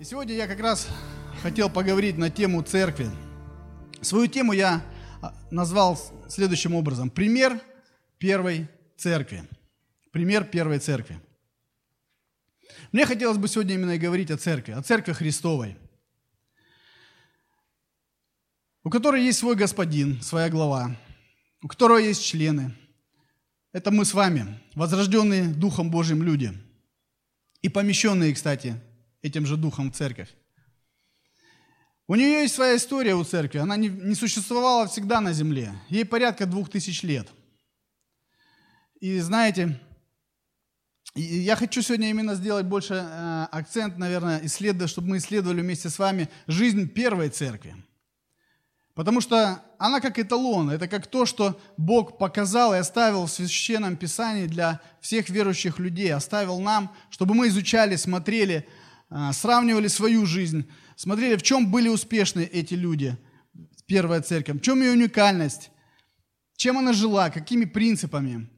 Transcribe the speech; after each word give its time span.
И 0.00 0.04
сегодня 0.04 0.34
я 0.34 0.46
как 0.46 0.60
раз 0.60 0.88
хотел 1.42 1.68
поговорить 1.68 2.16
на 2.16 2.30
тему 2.30 2.62
церкви. 2.62 3.10
Свою 4.00 4.28
тему 4.28 4.54
я 4.54 4.82
а, 5.20 5.34
назвал 5.50 6.00
следующим 6.26 6.74
образом. 6.74 7.10
Пример 7.10 7.60
первой 8.16 8.66
церкви. 8.96 9.46
Пример 10.10 10.44
первой 10.44 10.78
церкви. 10.78 11.20
Мне 12.92 13.04
хотелось 13.04 13.36
бы 13.36 13.46
сегодня 13.46 13.74
именно 13.74 13.90
и 13.90 13.98
говорить 13.98 14.30
о 14.30 14.38
церкви, 14.38 14.72
о 14.72 14.80
церкви 14.82 15.12
Христовой, 15.12 15.76
у 18.82 18.88
которой 18.88 19.22
есть 19.22 19.40
свой 19.40 19.54
господин, 19.54 20.22
своя 20.22 20.48
глава, 20.48 20.96
у 21.60 21.68
которого 21.68 21.98
есть 21.98 22.24
члены. 22.24 22.74
Это 23.72 23.90
мы 23.90 24.06
с 24.06 24.14
вами, 24.14 24.58
возрожденные 24.74 25.44
Духом 25.44 25.90
Божьим 25.90 26.22
люди. 26.22 26.54
И 27.60 27.68
помещенные, 27.68 28.32
кстати, 28.32 28.80
этим 29.22 29.46
же 29.46 29.56
духом 29.56 29.90
в 29.90 29.96
церковь. 29.96 30.28
У 32.06 32.16
нее 32.16 32.42
есть 32.42 32.54
своя 32.54 32.76
история 32.76 33.14
у 33.14 33.22
церкви. 33.22 33.58
Она 33.58 33.76
не, 33.76 33.88
не 33.88 34.14
существовала 34.14 34.88
всегда 34.88 35.20
на 35.20 35.32
земле. 35.32 35.72
Ей 35.88 36.04
порядка 36.04 36.46
двух 36.46 36.68
тысяч 36.68 37.02
лет. 37.04 37.28
И 39.00 39.20
знаете, 39.20 39.80
я 41.14 41.56
хочу 41.56 41.82
сегодня 41.82 42.10
именно 42.10 42.34
сделать 42.34 42.66
больше 42.66 42.94
э, 42.94 43.46
акцент, 43.52 43.96
наверное, 43.96 44.44
исследовать, 44.44 44.90
чтобы 44.90 45.08
мы 45.08 45.18
исследовали 45.18 45.60
вместе 45.60 45.88
с 45.88 45.98
вами 45.98 46.28
жизнь 46.46 46.88
первой 46.88 47.30
церкви. 47.30 47.76
Потому 48.94 49.20
что 49.20 49.62
она 49.78 50.00
как 50.00 50.18
эталон, 50.18 50.70
это 50.70 50.88
как 50.88 51.06
то, 51.06 51.24
что 51.24 51.60
Бог 51.76 52.18
показал 52.18 52.74
и 52.74 52.78
оставил 52.78 53.26
в 53.26 53.30
Священном 53.30 53.96
Писании 53.96 54.46
для 54.46 54.80
всех 55.00 55.30
верующих 55.30 55.78
людей, 55.78 56.12
оставил 56.12 56.60
нам, 56.60 56.94
чтобы 57.08 57.34
мы 57.34 57.48
изучали, 57.48 57.96
смотрели, 57.96 58.68
сравнивали 59.32 59.88
свою 59.88 60.24
жизнь, 60.24 60.68
смотрели, 60.96 61.36
в 61.36 61.42
чем 61.42 61.70
были 61.70 61.88
успешны 61.88 62.42
эти 62.42 62.74
люди, 62.74 63.16
первая 63.86 64.20
церковь, 64.22 64.58
в 64.58 64.60
чем 64.60 64.80
ее 64.80 64.92
уникальность, 64.92 65.70
чем 66.56 66.78
она 66.78 66.92
жила, 66.92 67.30
какими 67.30 67.64
принципами. 67.64 68.48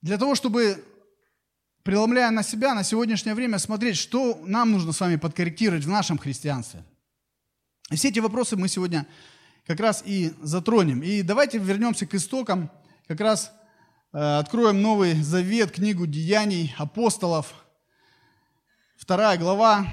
Для 0.00 0.18
того, 0.18 0.34
чтобы, 0.34 0.82
преломляя 1.84 2.30
на 2.32 2.42
себя, 2.42 2.74
на 2.74 2.82
сегодняшнее 2.82 3.34
время 3.34 3.58
смотреть, 3.58 3.96
что 3.96 4.42
нам 4.44 4.72
нужно 4.72 4.92
с 4.92 5.00
вами 5.00 5.16
подкорректировать 5.16 5.84
в 5.84 5.88
нашем 5.88 6.18
христианстве. 6.18 6.84
И 7.90 7.96
все 7.96 8.08
эти 8.08 8.18
вопросы 8.18 8.56
мы 8.56 8.66
сегодня 8.66 9.06
как 9.66 9.78
раз 9.78 10.02
и 10.04 10.32
затронем. 10.42 11.02
И 11.02 11.22
давайте 11.22 11.58
вернемся 11.58 12.06
к 12.06 12.14
истокам, 12.14 12.70
как 13.06 13.20
раз 13.20 13.52
э, 14.12 14.18
откроем 14.18 14.82
Новый 14.82 15.22
Завет, 15.22 15.70
книгу 15.70 16.06
Деяний 16.06 16.74
апостолов– 16.76 17.54
вторая 19.02 19.36
глава, 19.36 19.88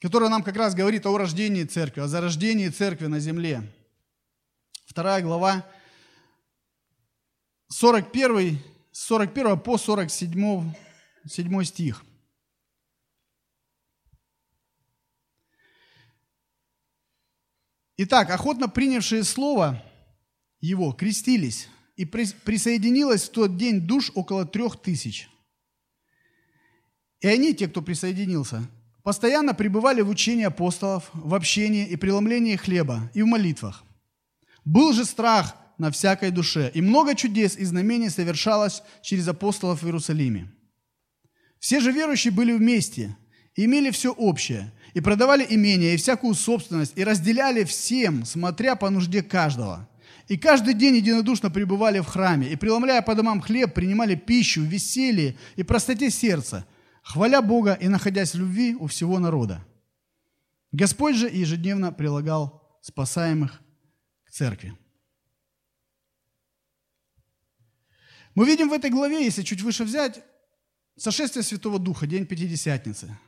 которая 0.00 0.30
нам 0.30 0.42
как 0.42 0.56
раз 0.56 0.74
говорит 0.74 1.04
о 1.04 1.18
рождении 1.18 1.64
церкви, 1.64 2.00
о 2.00 2.08
зарождении 2.08 2.70
церкви 2.70 3.06
на 3.06 3.20
земле. 3.20 3.70
Вторая 4.86 5.22
глава, 5.22 5.66
41, 7.68 8.58
41 8.90 9.60
по 9.60 9.76
47 9.76 10.74
7 11.26 11.64
стих. 11.64 12.02
Итак, 17.98 18.30
охотно 18.30 18.66
принявшие 18.66 19.24
слово 19.24 19.84
его 20.58 20.92
крестились, 20.92 21.68
и 21.96 22.06
присоединилось 22.06 23.28
в 23.28 23.32
тот 23.32 23.58
день 23.58 23.86
душ 23.86 24.10
около 24.14 24.46
трех 24.46 24.80
тысяч. 24.80 25.28
И 27.22 27.28
они, 27.28 27.54
те, 27.54 27.68
кто 27.68 27.82
присоединился, 27.82 28.68
постоянно 29.04 29.54
пребывали 29.54 30.02
в 30.02 30.10
учении 30.10 30.44
апостолов, 30.44 31.08
в 31.14 31.34
общении 31.34 31.86
и 31.86 31.96
преломлении 31.96 32.56
хлеба 32.56 33.10
и 33.14 33.22
в 33.22 33.26
молитвах. 33.26 33.84
Был 34.64 34.92
же 34.92 35.04
страх 35.04 35.56
на 35.78 35.90
всякой 35.90 36.32
душе, 36.32 36.70
и 36.74 36.82
много 36.82 37.14
чудес 37.14 37.56
и 37.56 37.64
знамений 37.64 38.10
совершалось 38.10 38.82
через 39.02 39.26
апостолов 39.28 39.82
в 39.82 39.86
Иерусалиме. 39.86 40.52
Все 41.60 41.80
же 41.80 41.92
верующие 41.92 42.32
были 42.32 42.52
вместе, 42.52 43.16
имели 43.54 43.90
все 43.90 44.12
общее, 44.12 44.72
и 44.94 45.00
продавали 45.00 45.46
имения 45.48 45.94
и 45.94 45.96
всякую 45.96 46.34
собственность, 46.34 46.98
и 46.98 47.04
разделяли 47.04 47.62
всем, 47.64 48.24
смотря 48.24 48.74
по 48.74 48.90
нужде 48.90 49.22
каждого. 49.22 49.88
И 50.28 50.36
каждый 50.36 50.74
день 50.74 50.96
единодушно 50.96 51.50
пребывали 51.50 52.00
в 52.00 52.06
храме, 52.06 52.48
и, 52.48 52.56
преломляя 52.56 53.00
по 53.00 53.14
домам 53.14 53.40
хлеб, 53.40 53.74
принимали 53.74 54.16
пищу 54.16 54.60
в 54.60 54.64
веселье 54.64 55.36
и 55.56 55.62
простоте 55.62 56.10
сердца, 56.10 56.66
хваля 57.02 57.42
Бога 57.42 57.74
и 57.74 57.88
находясь 57.88 58.34
в 58.34 58.38
любви 58.38 58.74
у 58.74 58.86
всего 58.86 59.18
народа. 59.18 59.64
Господь 60.70 61.16
же 61.16 61.28
ежедневно 61.28 61.92
прилагал 61.92 62.78
спасаемых 62.80 63.60
к 64.24 64.30
церкви. 64.30 64.76
Мы 68.34 68.46
видим 68.46 68.70
в 68.70 68.72
этой 68.72 68.90
главе, 68.90 69.24
если 69.24 69.42
чуть 69.42 69.60
выше 69.60 69.84
взять, 69.84 70.24
сошествие 70.96 71.42
Святого 71.42 71.78
Духа, 71.78 72.06
день 72.06 72.26
Пятидесятницы. 72.26 73.18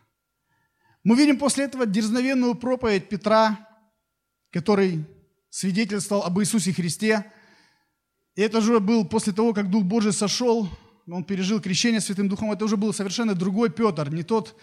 Мы 1.03 1.17
видим 1.17 1.39
после 1.39 1.65
этого 1.65 1.85
дерзновенную 1.85 2.55
проповедь 2.55 3.11
Петра, 3.11 3.69
который 4.51 5.05
свидетельствовал 5.51 6.23
об 6.23 6.41
Иисусе 6.41 6.73
Христе. 6.73 7.31
И 8.35 8.41
это 8.41 8.63
же 8.63 8.81
был 8.81 9.07
после 9.07 9.35
того, 9.35 9.53
как 9.53 9.71
Дух 9.71 9.85
Божий 9.85 10.13
сошел 10.13 10.69
он 11.07 11.25
пережил 11.25 11.61
крещение 11.61 12.01
Святым 12.01 12.29
Духом, 12.29 12.53
это 12.53 12.65
уже 12.65 12.77
был 12.77 12.93
совершенно 12.93 13.35
другой 13.35 13.71
Петр, 13.71 14.11
не 14.13 14.23
тот 14.23 14.59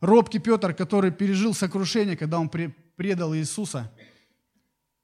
робкий 0.00 0.38
Петр, 0.38 0.74
который 0.74 1.10
пережил 1.10 1.54
сокрушение, 1.54 2.16
когда 2.16 2.38
он 2.38 2.48
предал 2.48 3.34
Иисуса. 3.34 3.92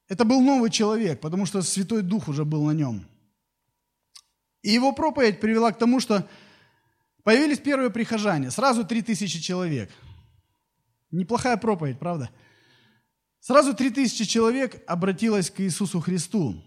Это 0.08 0.24
был 0.24 0.40
новый 0.40 0.70
человек, 0.70 1.20
потому 1.20 1.44
что 1.44 1.60
Святой 1.62 2.02
Дух 2.02 2.28
уже 2.28 2.44
был 2.44 2.64
на 2.64 2.72
нем. 2.72 3.06
И 4.62 4.70
его 4.70 4.92
проповедь 4.92 5.40
привела 5.40 5.70
к 5.72 5.78
тому, 5.78 6.00
что 6.00 6.26
появились 7.22 7.58
первые 7.58 7.90
прихожане, 7.90 8.50
сразу 8.50 8.84
три 8.84 9.02
тысячи 9.02 9.40
человек. 9.40 9.90
Неплохая 11.10 11.56
проповедь, 11.56 11.98
правда? 11.98 12.30
Сразу 13.40 13.74
три 13.74 13.90
тысячи 13.90 14.24
человек 14.24 14.82
обратилось 14.86 15.50
к 15.50 15.60
Иисусу 15.60 16.00
Христу. 16.00 16.62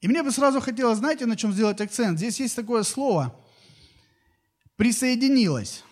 И 0.00 0.08
мне 0.08 0.22
бы 0.22 0.30
сразу 0.30 0.60
хотелось, 0.60 0.98
знаете, 0.98 1.26
на 1.26 1.36
чем 1.36 1.52
сделать 1.52 1.80
акцент? 1.80 2.18
Здесь 2.18 2.38
есть 2.38 2.54
такое 2.54 2.82
слово 2.84 3.34
«присоединилась». 4.76 5.82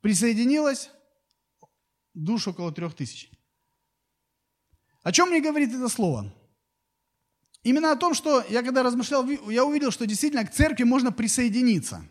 Присоединилась 0.00 0.90
душ 2.12 2.48
около 2.48 2.72
трех 2.72 2.94
тысяч. 2.94 3.30
О 5.02 5.12
чем 5.12 5.30
мне 5.30 5.40
говорит 5.40 5.72
это 5.72 5.88
слово? 5.88 6.34
Именно 7.62 7.92
о 7.92 7.96
том, 7.96 8.12
что 8.12 8.44
я 8.48 8.62
когда 8.62 8.82
размышлял, 8.82 9.26
я 9.28 9.64
увидел, 9.64 9.92
что 9.92 10.06
действительно 10.06 10.44
к 10.44 10.52
церкви 10.52 10.82
можно 10.82 11.12
присоединиться. 11.12 12.04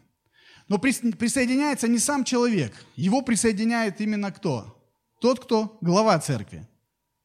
Но 0.70 0.80
присоединяется 0.80 1.90
не 1.90 2.00
сам 2.00 2.24
человек, 2.24 2.74
его 2.96 3.22
присоединяет 3.22 4.00
именно 4.00 4.32
кто? 4.32 4.82
Тот, 5.20 5.44
кто 5.44 5.78
глава 5.82 6.18
церкви, 6.20 6.66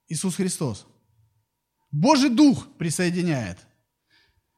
Иисус 0.09 0.34
Христос. 0.34 0.87
Божий 1.91 2.30
Дух 2.30 2.66
присоединяет. 2.78 3.58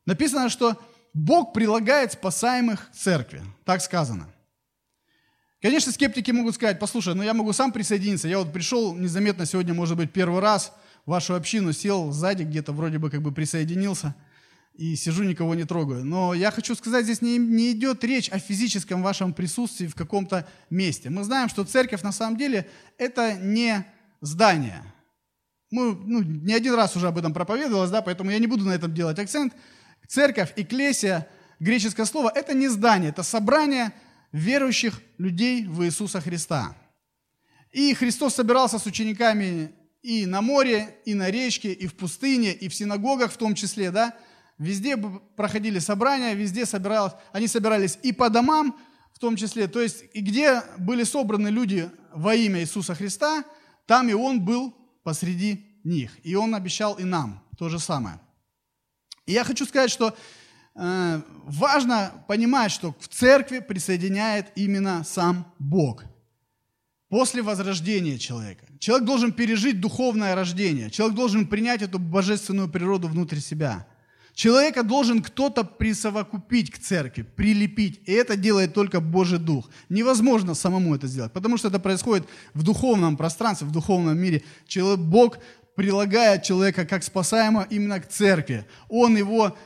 Написано, 0.06 0.48
что 0.48 0.80
Бог 1.12 1.52
прилагает 1.52 2.12
спасаемых 2.12 2.90
к 2.90 2.94
церкви. 2.94 3.42
Так 3.64 3.82
сказано. 3.82 4.28
Конечно, 5.60 5.92
скептики 5.92 6.30
могут 6.30 6.54
сказать, 6.54 6.78
послушай, 6.78 7.14
ну 7.14 7.22
я 7.22 7.34
могу 7.34 7.52
сам 7.52 7.72
присоединиться. 7.72 8.28
Я 8.28 8.38
вот 8.38 8.52
пришел 8.52 8.94
незаметно 8.94 9.44
сегодня, 9.44 9.74
может 9.74 9.96
быть, 9.96 10.12
первый 10.12 10.40
раз 10.40 10.72
в 11.04 11.10
вашу 11.10 11.34
общину, 11.34 11.72
сел 11.72 12.12
сзади 12.12 12.44
где-то, 12.44 12.72
вроде 12.72 12.98
бы 12.98 13.10
как 13.10 13.22
бы 13.22 13.32
присоединился 13.32 14.14
и 14.74 14.94
сижу, 14.94 15.24
никого 15.24 15.56
не 15.56 15.64
трогаю. 15.64 16.04
Но 16.04 16.34
я 16.34 16.52
хочу 16.52 16.76
сказать, 16.76 17.04
здесь 17.04 17.20
не, 17.20 17.38
не 17.38 17.72
идет 17.72 18.04
речь 18.04 18.28
о 18.30 18.38
физическом 18.38 19.02
вашем 19.02 19.34
присутствии 19.34 19.88
в 19.88 19.96
каком-то 19.96 20.46
месте. 20.70 21.10
Мы 21.10 21.24
знаем, 21.24 21.48
что 21.48 21.64
церковь 21.64 22.02
на 22.02 22.12
самом 22.12 22.36
деле 22.36 22.68
это 22.96 23.34
не 23.34 23.84
здание– 24.20 24.82
мы 25.70 25.94
ну, 25.94 26.22
не 26.22 26.54
один 26.54 26.74
раз 26.74 26.96
уже 26.96 27.08
об 27.08 27.18
этом 27.18 27.34
проповедовалось, 27.34 27.90
да, 27.90 28.02
поэтому 28.02 28.30
я 28.30 28.38
не 28.38 28.46
буду 28.46 28.64
на 28.64 28.72
этом 28.72 28.94
делать 28.94 29.18
акцент. 29.18 29.54
Церковь, 30.06 30.52
экклесия, 30.56 31.28
греческое 31.60 32.06
слово, 32.06 32.32
это 32.34 32.54
не 32.54 32.68
здание, 32.68 33.10
это 33.10 33.22
собрание 33.22 33.92
верующих 34.32 35.00
людей 35.18 35.66
в 35.66 35.84
Иисуса 35.84 36.20
Христа. 36.20 36.76
И 37.72 37.92
Христос 37.94 38.34
собирался 38.34 38.78
с 38.78 38.86
учениками 38.86 39.72
и 40.02 40.26
на 40.26 40.40
море, 40.40 40.96
и 41.04 41.14
на 41.14 41.30
речке, 41.30 41.72
и 41.72 41.86
в 41.86 41.94
пустыне, 41.94 42.52
и 42.52 42.68
в 42.68 42.74
синагогах 42.74 43.32
в 43.32 43.36
том 43.36 43.54
числе, 43.54 43.90
да. 43.90 44.14
Везде 44.56 44.96
проходили 44.96 45.78
собрания, 45.78 46.34
везде 46.34 46.66
собиралось, 46.66 47.12
они 47.32 47.46
собирались 47.46 47.98
и 48.02 48.12
по 48.12 48.28
домам 48.28 48.76
в 49.12 49.18
том 49.18 49.36
числе. 49.36 49.68
То 49.68 49.80
есть, 49.80 50.04
и 50.14 50.20
где 50.20 50.62
были 50.78 51.04
собраны 51.04 51.48
люди 51.48 51.90
во 52.12 52.34
имя 52.34 52.60
Иисуса 52.60 52.94
Христа, 52.94 53.44
там 53.86 54.08
и 54.08 54.14
Он 54.14 54.40
был 54.40 54.74
посреди 55.08 55.64
них. 55.84 56.10
И 56.22 56.34
Он 56.34 56.54
обещал 56.54 56.94
и 56.96 57.04
нам 57.04 57.42
то 57.56 57.70
же 57.70 57.78
самое. 57.78 58.20
И 59.24 59.32
я 59.32 59.42
хочу 59.42 59.64
сказать, 59.64 59.90
что 59.90 60.14
э, 60.74 61.22
важно 61.44 62.12
понимать, 62.28 62.70
что 62.70 62.94
в 63.00 63.08
церкви 63.08 63.60
присоединяет 63.60 64.52
именно 64.54 65.04
сам 65.04 65.50
Бог. 65.58 66.04
После 67.08 67.40
возрождения 67.40 68.18
человека. 68.18 68.66
Человек 68.78 69.06
должен 69.06 69.32
пережить 69.32 69.80
духовное 69.80 70.34
рождение. 70.34 70.90
Человек 70.90 71.16
должен 71.16 71.46
принять 71.46 71.80
эту 71.80 71.98
божественную 71.98 72.68
природу 72.68 73.08
внутрь 73.08 73.38
себя. 73.38 73.86
Человека 74.38 74.84
должен 74.84 75.20
кто-то 75.20 75.64
присовокупить 75.64 76.70
к 76.70 76.78
церкви, 76.78 77.22
прилепить. 77.22 78.00
И 78.06 78.12
это 78.12 78.36
делает 78.36 78.72
только 78.72 79.00
Божий 79.00 79.40
Дух. 79.40 79.68
Невозможно 79.88 80.54
самому 80.54 80.94
это 80.94 81.08
сделать, 81.08 81.32
потому 81.32 81.56
что 81.56 81.66
это 81.66 81.80
происходит 81.80 82.28
в 82.54 82.62
духовном 82.62 83.16
пространстве, 83.16 83.66
в 83.66 83.72
духовном 83.72 84.16
мире. 84.16 84.44
Бог 84.96 85.38
прилагает 85.74 86.44
человека 86.44 86.86
как 86.86 87.02
спасаемого 87.02 87.66
именно 87.68 87.98
к 87.98 88.06
церкви. 88.06 88.64
Он 88.88 89.16
его 89.16 89.56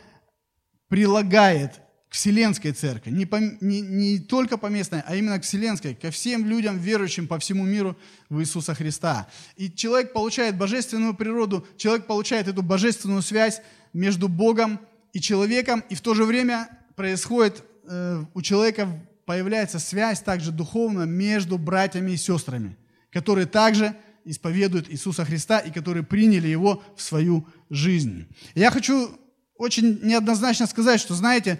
прилагает 0.88 1.81
к 2.12 2.14
Вселенской 2.14 2.72
церкви, 2.72 3.10
не, 3.10 3.24
по, 3.24 3.36
не, 3.36 3.80
не 3.80 4.18
только 4.18 4.58
по 4.58 4.66
местной, 4.66 5.00
а 5.06 5.16
именно 5.16 5.38
к 5.38 5.44
Вселенской, 5.44 5.94
ко 5.94 6.10
всем 6.10 6.44
людям, 6.44 6.78
верующим 6.78 7.26
по 7.26 7.38
всему 7.38 7.64
миру 7.64 7.96
в 8.28 8.38
Иисуса 8.42 8.74
Христа. 8.74 9.28
И 9.56 9.70
человек 9.70 10.12
получает 10.12 10.58
божественную 10.58 11.14
природу, 11.14 11.66
человек 11.78 12.06
получает 12.06 12.48
эту 12.48 12.60
божественную 12.60 13.22
связь 13.22 13.62
между 13.94 14.28
Богом 14.28 14.78
и 15.14 15.20
человеком, 15.22 15.82
и 15.88 15.94
в 15.94 16.02
то 16.02 16.12
же 16.12 16.24
время 16.24 16.68
происходит, 16.96 17.64
э, 17.88 18.22
у 18.34 18.42
человека 18.42 18.90
появляется 19.24 19.78
связь 19.78 20.20
также 20.20 20.52
духовная 20.52 21.06
между 21.06 21.56
братьями 21.56 22.10
и 22.10 22.18
сестрами, 22.18 22.76
которые 23.10 23.46
также 23.46 23.96
исповедуют 24.26 24.90
Иисуса 24.90 25.24
Христа 25.24 25.60
и 25.60 25.70
которые 25.70 26.02
приняли 26.02 26.48
Его 26.48 26.82
в 26.94 27.00
свою 27.00 27.48
жизнь. 27.70 28.26
Я 28.54 28.70
хочу 28.70 29.18
очень 29.56 30.00
неоднозначно 30.02 30.66
сказать, 30.66 31.00
что, 31.00 31.14
знаете, 31.14 31.58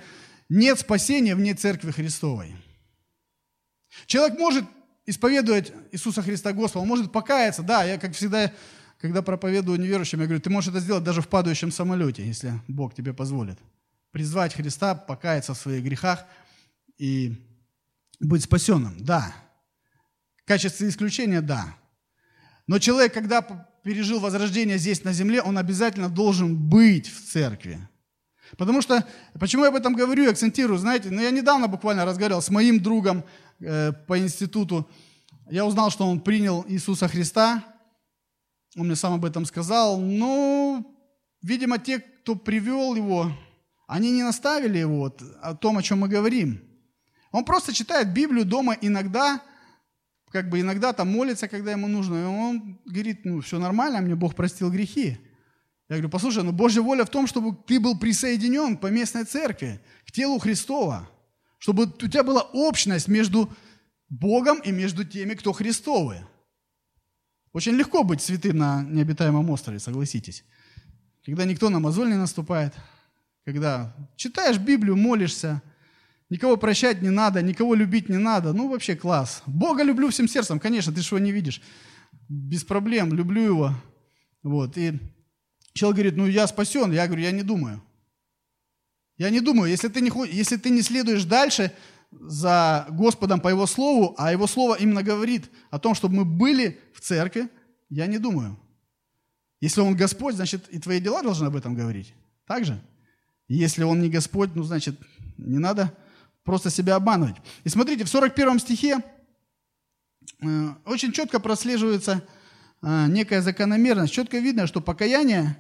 нет 0.53 0.79
спасения 0.79 1.35
вне 1.35 1.55
Церкви 1.55 1.91
Христовой. 1.91 2.55
Человек 4.07 4.39
может 4.39 4.65
исповедовать 5.07 5.73
Иисуса 5.93 6.23
Христа 6.23 6.53
Господа, 6.53 6.83
он 6.83 6.89
может 6.89 7.11
покаяться. 7.11 7.63
Да, 7.63 7.85
я, 7.85 7.99
как 7.99 8.15
всегда, 8.15 8.53
когда 9.01 9.23
проповедую 9.23 9.81
неверующим, 9.81 10.21
я 10.21 10.27
говорю, 10.27 10.41
ты 10.41 10.51
можешь 10.51 10.71
это 10.71 10.81
сделать 10.81 11.05
даже 11.05 11.23
в 11.23 11.29
падающем 11.29 11.73
самолете, 11.73 12.27
если 12.27 12.53
Бог 12.69 12.95
тебе 12.95 13.15
позволит. 13.15 13.59
Призвать 14.11 14.55
Христа, 14.55 14.95
покаяться 14.95 15.55
в 15.55 15.59
своих 15.59 15.83
грехах 15.83 16.27
и 16.99 17.35
быть 18.21 18.45
спасенным. 18.45 18.95
Да. 19.01 19.35
В 20.37 20.45
качестве 20.45 20.89
исключения, 20.89 21.41
да. 21.41 21.75
Но 22.67 22.79
человек, 22.79 23.15
когда 23.15 23.41
пережил 23.83 24.21
возрождение 24.21 24.77
здесь 24.77 25.03
на 25.03 25.13
земле, 25.13 25.41
он 25.41 25.57
обязательно 25.57 26.11
должен 26.11 26.57
быть 26.57 27.09
в 27.09 27.25
церкви. 27.33 27.89
Потому 28.57 28.83
что, 28.83 29.07
почему 29.39 29.65
я 29.65 29.71
об 29.71 29.77
этом 29.77 29.95
говорю, 29.95 30.31
акцентирую, 30.31 30.79
знаете, 30.79 31.11
ну 31.11 31.21
я 31.21 31.31
недавно 31.31 31.69
буквально 31.69 32.05
разговаривал 32.05 32.43
с 32.43 32.51
моим 32.51 32.81
другом 32.81 33.25
э, 33.61 33.93
по 34.07 34.19
институту, 34.19 34.89
я 35.51 35.67
узнал, 35.67 35.91
что 35.91 36.07
он 36.07 36.21
принял 36.21 36.65
Иисуса 36.69 37.09
Христа, 37.09 37.65
он 38.77 38.87
мне 38.87 38.97
сам 38.97 39.15
об 39.15 39.25
этом 39.25 39.45
сказал, 39.45 40.01
но, 40.01 40.85
видимо, 41.43 41.79
те, 41.79 41.99
кто 41.99 42.35
привел 42.35 42.95
его, 42.95 43.33
они 43.87 44.11
не 44.11 44.23
наставили 44.23 44.79
его 44.79 44.99
вот, 44.99 45.23
о 45.43 45.55
том, 45.55 45.77
о 45.77 45.83
чем 45.83 46.01
мы 46.01 46.09
говорим. 46.09 46.63
Он 47.31 47.45
просто 47.45 47.73
читает 47.73 48.13
Библию 48.13 48.45
дома 48.45 48.77
иногда, 48.81 49.43
как 50.31 50.49
бы 50.49 50.61
иногда 50.61 50.93
там 50.93 51.11
молится, 51.11 51.49
когда 51.49 51.73
ему 51.73 51.89
нужно. 51.89 52.17
И 52.17 52.25
он 52.25 52.81
говорит, 52.87 53.25
ну 53.25 53.41
все 53.41 53.59
нормально, 53.59 54.01
мне 54.01 54.15
Бог 54.15 54.35
простил 54.35 54.71
грехи. 54.71 55.19
Я 55.89 55.97
говорю, 55.97 56.09
послушай, 56.09 56.43
ну 56.43 56.53
Божья 56.53 56.81
воля 56.81 57.05
в 57.05 57.11
том, 57.11 57.27
чтобы 57.27 57.57
ты 57.67 57.79
был 57.79 57.99
присоединен 57.99 58.77
по 58.77 58.87
местной 58.87 59.25
церкви, 59.25 59.81
к 60.07 60.13
телу 60.13 60.39
Христова, 60.39 61.09
чтобы 61.59 61.85
у 61.85 62.09
тебя 62.09 62.23
была 62.23 62.43
общность 62.43 63.09
между 63.09 63.53
Богом 64.09 64.61
и 64.61 64.73
между 64.73 65.05
теми, 65.05 65.35
кто 65.35 65.53
Христовы. 65.53 66.27
Очень 67.53 67.73
легко 67.73 68.05
быть 68.05 68.23
святым 68.23 68.57
на 68.57 68.83
необитаемом 68.83 69.51
острове, 69.51 69.79
согласитесь. 69.79 70.45
Когда 71.25 71.45
никто 71.45 71.69
на 71.69 71.79
мозоль 71.79 72.09
не 72.09 72.17
наступает, 72.17 72.75
когда 73.45 73.95
читаешь 74.17 74.59
Библию, 74.59 74.97
молишься, 74.97 75.63
никого 76.31 76.57
прощать 76.57 77.03
не 77.03 77.11
надо, 77.11 77.43
никого 77.43 77.75
любить 77.75 78.09
не 78.09 78.17
надо, 78.17 78.53
ну 78.53 78.69
вообще 78.69 78.97
класс. 78.97 79.43
Бога 79.47 79.83
люблю 79.83 80.09
всем 80.09 80.29
сердцем, 80.29 80.59
конечно, 80.59 80.93
ты 80.93 81.03
же 81.03 81.09
его 81.09 81.19
не 81.19 81.33
видишь. 81.33 81.61
Без 82.29 82.65
проблем, 82.65 83.13
люблю 83.13 83.43
его. 83.43 83.75
Вот, 84.43 84.79
и 84.79 84.99
Человек 85.73 85.97
говорит, 85.97 86.17
ну 86.17 86.27
я 86.27 86.47
спасен. 86.47 86.93
Я 86.93 87.07
говорю, 87.07 87.23
я 87.23 87.31
не 87.31 87.43
думаю. 87.43 87.83
Я 89.17 89.31
не 89.31 89.41
думаю, 89.41 89.71
если 89.71 89.89
ты 89.89 90.01
не, 90.01 90.11
если 90.33 90.57
ты 90.57 90.71
не 90.71 90.83
следуешь 90.83 91.25
дальше 91.25 91.73
за 92.11 92.87
Господом 92.91 93.41
по 93.41 93.49
Его 93.49 93.67
Слову, 93.67 94.15
а 94.19 94.33
Его 94.33 94.47
Слово 94.47 94.77
именно 94.77 95.03
говорит 95.03 95.51
о 95.71 95.79
том, 95.79 95.95
чтобы 95.95 96.17
мы 96.17 96.25
были 96.25 96.81
в 96.95 97.01
церкви, 97.01 97.49
я 97.89 98.07
не 98.07 98.19
думаю. 98.19 98.59
Если 99.61 99.81
Он 99.81 99.95
Господь, 99.95 100.35
значит 100.35 100.69
и 100.71 100.79
твои 100.79 101.01
дела 101.01 101.23
должны 101.23 101.47
об 101.47 101.57
этом 101.57 101.75
говорить. 101.75 102.15
Так 102.47 102.65
же? 102.65 102.81
Если 103.49 103.85
Он 103.85 104.01
не 104.01 104.11
Господь, 104.11 104.51
ну 104.55 104.63
значит 104.63 104.99
не 105.39 105.59
надо 105.59 105.97
просто 106.43 106.71
себя 106.71 106.97
обманывать. 106.97 107.37
И 107.65 107.69
смотрите, 107.69 108.05
в 108.05 108.09
41 108.09 108.59
стихе 108.59 108.99
э, 110.41 110.69
очень 110.85 111.13
четко 111.13 111.39
прослеживается 111.39 112.27
некая 112.83 113.41
закономерность. 113.41 114.13
Четко 114.13 114.39
видно, 114.39 114.67
что 114.67 114.81
покаяние, 114.81 115.57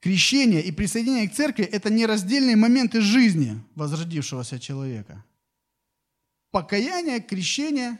крещение 0.00 0.62
и 0.62 0.70
присоединение 0.70 1.28
к 1.28 1.34
церкви– 1.34 1.64
это 1.72 1.90
нераздельные 1.90 2.56
моменты 2.56 3.00
жизни 3.00 3.62
возродившегося 3.74 4.58
человека. 4.58 5.24
Покаяние, 6.50 7.20
крещение 7.20 7.98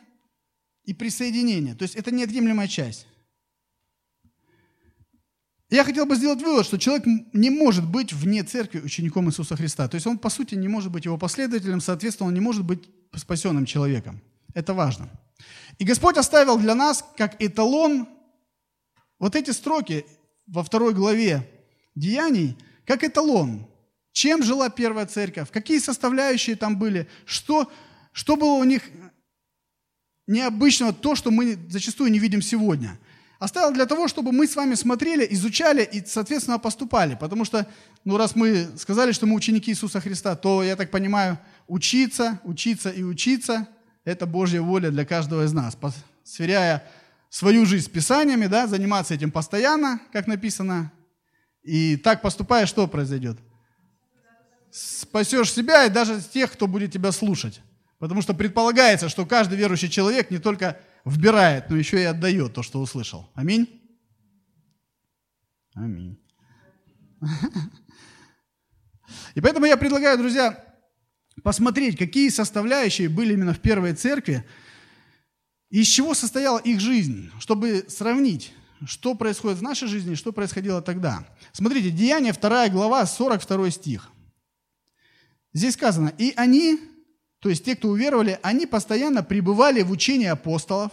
и 0.84 0.94
присоединение. 0.94 1.74
То 1.74 1.82
есть 1.82 1.96
это 1.96 2.10
неотъемлемая 2.10 2.68
часть. 2.68 3.06
Я 5.70 5.84
хотел 5.84 6.06
бы 6.06 6.16
сделать 6.16 6.40
вывод, 6.40 6.64
что 6.64 6.78
человек 6.78 7.04
не 7.34 7.50
может 7.50 7.86
быть 7.86 8.14
вне 8.14 8.42
церкви 8.42 8.80
учеником 8.80 9.28
Иисуса 9.28 9.54
Христа. 9.54 9.86
То 9.86 9.96
есть 9.96 10.06
он, 10.06 10.16
по 10.16 10.30
сути, 10.30 10.54
не 10.54 10.66
может 10.66 10.90
быть 10.90 11.04
его 11.04 11.18
последователем, 11.18 11.82
соответственно, 11.82 12.28
он 12.28 12.34
не 12.34 12.40
может 12.40 12.64
быть 12.64 12.88
спасенным 13.14 13.66
человеком. 13.66 14.22
Это 14.54 14.72
важно. 14.72 15.10
И 15.78 15.84
Господь 15.84 16.16
оставил 16.16 16.58
для 16.58 16.74
нас 16.74 17.04
как 17.18 17.36
эталон 17.42 18.08
вот 19.18 19.36
эти 19.36 19.50
строки 19.50 20.06
во 20.46 20.62
второй 20.62 20.94
главе 20.94 21.48
Деяний, 21.94 22.56
как 22.84 23.04
эталон. 23.04 23.66
Чем 24.12 24.42
жила 24.42 24.68
первая 24.68 25.06
церковь, 25.06 25.50
какие 25.50 25.78
составляющие 25.78 26.56
там 26.56 26.78
были, 26.78 27.08
что, 27.24 27.70
что 28.12 28.36
было 28.36 28.54
у 28.54 28.64
них 28.64 28.82
необычного, 30.26 30.92
то, 30.92 31.14
что 31.14 31.30
мы 31.30 31.58
зачастую 31.68 32.10
не 32.10 32.18
видим 32.18 32.42
сегодня. 32.42 32.98
Оставил 33.38 33.72
для 33.72 33.86
того, 33.86 34.08
чтобы 34.08 34.32
мы 34.32 34.48
с 34.48 34.56
вами 34.56 34.74
смотрели, 34.74 35.26
изучали 35.30 35.84
и, 35.84 36.04
соответственно, 36.04 36.58
поступали. 36.58 37.16
Потому 37.20 37.44
что, 37.44 37.68
ну, 38.04 38.16
раз 38.16 38.34
мы 38.34 38.68
сказали, 38.76 39.12
что 39.12 39.26
мы 39.26 39.36
ученики 39.36 39.70
Иисуса 39.70 40.00
Христа, 40.00 40.34
то, 40.34 40.64
я 40.64 40.74
так 40.74 40.90
понимаю, 40.90 41.38
учиться, 41.68 42.40
учиться 42.44 42.90
и 42.90 43.02
учиться– 43.02 43.68
это 44.08 44.24
Божья 44.26 44.62
воля 44.62 44.90
для 44.90 45.04
каждого 45.04 45.44
из 45.44 45.52
нас. 45.52 45.76
Сверяя 46.24 46.82
свою 47.28 47.66
жизнь 47.66 47.90
Писаниями, 47.90 48.46
да, 48.46 48.66
заниматься 48.66 49.14
этим 49.14 49.30
постоянно, 49.30 50.00
как 50.12 50.26
написано. 50.26 50.92
И 51.62 51.96
так 51.96 52.22
поступая, 52.22 52.66
что 52.66 52.86
произойдет? 52.86 53.38
Спасешь 54.70 55.52
себя 55.52 55.84
и 55.84 55.90
даже 55.90 56.20
тех, 56.20 56.52
кто 56.52 56.66
будет 56.66 56.92
тебя 56.92 57.12
слушать. 57.12 57.60
Потому 57.98 58.22
что 58.22 58.34
предполагается, 58.34 59.08
что 59.08 59.26
каждый 59.26 59.58
верующий 59.58 59.88
человек 59.88 60.30
не 60.30 60.38
только 60.38 60.80
вбирает, 61.04 61.68
но 61.68 61.76
еще 61.76 62.00
и 62.00 62.04
отдает 62.04 62.54
то, 62.54 62.62
что 62.62 62.80
услышал. 62.80 63.28
Аминь? 63.34 63.82
Аминь. 65.74 66.18
И 69.34 69.40
поэтому 69.40 69.66
я 69.66 69.76
предлагаю, 69.76 70.18
друзья, 70.18 70.64
посмотреть, 71.42 71.96
какие 71.96 72.28
составляющие 72.28 73.08
были 73.08 73.34
именно 73.34 73.54
в 73.54 73.60
первой 73.60 73.94
церкви, 73.94 74.44
из 75.70 75.86
чего 75.86 76.14
состояла 76.14 76.58
их 76.58 76.80
жизнь, 76.80 77.30
чтобы 77.40 77.84
сравнить, 77.88 78.52
что 78.86 79.14
происходит 79.14 79.58
в 79.58 79.62
нашей 79.62 79.88
жизни 79.88 80.14
что 80.14 80.32
происходило 80.32 80.80
тогда. 80.80 81.26
Смотрите, 81.52 81.90
Деяние 81.90 82.32
2 82.32 82.68
глава, 82.70 83.04
42 83.04 83.70
стих. 83.70 84.10
Здесь 85.52 85.74
сказано, 85.74 86.12
и 86.18 86.32
они, 86.36 86.78
то 87.40 87.48
есть 87.48 87.64
те, 87.64 87.76
кто 87.76 87.88
уверовали, 87.88 88.38
они 88.42 88.66
постоянно 88.66 89.22
пребывали 89.22 89.82
в 89.82 89.90
учении 89.90 90.26
апостолов, 90.26 90.92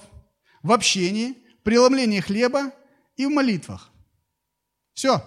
в 0.63 0.72
общении, 0.72 1.38
преломлении 1.63 2.20
хлеба 2.20 2.72
и 3.15 3.25
в 3.25 3.29
молитвах. 3.29 3.91
Все. 4.94 5.24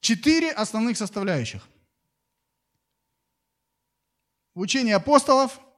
Четыре 0.00 0.50
основных 0.50 0.96
составляющих. 0.96 1.66
В 4.54 4.60
учении 4.60 4.92
апостолов– 4.92 5.60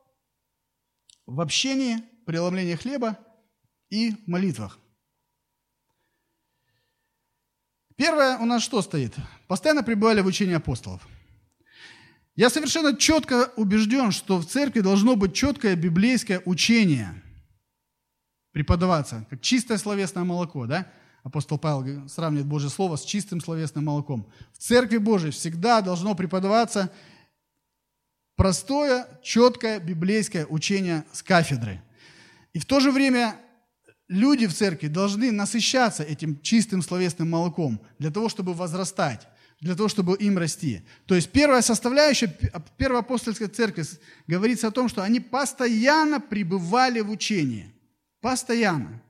в 1.27 1.41
общении, 1.41 2.03
преломлении 2.27 2.75
хлеба 2.75 3.19
и 3.91 4.15
молитвах. 4.27 4.79
Первое 7.97 8.39
у 8.39 8.45
нас 8.45 8.63
что 8.63 8.83
стоит? 8.83 9.15
Постоянно 9.47 9.83
пребывали 9.83 10.21
в 10.21 10.27
учении 10.27 10.55
апостолов. 10.55 11.07
Я 12.35 12.51
совершенно 12.51 12.97
четко 12.97 13.53
убежден, 13.57 14.11
что 14.11 14.39
в 14.39 14.47
церкви 14.47 14.81
должно 14.81 15.15
быть 15.15 15.35
четкое 15.35 15.77
библейское 15.77 16.43
учение 16.45 17.23
преподаваться, 18.51 19.27
как 19.31 19.41
чистое 19.41 19.79
словесное 19.79 20.25
молоко, 20.25 20.67
да? 20.67 20.91
Апостол 21.23 21.59
Павел 21.59 22.09
сравнивает 22.09 22.47
Божье 22.47 22.69
Слово 22.69 22.97
с 22.97 23.05
чистым 23.05 23.41
словесным 23.41 23.87
молоком. 23.87 24.31
В 24.53 24.59
Церкви 24.59 24.99
Божьей 24.99 25.31
всегда 25.31 25.81
должно 25.81 26.15
преподаваться 26.15 26.93
простое, 28.37 29.07
четкое 29.23 29.81
библейское 29.81 30.47
учение 30.47 31.05
с 31.13 31.23
кафедры. 31.23 31.81
И 32.53 32.59
в 32.59 32.67
то 32.67 32.81
же 32.81 32.91
время 32.91 33.37
люди 34.09 34.47
в 34.47 34.55
церкви 34.55 34.89
должны 34.89 35.33
насыщаться 35.33 36.03
этим 36.03 36.41
чистым 36.41 36.83
словесным 36.83 37.31
молоком 37.31 37.81
для 37.99 38.11
того, 38.11 38.29
чтобы 38.29 38.55
возрастать, 38.55 39.27
для 39.61 39.75
того, 39.75 39.89
чтобы 39.89 40.17
им 40.17 40.39
расти. 40.39 40.83
То 41.07 41.15
есть 41.15 41.31
первая 41.31 41.63
составляющая 41.63 42.29
первой 42.77 43.01
апостольской 43.01 43.49
церкви 43.49 43.85
говорится 44.27 44.69
о 44.69 44.73
том, 44.73 44.89
что 44.89 45.03
они 45.03 45.21
постоянно 45.21 46.21
пребывали 46.21 47.01
в 47.01 47.11
учении. 47.11 47.73
Постоянно. 48.21 49.03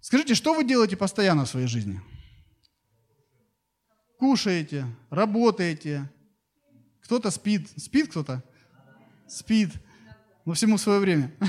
Скажите, 0.00 0.34
что 0.34 0.54
вы 0.54 0.64
делаете 0.64 0.96
постоянно 0.96 1.44
в 1.44 1.48
своей 1.48 1.68
жизни? 1.68 2.00
Кушаете, 4.18 4.86
работаете, 5.10 6.10
кто-то 7.02 7.30
спит. 7.30 7.68
Спит 7.76 8.10
кто-то? 8.10 8.42
Спит. 9.26 9.70
Но 10.44 10.54
всему 10.54 10.78
свое 10.78 11.00
время. 11.00 11.32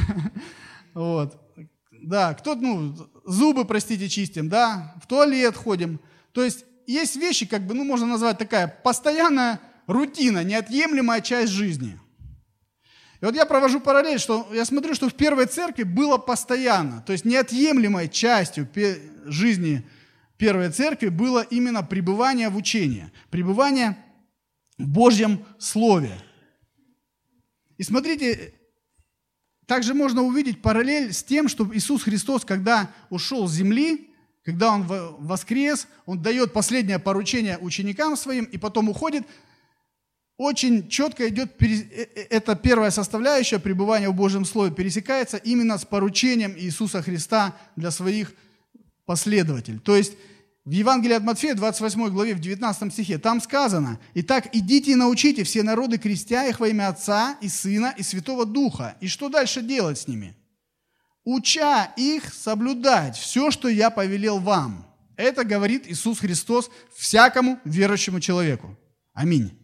Вот. 0.93 1.41
Да, 1.89 2.35
кто-то, 2.35 2.61
ну, 2.61 2.95
зубы, 3.25 3.65
простите, 3.65 4.07
чистим, 4.07 4.47
да, 4.47 4.93
в 5.01 5.07
туалет 5.07 5.55
ходим. 5.55 5.99
То 6.33 6.43
есть 6.43 6.65
есть 6.85 7.15
вещи, 7.15 7.47
как 7.47 7.65
бы, 7.65 7.73
ну, 7.73 7.83
можно 7.83 8.05
назвать 8.05 8.37
такая 8.37 8.67
постоянная 8.67 9.59
рутина, 9.87 10.43
неотъемлемая 10.43 11.21
часть 11.21 11.51
жизни. 11.51 11.99
И 13.21 13.25
вот 13.25 13.35
я 13.35 13.45
провожу 13.45 13.79
параллель, 13.79 14.19
что 14.19 14.47
я 14.53 14.65
смотрю, 14.65 14.93
что 14.93 15.09
в 15.09 15.13
первой 15.13 15.45
церкви 15.45 15.83
было 15.83 16.17
постоянно, 16.17 17.01
то 17.01 17.13
есть 17.13 17.25
неотъемлемой 17.25 18.09
частью 18.09 18.67
жизни 19.25 19.87
первой 20.37 20.69
церкви 20.69 21.07
было 21.07 21.39
именно 21.39 21.83
пребывание 21.83 22.49
в 22.49 22.57
учении, 22.57 23.11
пребывание 23.29 24.02
Божьем 24.85 25.45
Слове. 25.59 26.11
И 27.77 27.83
смотрите, 27.83 28.53
также 29.65 29.93
можно 29.93 30.21
увидеть 30.23 30.61
параллель 30.61 31.13
с 31.13 31.23
тем, 31.23 31.47
что 31.47 31.69
Иисус 31.73 32.03
Христос, 32.03 32.45
когда 32.45 32.91
ушел 33.09 33.47
с 33.47 33.53
земли, 33.53 34.09
когда 34.43 34.73
Он 34.73 34.85
воскрес, 34.85 35.87
Он 36.05 36.21
дает 36.21 36.53
последнее 36.53 36.99
поручение 36.99 37.57
ученикам 37.57 38.15
своим 38.15 38.45
и 38.45 38.57
потом 38.57 38.89
уходит– 38.89 39.25
очень 40.37 40.89
четко 40.89 41.29
идет, 41.29 41.61
э, 41.61 41.65
э, 41.65 42.05
эта 42.29 42.55
первая 42.55 42.91
составляющая 42.91 43.59
пребывания 43.59 44.09
в 44.09 44.15
Божьем 44.15 44.45
Слове 44.45 44.71
пересекается 44.71 45.37
именно 45.37 45.77
с 45.77 45.85
поручением 45.85 46.55
Иисуса 46.57 47.01
Христа 47.01 47.55
для 47.75 47.91
своих 47.91 48.33
последователей. 49.05 49.79
То 49.79 49.95
есть 49.95 50.13
в 50.65 50.71
Евангелии 50.71 51.15
от 51.15 51.23
Матфея, 51.23 51.55
28 51.55 52.09
главе, 52.09 52.33
в 52.35 52.39
19 52.39 52.93
стихе, 52.93 53.17
там 53.17 53.41
сказано, 53.41 53.99
«Итак, 54.13 54.47
идите 54.53 54.91
и 54.91 54.95
научите 54.95 55.43
все 55.43 55.61
народы, 55.61 55.97
крестя 55.97 56.47
их 56.47 56.61
во 56.61 56.69
имя 56.69 56.87
Отца 56.87 57.37
и 57.41 57.49
Сына 57.49 57.93
и 57.97 58.03
Святого 58.03 58.45
Духа». 58.45 58.95
И 59.01 59.07
что 59.07 59.27
дальше 59.27 59.61
делать 59.61 59.99
с 59.99 60.07
ними? 60.07 60.37
«Уча 61.25 61.91
их 61.97 62.33
соблюдать 62.33 63.17
все, 63.17 63.51
что 63.51 63.67
я 63.67 63.89
повелел 63.89 64.39
вам». 64.39 64.87
Это 65.17 65.43
говорит 65.43 65.85
Иисус 65.87 66.19
Христос 66.19 66.71
всякому 66.95 67.59
верующему 67.65 68.19
человеку. 68.19 68.77
Аминь. 69.13 69.57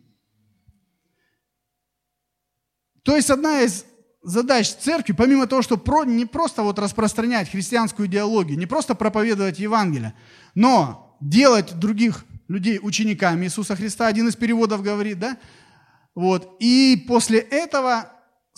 То 3.03 3.15
есть 3.15 3.29
одна 3.29 3.61
из 3.61 3.85
задач 4.21 4.69
церкви, 4.69 5.13
помимо 5.13 5.47
того, 5.47 5.61
что 5.61 5.77
про, 5.77 6.03
не 6.03 6.25
просто 6.25 6.63
вот 6.63 6.79
распространять 6.79 7.49
христианскую 7.49 8.07
идеологию, 8.07 8.57
не 8.57 8.65
просто 8.65 8.95
проповедовать 8.95 9.59
Евангелие, 9.59 10.13
но 10.55 11.17
делать 11.21 11.77
других 11.79 12.25
людей 12.47 12.79
учениками 12.81 13.45
Иисуса 13.45 13.75
Христа, 13.75 14.07
один 14.07 14.27
из 14.27 14.35
переводов 14.35 14.81
говорит, 14.81 15.19
да? 15.19 15.37
Вот. 16.15 16.57
И 16.59 17.05
после 17.07 17.39
этого 17.39 18.11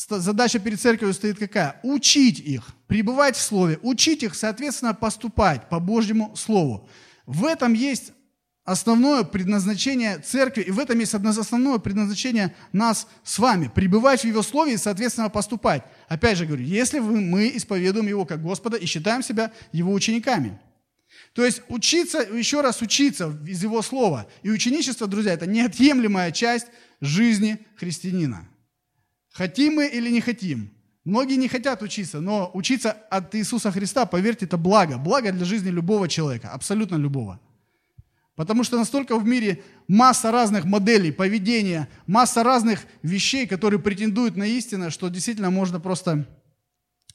задача 0.10 0.60
перед 0.60 0.80
церковью 0.80 1.14
стоит 1.14 1.38
какая? 1.38 1.80
Учить 1.84 2.40
их, 2.40 2.70
пребывать 2.88 3.36
в 3.36 3.42
Слове, 3.42 3.80
учить 3.84 4.24
их, 4.24 4.36
соответственно, 4.36 4.94
поступать 4.94 5.70
по 5.70 5.80
Божьему 5.80 6.36
Слову. 6.36 6.90
В 7.26 7.46
этом 7.46 7.74
есть 7.74 8.14
основное 8.64 9.24
предназначение 9.24 10.20
церкви, 10.20 10.62
и 10.62 10.72
в 10.72 10.80
этом 10.80 11.00
есть 11.00 11.14
основное 11.14 11.80
предназначение 11.80 12.56
нас 12.72 13.08
с 13.24 13.40
вами, 13.40 13.72
пребывать 13.74 14.22
в 14.22 14.28
Его 14.28 14.44
Слове 14.44 14.74
и, 14.74 14.78
соответственно, 14.78 15.30
поступать. 15.30 15.84
Опять 16.08 16.38
же 16.38 16.46
говорю, 16.46 16.64
если 16.64 17.00
мы 17.00 17.52
исповедуем 17.56 18.08
Его 18.08 18.26
как 18.26 18.42
Господа 18.42 18.78
и 18.78 18.86
считаем 18.86 19.24
себя 19.24 19.52
Его 19.72 19.92
учениками. 19.94 20.60
То 21.34 21.46
есть 21.46 21.62
учиться, 21.70 22.20
еще 22.20 22.62
раз 22.62 22.82
учиться 22.82 23.38
из 23.48 23.64
Его 23.64 23.82
Слова. 23.82 24.28
И 24.44 24.50
ученичество, 24.50 25.08
друзья, 25.08 25.34
это 25.34 25.48
неотъемлемая 25.48 26.32
часть 26.32 26.68
жизни 27.00 27.60
христианина. 27.78 28.48
Хотим 29.32 29.76
мы 29.76 29.88
или 29.88 30.10
не 30.10 30.22
хотим. 30.22 30.72
Многие 31.04 31.36
не 31.36 31.48
хотят 31.48 31.82
учиться, 31.82 32.22
но 32.22 32.52
учиться 32.54 32.92
от 32.92 33.34
Иисуса 33.34 33.72
Христа, 33.72 34.06
поверьте, 34.06 34.46
это 34.46 34.58
благо. 34.58 34.98
Благо 34.98 35.32
для 35.32 35.46
жизни 35.46 35.70
любого 35.70 36.08
человека, 36.08 36.50
абсолютно 36.50 36.96
любого. 36.96 37.40
Потому 38.36 38.64
что 38.64 38.78
настолько 38.78 39.18
в 39.18 39.26
мире 39.26 39.64
масса 39.88 40.32
разных 40.32 40.66
моделей 40.66 41.12
поведения, 41.12 41.90
масса 42.08 42.44
разных 42.44 42.86
вещей, 43.04 43.46
которые 43.46 43.80
претендуют 43.80 44.38
на 44.38 44.46
истину, 44.46 44.90
что 44.90 45.10
действительно 45.10 45.50
можно 45.50 45.80
просто 45.80 46.28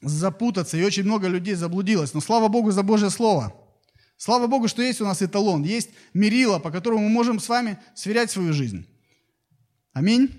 запутаться, 0.01 0.77
и 0.77 0.83
очень 0.83 1.03
много 1.03 1.27
людей 1.27 1.55
заблудилось. 1.55 2.13
Но 2.13 2.21
слава 2.21 2.49
Богу 2.49 2.71
за 2.71 2.83
Божье 2.83 3.09
Слово. 3.09 3.55
Слава 4.15 4.47
Богу, 4.47 4.67
что 4.67 4.81
есть 4.81 5.01
у 5.01 5.05
нас 5.05 5.21
эталон, 5.21 5.63
есть 5.63 5.89
мерило, 6.13 6.59
по 6.59 6.71
которому 6.71 7.03
мы 7.03 7.09
можем 7.09 7.39
с 7.39 7.49
вами 7.49 7.79
сверять 7.95 8.31
свою 8.31 8.53
жизнь. 8.53 8.87
Аминь. 9.93 10.29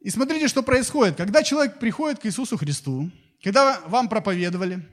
И 0.00 0.10
смотрите, 0.10 0.46
что 0.46 0.62
происходит. 0.62 1.16
Когда 1.16 1.42
человек 1.42 1.80
приходит 1.80 2.20
к 2.20 2.26
Иисусу 2.26 2.56
Христу, 2.56 3.10
когда 3.42 3.80
вам 3.86 4.08
проповедовали, 4.08 4.86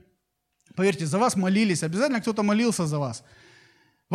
поверьте, 0.75 1.05
за 1.05 1.19
вас 1.19 1.35
молились, 1.35 1.83
обязательно 1.83 2.21
кто-то 2.21 2.41
молился 2.41 2.87
за 2.87 2.97
вас– 2.97 3.23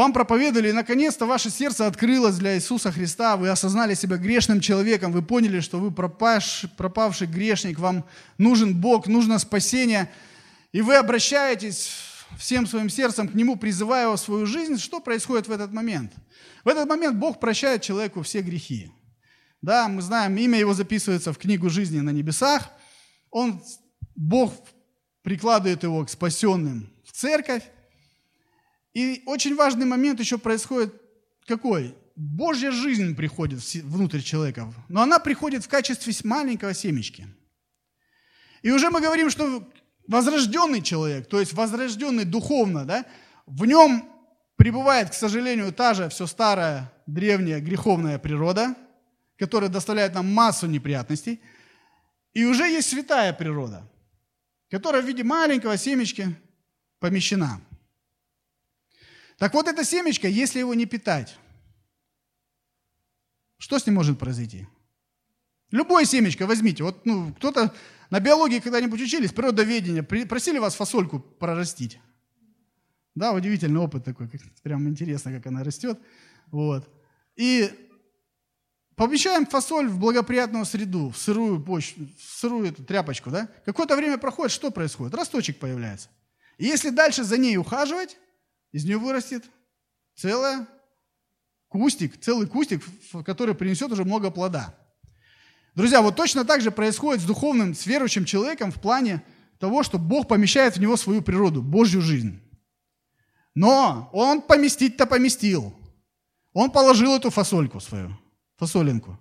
вам 0.00 0.14
проповедовали, 0.14 0.71
и 0.71 0.73
наконец-то 0.73 1.26
ваше 1.26 1.50
сердце 1.50 1.87
открылось 1.87 2.38
для 2.38 2.57
Иисуса 2.57 2.90
Христа, 2.90 3.37
вы 3.37 3.50
осознали 3.50 3.92
себя 3.92 4.16
грешным 4.16 4.62
человеком, 4.62 5.12
вы 5.12 5.21
поняли, 5.21 5.61
что 5.61 5.78
вы 5.78 5.90
пропаш, 5.90 6.64
пропавший 6.78 7.26
грешник, 7.26 7.78
вам 7.78 8.07
нужен 8.38 8.80
Бог, 8.80 9.09
нужно 9.09 9.38
спасение, 9.38 10.11
и 10.73 10.80
вы 10.80 10.97
обращаетесь 10.97 11.92
всем 12.38 12.66
своим 12.66 12.88
сердцем 12.88 13.28
к 13.28 13.35
Нему, 13.35 13.57
призывая 13.57 14.04
его 14.04 14.16
в 14.16 14.21
свою 14.21 14.47
жизнь, 14.47 14.78
что 14.78 15.00
происходит 15.00 15.49
в 15.49 15.52
этот 15.52 15.71
момент? 15.71 16.12
В 16.64 16.69
этот 16.69 16.88
момент 16.88 17.19
Бог 17.19 17.38
прощает 17.38 17.83
человеку 17.83 18.23
все 18.23 18.40
грехи. 18.40 18.90
Да, 19.61 19.87
мы 19.88 20.00
знаем, 20.00 20.35
имя 20.38 20.59
его 20.59 20.73
записывается 20.73 21.35
в 21.35 21.38
книгу 21.38 21.69
жизни 21.69 22.00
на 22.00 22.09
небесах. 22.09 22.71
Он, 23.30 23.62
Бог 24.16 24.54
прикладывает 25.23 25.83
его 25.83 26.07
к 26.07 26.09
спасенным 26.09 26.90
в 27.04 27.12
церковь, 27.12 27.64
и 28.94 29.23
очень 29.26 29.54
важный 29.54 29.87
момент 29.87 30.20
еще 30.20 30.38
происходит 30.38 30.94
какой? 31.47 31.94
Божья 32.16 32.70
жизнь 32.70 33.14
приходит 33.16 33.61
внутрь 33.85 34.20
человека, 34.20 34.73
но 34.88 35.02
она 35.02 35.18
приходит 35.18 35.64
в 35.64 35.68
качестве 35.68 36.12
маленького 36.25 36.75
семечки. 36.75 37.26
И 38.62 38.70
уже 38.70 38.90
мы 38.90 39.00
говорим, 39.00 39.30
что 39.30 39.66
возрожденный 40.06 40.82
человек, 40.82 41.28
то 41.28 41.40
есть 41.40 41.54
возрожденный 41.54 42.25
духовно, 42.25 42.85
да, 42.85 43.06
в 43.47 43.64
нем 43.64 44.04
пребывает, 44.56 45.11
к 45.11 45.14
сожалению, 45.14 45.73
та 45.73 45.94
же 45.94 46.09
все 46.11 46.26
старая, 46.26 46.92
древняя, 47.06 47.61
греховная 47.61 48.18
природа, 48.18 48.75
которая 49.38 49.70
доставляет 49.70 50.14
нам 50.14 50.30
массу 50.30 50.66
неприятностей. 50.66 51.40
И 52.35 52.44
уже 52.44 52.64
есть 52.64 52.90
святая 52.90 53.32
природа, 53.32 53.90
которая 54.70 55.00
в 55.00 55.06
виде 55.06 55.25
маленького 55.25 55.78
семечки 55.78 56.37
помещена– 56.99 57.62
так 59.40 59.54
вот, 59.54 59.68
это 59.68 59.85
семечко, 59.85 60.28
если 60.28 60.59
его 60.59 60.75
не 60.75 60.85
питать, 60.85 61.35
что 63.56 63.78
с 63.78 63.87
ним 63.87 63.94
может 63.94 64.18
произойти? 64.18 64.66
Любое 65.70 66.04
семечко 66.04 66.47
возьмите. 66.47 66.85
Вот 66.85 67.06
ну, 67.06 67.32
кто-то 67.32 67.75
на 68.11 68.20
биологии 68.20 68.59
когда-нибудь 68.59 69.00
учились, 69.00 69.32
природоведение, 69.32 70.02
просили 70.02 70.59
вас 70.59 70.75
фасольку 70.75 71.20
прорастить. 71.20 71.99
Да, 73.14 73.32
удивительный 73.32 73.80
опыт 73.80 74.04
такой, 74.04 74.28
прям 74.62 74.87
интересно, 74.87 75.32
как 75.32 75.47
она 75.47 75.64
растет. 75.64 75.99
Вот. 76.49 76.87
И 77.35 77.70
помещаем 78.94 79.47
фасоль 79.47 79.88
в 79.88 79.99
благоприятную 79.99 80.66
среду, 80.66 81.09
в 81.09 81.16
сырую 81.16 81.64
почву, 81.64 82.06
в 82.18 82.38
сырую 82.40 82.68
эту 82.68 82.85
тряпочку, 82.85 83.30
да? 83.30 83.49
Какое-то 83.64 83.97
время 83.97 84.18
проходит, 84.18 84.52
что 84.52 84.70
происходит? 84.70 85.14
Росточек 85.14 85.59
появляется. 85.59 86.11
И 86.59 86.66
если 86.66 86.90
дальше 86.90 87.25
за 87.25 87.38
ней 87.38 87.56
ухаживать, 87.56 88.18
из 88.72 88.84
нее 88.84 88.98
вырастет 88.98 89.44
целое 90.14 90.66
кустик, 91.68 92.20
целый 92.20 92.46
кустик, 92.46 92.82
который 93.24 93.54
принесет 93.54 93.90
уже 93.92 94.04
много 94.04 94.30
плода. 94.30 94.74
Друзья, 95.74 96.02
вот 96.02 96.16
точно 96.16 96.44
так 96.44 96.60
же 96.60 96.70
происходит 96.70 97.22
с 97.22 97.26
духовным, 97.26 97.74
с 97.74 97.86
верующим 97.86 98.24
человеком 98.24 98.72
в 98.72 98.80
плане 98.80 99.22
того, 99.58 99.82
что 99.82 99.98
Бог 99.98 100.26
помещает 100.28 100.76
в 100.76 100.80
него 100.80 100.96
свою 100.96 101.22
природу, 101.22 101.62
Божью 101.62 102.02
жизнь. 102.02 102.40
Но 103.54 104.10
он 104.12 104.42
поместить-то 104.42 105.06
поместил. 105.06 105.74
Он 106.52 106.70
положил 106.70 107.14
эту 107.14 107.30
фасольку 107.30 107.80
свою, 107.80 108.16
фасолинку. 108.56 109.18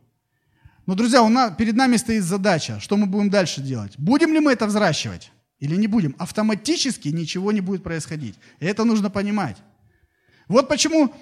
Но, 0.85 0.95
друзья, 0.95 1.21
у 1.21 1.29
нас, 1.29 1.55
перед 1.55 1.75
нами 1.75 1.97
стоит 1.97 2.23
задача, 2.23 2.79
что 2.79 2.97
мы 2.97 3.05
будем 3.05 3.29
дальше 3.29 3.61
делать. 3.61 3.93
Будем 3.99 4.33
ли 4.33 4.39
мы 4.39 4.53
это 4.53 4.65
взращивать 4.65 5.31
или 5.59 5.75
не 5.75 5.87
будем? 5.87 6.15
Автоматически 6.17 7.09
ничего 7.09 7.51
не 7.51 7.61
будет 7.61 7.83
происходить. 7.83 8.35
И 8.59 8.65
это 8.65 8.83
нужно 8.85 9.09
понимать. 9.09 9.57
Вот 10.47 10.67
почему 10.67 11.13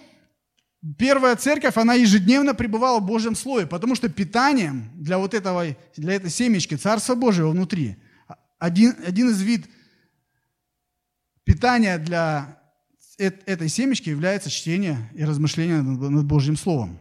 первая 0.97 1.35
церковь, 1.35 1.77
она 1.77 1.95
ежедневно 1.95 2.53
пребывала 2.53 2.99
в 2.99 3.05
Божьем 3.05 3.35
Слове, 3.35 3.67
потому 3.67 3.95
что 3.95 4.09
питанием 4.09 4.91
для 4.95 5.17
вот 5.17 5.33
этого, 5.33 5.75
для 5.95 6.13
этой 6.13 6.29
семечки 6.29 6.75
Царства 6.75 7.15
Божьего 7.15 7.49
внутри, 7.49 7.97
один, 8.59 8.95
один 9.05 9.29
из 9.29 9.41
вид 9.41 9.67
питания 11.43 11.97
для 11.97 12.59
этой 13.17 13.67
семечки 13.67 14.09
является 14.09 14.49
чтение 14.49 15.09
и 15.15 15.23
размышление 15.23 15.81
над 15.81 16.25
Божьим 16.25 16.55
Словом. 16.55 16.99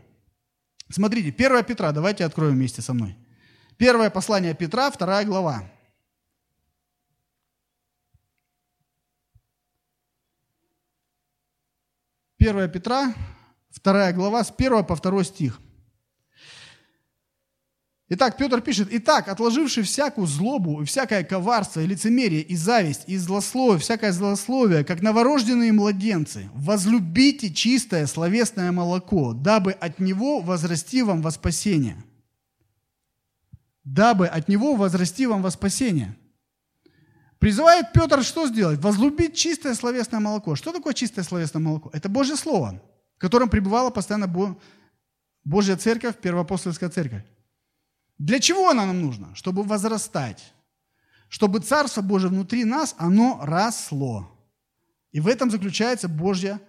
Смотрите, 0.88 1.28
1 1.28 1.64
Петра, 1.64 1.92
давайте 1.92 2.24
откроем 2.24 2.54
вместе 2.54 2.80
со 2.80 2.94
мной. 2.94 3.16
Первое 3.76 4.08
послание 4.08 4.54
Петра, 4.54 4.90
вторая 4.90 5.24
глава. 5.24 5.70
Первая 12.46 12.68
Петра, 12.68 13.12
вторая 13.70 14.12
глава, 14.12 14.44
с 14.44 14.54
1 14.56 14.84
по 14.84 14.94
2 14.94 15.24
стих. 15.24 15.60
Итак, 18.08 18.36
Петр 18.36 18.60
пишет, 18.60 18.86
«Итак, 18.92 19.26
отложивший 19.26 19.82
всякую 19.82 20.28
злобу 20.28 20.84
всякое 20.84 21.24
коварство, 21.24 21.80
и 21.80 21.86
лицемерие, 21.86 22.42
и 22.42 22.54
зависть, 22.54 23.02
и 23.08 23.16
злословие, 23.16 23.80
всякое 23.80 24.12
злословие, 24.12 24.84
как 24.84 25.02
новорожденные 25.02 25.72
младенцы, 25.72 26.48
возлюбите 26.54 27.52
чистое 27.52 28.06
словесное 28.06 28.70
молоко, 28.70 29.32
дабы 29.32 29.72
от 29.72 29.98
него 29.98 30.38
возрасти 30.38 31.02
вам 31.02 31.22
во 31.22 31.32
спасение». 31.32 31.96
Дабы 33.82 34.28
от 34.28 34.46
него 34.46 34.76
возрасти 34.76 35.26
вам 35.26 35.42
во 35.42 35.50
спасение. 35.50 36.16
Призывает 37.38 37.92
Петр 37.92 38.22
что 38.22 38.46
сделать? 38.46 38.80
Возлюбить 38.80 39.36
чистое 39.36 39.74
словесное 39.74 40.20
молоко. 40.20 40.56
Что 40.56 40.72
такое 40.72 40.94
чистое 40.94 41.24
словесное 41.24 41.60
молоко? 41.60 41.90
Это 41.92 42.08
Божье 42.08 42.36
Слово, 42.36 42.80
в 43.16 43.20
котором 43.20 43.48
пребывала 43.48 43.90
постоянно 43.90 44.56
Божья 45.44 45.76
церковь, 45.76 46.16
первоапостольская 46.16 46.88
церковь. 46.88 47.22
Для 48.18 48.40
чего 48.40 48.70
она 48.70 48.86
нам 48.86 49.02
нужна? 49.02 49.34
Чтобы 49.34 49.62
возрастать. 49.62 50.52
Чтобы 51.28 51.60
Царство 51.60 52.02
Божие 52.02 52.30
внутри 52.30 52.64
нас, 52.64 52.94
оно 52.98 53.40
росло. 53.42 54.30
И 55.12 55.20
в 55.20 55.28
этом 55.28 55.50
заключается 55.50 56.08
Божья 56.08 56.60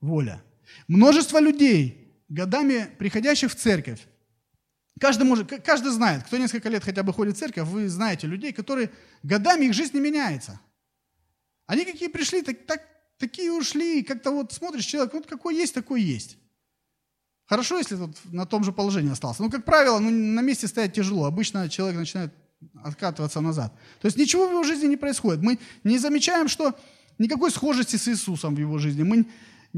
воля. 0.00 0.42
Множество 0.86 1.40
людей, 1.40 2.22
годами 2.28 2.88
приходящих 2.98 3.52
в 3.52 3.54
церковь, 3.54 4.06
каждый, 4.98 5.24
может, 5.24 5.50
каждый 5.64 5.90
знает, 5.90 6.24
кто 6.24 6.36
несколько 6.36 6.68
лет 6.68 6.84
хотя 6.84 7.02
бы 7.02 7.12
ходит 7.12 7.36
в 7.36 7.38
церковь, 7.38 7.68
вы 7.68 7.88
знаете 7.88 8.26
людей, 8.26 8.52
которые 8.52 8.90
годами 9.22 9.66
их 9.66 9.74
жизнь 9.74 9.94
не 9.94 10.00
меняется. 10.00 10.60
Они 11.66 11.84
какие 11.84 12.08
пришли, 12.08 12.42
так, 12.42 12.64
так, 12.66 12.82
такие 13.18 13.52
ушли, 13.52 14.02
как-то 14.02 14.30
вот 14.30 14.52
смотришь, 14.52 14.86
человек, 14.86 15.12
вот 15.12 15.26
какой 15.26 15.54
есть, 15.56 15.74
такой 15.74 16.02
есть. 16.02 16.38
Хорошо, 17.46 17.78
если 17.78 17.96
тут 17.96 18.16
на 18.24 18.44
том 18.44 18.62
же 18.62 18.72
положении 18.72 19.10
остался. 19.10 19.42
Но, 19.42 19.50
как 19.50 19.64
правило, 19.64 19.98
ну, 19.98 20.10
на 20.10 20.40
месте 20.40 20.68
стоять 20.68 20.92
тяжело. 20.92 21.24
Обычно 21.24 21.68
человек 21.68 21.98
начинает 21.98 22.34
откатываться 22.84 23.40
назад. 23.40 23.72
То 24.00 24.06
есть 24.06 24.18
ничего 24.18 24.46
в 24.46 24.50
его 24.50 24.62
жизни 24.64 24.86
не 24.86 24.96
происходит. 24.96 25.42
Мы 25.42 25.58
не 25.84 25.98
замечаем, 25.98 26.48
что 26.48 26.78
никакой 27.18 27.50
схожести 27.50 27.96
с 27.96 28.08
Иисусом 28.08 28.54
в 28.54 28.58
его 28.58 28.78
жизни. 28.78 29.02
Мы 29.02 29.26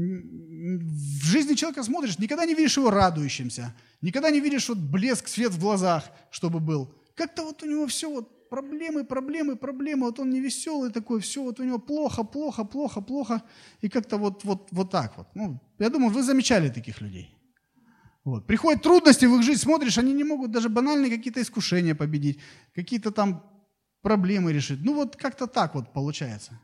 в 0.01 1.23
жизни 1.25 1.55
человека 1.55 1.83
смотришь, 1.83 2.19
никогда 2.19 2.45
не 2.45 2.55
видишь 2.55 2.77
его 2.77 2.89
радующимся, 2.89 3.73
никогда 4.01 4.31
не 4.31 4.39
видишь 4.39 4.69
вот 4.69 4.77
блеск, 4.77 5.27
свет 5.27 5.51
в 5.51 5.59
глазах, 5.59 6.03
чтобы 6.31 6.59
был. 6.59 6.93
Как-то 7.15 7.43
вот 7.43 7.63
у 7.63 7.65
него 7.65 7.85
все 7.87 8.09
вот 8.09 8.49
проблемы, 8.49 9.03
проблемы, 9.03 9.55
проблемы, 9.55 10.05
вот 10.05 10.19
он 10.19 10.29
не 10.29 10.41
веселый 10.41 10.91
такой, 10.91 11.19
все 11.19 11.43
вот 11.43 11.59
у 11.59 11.63
него 11.63 11.79
плохо, 11.79 12.23
плохо, 12.23 12.63
плохо, 12.63 13.01
плохо, 13.01 13.41
и 13.81 13.89
как-то 13.89 14.17
вот, 14.17 14.43
вот, 14.43 14.67
вот 14.71 14.91
так 14.91 15.17
вот. 15.17 15.27
Ну, 15.35 15.59
я 15.79 15.89
думаю, 15.89 16.11
вы 16.11 16.23
замечали 16.23 16.69
таких 16.69 17.01
людей. 17.01 17.35
Вот. 18.23 18.45
Приходят 18.45 18.83
трудности 18.83 19.25
в 19.25 19.35
их 19.35 19.43
жизнь, 19.43 19.61
смотришь, 19.61 19.97
они 19.97 20.13
не 20.13 20.23
могут 20.23 20.51
даже 20.51 20.69
банальные 20.69 21.09
какие-то 21.09 21.41
искушения 21.41 21.95
победить, 21.95 22.39
какие-то 22.75 23.11
там 23.11 23.43
проблемы 24.01 24.53
решить. 24.53 24.79
Ну 24.83 24.93
вот 24.93 25.15
как-то 25.15 25.47
так 25.47 25.75
вот 25.75 25.93
получается. 25.93 26.59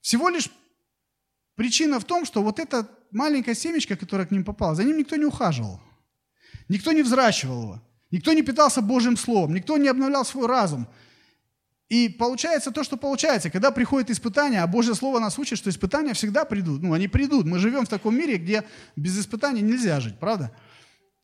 Всего 0.00 0.28
лишь 0.28 0.50
причина 1.54 2.00
в 2.00 2.04
том, 2.04 2.24
что 2.24 2.42
вот 2.42 2.58
эта 2.58 2.88
маленькая 3.10 3.54
семечка, 3.54 3.96
которая 3.96 4.26
к 4.26 4.30
ним 4.30 4.44
попала, 4.44 4.74
за 4.74 4.84
ним 4.84 4.98
никто 4.98 5.16
не 5.16 5.24
ухаживал. 5.24 5.80
Никто 6.68 6.92
не 6.92 7.02
взращивал 7.02 7.62
его. 7.62 7.82
Никто 8.10 8.32
не 8.32 8.42
питался 8.42 8.82
Божьим 8.82 9.16
Словом. 9.16 9.54
Никто 9.54 9.76
не 9.78 9.88
обновлял 9.88 10.24
свой 10.24 10.46
разум. 10.46 10.86
И 11.88 12.08
получается 12.08 12.70
то, 12.70 12.84
что 12.84 12.96
получается. 12.96 13.50
Когда 13.50 13.70
приходит 13.70 14.10
испытание, 14.10 14.62
а 14.62 14.66
Божье 14.66 14.94
Слово 14.94 15.18
нас 15.18 15.38
учит, 15.38 15.58
что 15.58 15.70
испытания 15.70 16.14
всегда 16.14 16.44
придут. 16.44 16.82
Ну, 16.82 16.92
они 16.92 17.08
придут. 17.08 17.46
Мы 17.46 17.58
живем 17.58 17.84
в 17.84 17.88
таком 17.88 18.16
мире, 18.16 18.38
где 18.38 18.64
без 18.96 19.18
испытаний 19.18 19.60
нельзя 19.60 20.00
жить, 20.00 20.18
правда? 20.18 20.54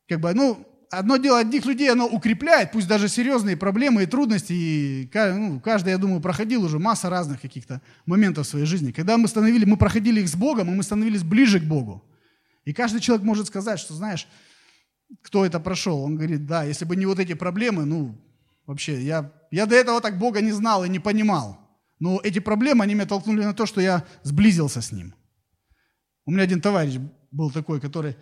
Как 0.07 0.19
бы, 0.19 0.33
ну, 0.33 0.65
одно 0.89 1.17
дело 1.17 1.39
одних 1.39 1.65
людей, 1.65 1.91
оно 1.91 2.07
укрепляет, 2.07 2.71
пусть 2.71 2.87
даже 2.87 3.07
серьезные 3.07 3.57
проблемы 3.57 4.03
и 4.03 4.05
трудности. 4.05 4.53
И 4.53 5.09
ну, 5.13 5.59
каждый, 5.59 5.89
я 5.89 5.97
думаю, 5.97 6.21
проходил 6.21 6.63
уже 6.63 6.79
масса 6.79 7.09
разных 7.09 7.41
каких-то 7.41 7.81
моментов 8.05 8.47
в 8.47 8.49
своей 8.49 8.65
жизни. 8.65 8.91
Когда 8.91 9.17
мы 9.17 9.27
становились, 9.27 9.67
мы 9.67 9.77
проходили 9.77 10.21
их 10.21 10.29
с 10.29 10.35
Богом, 10.35 10.71
и 10.71 10.75
мы 10.75 10.83
становились 10.83 11.23
ближе 11.23 11.59
к 11.59 11.63
Богу. 11.63 12.03
И 12.65 12.73
каждый 12.73 13.01
человек 13.01 13.25
может 13.25 13.47
сказать, 13.47 13.79
что, 13.79 13.93
знаешь, 13.93 14.27
кто 15.21 15.45
это 15.45 15.59
прошел? 15.59 16.03
Он 16.03 16.15
говорит, 16.15 16.45
да, 16.45 16.63
если 16.63 16.85
бы 16.85 16.95
не 16.95 17.05
вот 17.05 17.19
эти 17.19 17.33
проблемы, 17.33 17.85
ну, 17.85 18.15
Вообще, 18.69 19.01
я, 19.01 19.31
я 19.49 19.65
до 19.65 19.73
этого 19.73 19.99
так 19.99 20.19
Бога 20.19 20.41
не 20.41 20.51
знал 20.51 20.85
и 20.85 20.89
не 20.89 20.99
понимал. 20.99 21.57
Но 21.97 22.19
эти 22.23 22.37
проблемы, 22.37 22.83
они 22.83 22.93
меня 22.93 23.07
толкнули 23.07 23.43
на 23.43 23.55
то, 23.55 23.65
что 23.65 23.81
я 23.81 24.05
сблизился 24.21 24.79
с 24.79 24.91
Ним. 24.91 25.15
У 26.27 26.29
меня 26.29 26.43
один 26.43 26.61
товарищ 26.61 26.99
был 27.31 27.49
такой, 27.49 27.81
который 27.81 28.15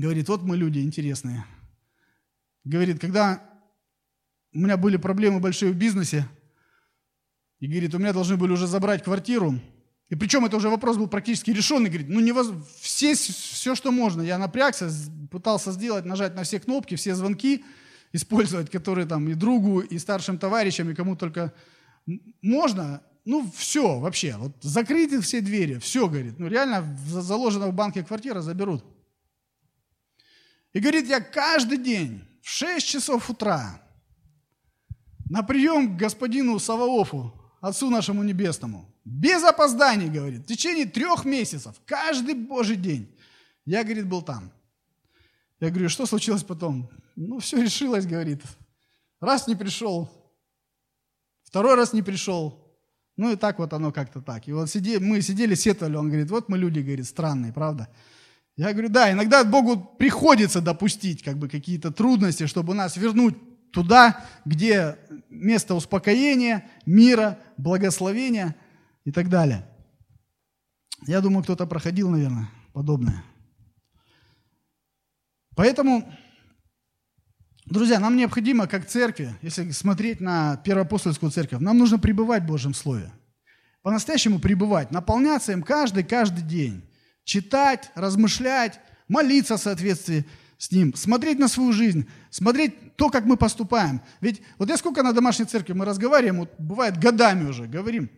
говорит, 0.00 0.28
вот 0.28 0.42
мы 0.42 0.56
люди 0.56 0.80
интересные. 0.80 1.44
Говорит, 2.64 3.00
когда 3.00 3.42
у 4.52 4.58
меня 4.58 4.76
были 4.76 4.96
проблемы 4.96 5.40
большие 5.40 5.72
в 5.72 5.76
бизнесе, 5.76 6.26
и 7.60 7.66
говорит, 7.66 7.94
у 7.94 7.98
меня 7.98 8.12
должны 8.12 8.36
были 8.36 8.52
уже 8.52 8.66
забрать 8.66 9.02
квартиру, 9.02 9.58
и 10.08 10.14
причем 10.14 10.44
это 10.44 10.56
уже 10.56 10.68
вопрос 10.68 10.96
был 10.96 11.08
практически 11.08 11.50
решенный. 11.50 11.88
Говорит, 11.88 12.08
ну 12.08 12.20
невоз... 12.20 12.52
все, 12.80 13.14
все, 13.14 13.74
что 13.74 13.90
можно. 13.90 14.22
Я 14.22 14.38
напрягся, 14.38 14.90
пытался 15.30 15.72
сделать, 15.72 16.04
нажать 16.04 16.34
на 16.34 16.44
все 16.44 16.60
кнопки, 16.60 16.94
все 16.94 17.14
звонки– 17.14 17.64
использовать, 18.12 18.70
которые 18.70 19.06
там 19.06 19.28
и 19.28 19.34
другу, 19.34 19.80
и 19.80 19.98
старшим 19.98 20.38
товарищам, 20.38 20.90
и 20.90 20.94
кому 20.94 21.16
только 21.16 21.52
можно, 22.42 23.02
ну, 23.24 23.50
все 23.56 23.98
вообще, 23.98 24.36
вот 24.38 24.52
закрыты 24.62 25.20
все 25.20 25.40
двери, 25.40 25.78
все, 25.78 26.08
говорит, 26.08 26.38
ну, 26.38 26.48
реально 26.48 26.84
заложено 27.06 27.68
в 27.68 27.74
банке 27.74 28.02
квартира 28.04 28.40
заберут. 28.40 28.84
И 30.76 30.78
говорит, 30.78 31.06
я 31.06 31.22
каждый 31.22 31.78
день 31.78 32.22
в 32.42 32.50
6 32.50 32.86
часов 32.86 33.30
утра 33.30 33.80
на 35.30 35.42
прием 35.42 35.96
к 35.96 35.98
господину 35.98 36.58
Саваофу, 36.58 37.32
Отцу 37.62 37.88
нашему 37.88 38.22
Небесному, 38.22 38.94
без 39.02 39.42
опозданий, 39.42 40.10
говорит, 40.10 40.42
в 40.42 40.46
течение 40.46 40.84
трех 40.84 41.24
месяцев, 41.24 41.76
каждый 41.86 42.34
божий 42.34 42.76
день. 42.76 43.10
Я, 43.64 43.84
говорит, 43.84 44.06
был 44.06 44.20
там. 44.20 44.52
Я 45.60 45.70
говорю, 45.70 45.88
что 45.88 46.04
случилось 46.04 46.44
потом? 46.44 46.90
Ну, 47.16 47.38
все 47.38 47.62
решилось, 47.62 48.04
говорит. 48.04 48.42
Раз 49.18 49.48
не 49.48 49.54
пришел, 49.54 50.10
второй 51.42 51.76
раз 51.76 51.94
не 51.94 52.02
пришел. 52.02 52.78
Ну 53.16 53.32
и 53.32 53.36
так 53.36 53.58
вот 53.60 53.72
оно 53.72 53.92
как-то 53.92 54.20
так. 54.20 54.46
И 54.46 54.52
вот 54.52 54.68
сиди, 54.68 54.98
мы 54.98 55.22
сидели, 55.22 55.54
сетовали, 55.54 55.96
он 55.96 56.08
говорит, 56.08 56.30
вот 56.30 56.50
мы 56.50 56.58
люди, 56.58 56.80
говорит, 56.80 57.06
странные, 57.06 57.54
правда? 57.54 57.88
Я 58.56 58.72
говорю, 58.72 58.88
да, 58.88 59.12
иногда 59.12 59.44
Богу 59.44 59.76
приходится 59.76 60.62
допустить 60.62 61.22
как 61.22 61.36
бы 61.36 61.48
какие-то 61.48 61.90
трудности, 61.90 62.46
чтобы 62.46 62.74
нас 62.74 62.96
вернуть 62.96 63.36
туда, 63.70 64.24
где 64.46 64.98
место 65.28 65.74
успокоения, 65.74 66.64
мира, 66.86 67.38
благословения 67.58 68.56
и 69.04 69.12
так 69.12 69.28
далее. 69.28 69.68
Я 71.06 71.20
думаю, 71.20 71.42
кто-то 71.42 71.66
проходил, 71.66 72.08
наверное, 72.08 72.48
подобное. 72.72 73.22
Поэтому 75.54 76.10
Друзья, 77.66 77.98
нам 77.98 78.16
необходимо, 78.16 78.68
как 78.68 78.86
церкви, 78.86 79.34
если 79.42 79.72
смотреть 79.72 80.20
на 80.20 80.56
первоапостольскую 80.58 81.32
церковь, 81.32 81.58
нам 81.58 81.76
нужно 81.76 81.98
пребывать 81.98 82.44
в 82.44 82.46
Божьем 82.46 82.72
Слове. 82.72 83.10
По-настоящему 83.82 84.38
пребывать, 84.38 84.92
наполняться 84.92 85.50
им 85.50 85.64
каждый-каждый 85.64 86.44
день. 86.44 86.88
Читать, 87.26 87.90
размышлять, 87.94 88.80
молиться 89.08 89.58
в 89.58 89.60
соответствии 89.60 90.24
с 90.56 90.70
Ним, 90.70 90.94
смотреть 90.94 91.38
на 91.38 91.48
свою 91.48 91.72
жизнь, 91.72 92.06
смотреть 92.30 92.96
то, 92.96 93.10
как 93.10 93.26
мы 93.26 93.36
поступаем. 93.36 94.00
Ведь 94.22 94.40
вот 94.56 94.70
я 94.70 94.78
сколько 94.78 95.02
на 95.02 95.12
домашней 95.12 95.44
церкви 95.44 95.74
мы 95.74 95.84
разговариваем, 95.84 96.38
вот 96.38 96.54
бывает 96.58 96.98
годами 96.98 97.46
уже 97.48 97.66
говорим, 97.66 98.08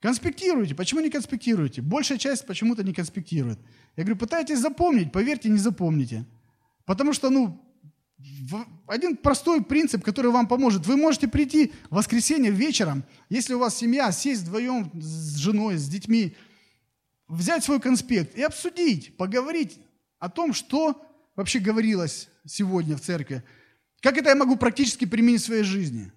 конспектируйте. 0.00 0.74
Почему 0.74 1.00
не 1.00 1.10
конспектируете? 1.10 1.82
Большая 1.82 2.18
часть 2.18 2.46
почему-то 2.46 2.84
не 2.84 2.92
конспектирует. 2.92 3.58
Я 3.96 4.04
говорю, 4.04 4.18
пытайтесь 4.18 4.60
запомнить, 4.60 5.10
поверьте, 5.10 5.48
не 5.48 5.58
запомните. 5.58 6.26
Потому 6.84 7.12
что, 7.14 7.30
ну, 7.30 7.60
один 8.86 9.16
простой 9.16 9.64
принцип, 9.64 10.04
который 10.04 10.30
вам 10.30 10.46
поможет. 10.46 10.86
Вы 10.86 10.96
можете 10.96 11.28
прийти 11.28 11.72
в 11.88 11.96
воскресенье 11.96 12.50
вечером, 12.50 13.04
если 13.30 13.54
у 13.54 13.58
вас 13.58 13.76
семья, 13.76 14.12
сесть 14.12 14.42
вдвоем 14.42 14.90
с 15.00 15.36
женой, 15.36 15.76
с 15.78 15.88
детьми, 15.88 16.36
взять 17.30 17.64
свой 17.64 17.80
конспект 17.80 18.36
и 18.36 18.42
обсудить, 18.42 19.16
поговорить 19.16 19.78
о 20.18 20.28
том, 20.28 20.52
что 20.52 21.00
вообще 21.36 21.60
говорилось 21.60 22.28
сегодня 22.44 22.96
в 22.96 23.00
церкви. 23.00 23.42
Как 24.00 24.18
это 24.18 24.30
я 24.30 24.34
могу 24.34 24.56
практически 24.56 25.04
применить 25.04 25.42
в 25.42 25.46
своей 25.46 25.62
жизни? 25.62 26.12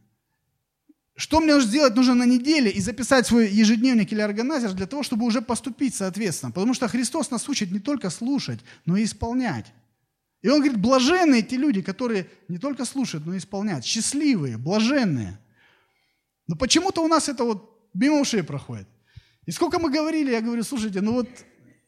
Что 1.16 1.40
мне 1.40 1.54
нужно 1.54 1.70
сделать 1.70 1.96
нужно 1.96 2.16
на 2.16 2.26
неделе 2.26 2.72
и 2.72 2.82
записать 2.82 3.28
свой 3.28 3.48
ежедневник 3.48 4.12
или 4.12 4.22
органайзер 4.22 4.74
для 4.74 4.88
того, 4.88 5.04
чтобы 5.04 5.26
уже 5.26 5.42
поступить 5.42 5.94
соответственно. 5.94 6.52
Потому 6.52 6.74
что 6.74 6.88
Христос 6.88 7.30
нас 7.30 7.48
учит 7.48 7.72
не 7.72 7.80
только 7.80 8.10
слушать, 8.10 8.60
но 8.86 8.98
и 8.98 9.04
исполнять. 9.04 9.68
И 10.42 10.50
он 10.50 10.60
говорит, 10.60 10.82
блаженные 10.82 11.44
те 11.44 11.56
люди, 11.56 11.82
которые 11.84 12.28
не 12.48 12.58
только 12.58 12.84
слушают, 12.84 13.26
но 13.26 13.36
и 13.36 13.38
исполняют. 13.38 13.86
Счастливые, 13.86 14.58
блаженные. 14.58 15.40
Но 16.48 16.56
почему-то 16.56 17.04
у 17.04 17.08
нас 17.08 17.30
это 17.30 17.44
вот 17.44 17.90
мимо 17.94 18.20
ушей 18.20 18.42
проходит. 18.42 18.88
И 19.46 19.52
сколько 19.52 19.80
мы 19.80 19.92
говорили, 19.92 20.32
я 20.32 20.42
говорю, 20.42 20.64
слушайте, 20.64 21.02
ну 21.02 21.14
вот 21.14 21.30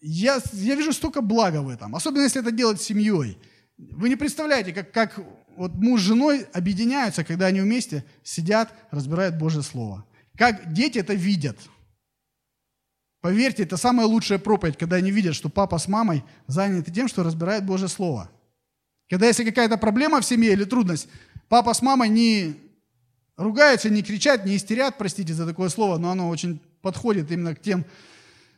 я, 0.02 0.40
я 0.54 0.76
вижу 0.76 0.94
столько 0.94 1.22
блага 1.22 1.62
в 1.62 1.70
этом, 1.70 1.96
особенно 1.96 2.24
если 2.24 2.42
это 2.42 2.52
делать 2.52 2.82
с 2.82 2.86
семьей. 2.86 3.38
Вы 3.78 4.10
не 4.10 4.16
представляете, 4.16 4.74
как, 4.74 4.92
как 4.92 5.20
вот 5.56 5.74
муж 5.76 6.02
с 6.02 6.04
женой 6.04 6.46
объединяются, 6.54 7.24
когда 7.24 7.48
они 7.48 7.62
вместе 7.62 8.06
сидят, 8.24 8.74
разбирают 8.92 9.38
Божье 9.38 9.62
Слово. 9.62 10.06
Как 10.38 10.74
дети 10.74 11.00
это 11.00 11.14
видят. 11.14 11.58
Поверьте, 13.22 13.64
это 13.64 13.78
самая 13.78 14.06
лучшая 14.06 14.38
проповедь, 14.38 14.78
когда 14.78 14.98
они 14.98 15.12
видят, 15.12 15.34
что 15.34 15.50
папа 15.50 15.78
с 15.78 15.88
мамой 15.88 16.24
заняты 16.48 16.92
тем, 16.92 17.08
что 17.08 17.24
разбирают 17.24 17.66
Божье 17.66 17.88
Слово. 17.88 18.30
Когда 19.10 19.28
если 19.28 19.44
какая-то 19.44 19.78
проблема 19.78 20.22
в 20.22 20.26
семье 20.26 20.54
или 20.54 20.64
трудность, 20.64 21.08
папа 21.48 21.74
с 21.74 21.82
мамой 21.82 22.10
не 22.10 22.56
ругаются, 23.38 23.90
не 23.90 24.04
кричат, 24.04 24.46
не 24.46 24.56
истерят, 24.56 24.98
простите 24.98 25.34
за 25.34 25.46
такое 25.46 25.70
слово, 25.70 25.98
но 25.98 26.12
оно 26.12 26.30
очень 26.30 26.62
подходит 26.86 27.32
именно 27.32 27.56
к 27.56 27.62
тем 27.62 27.84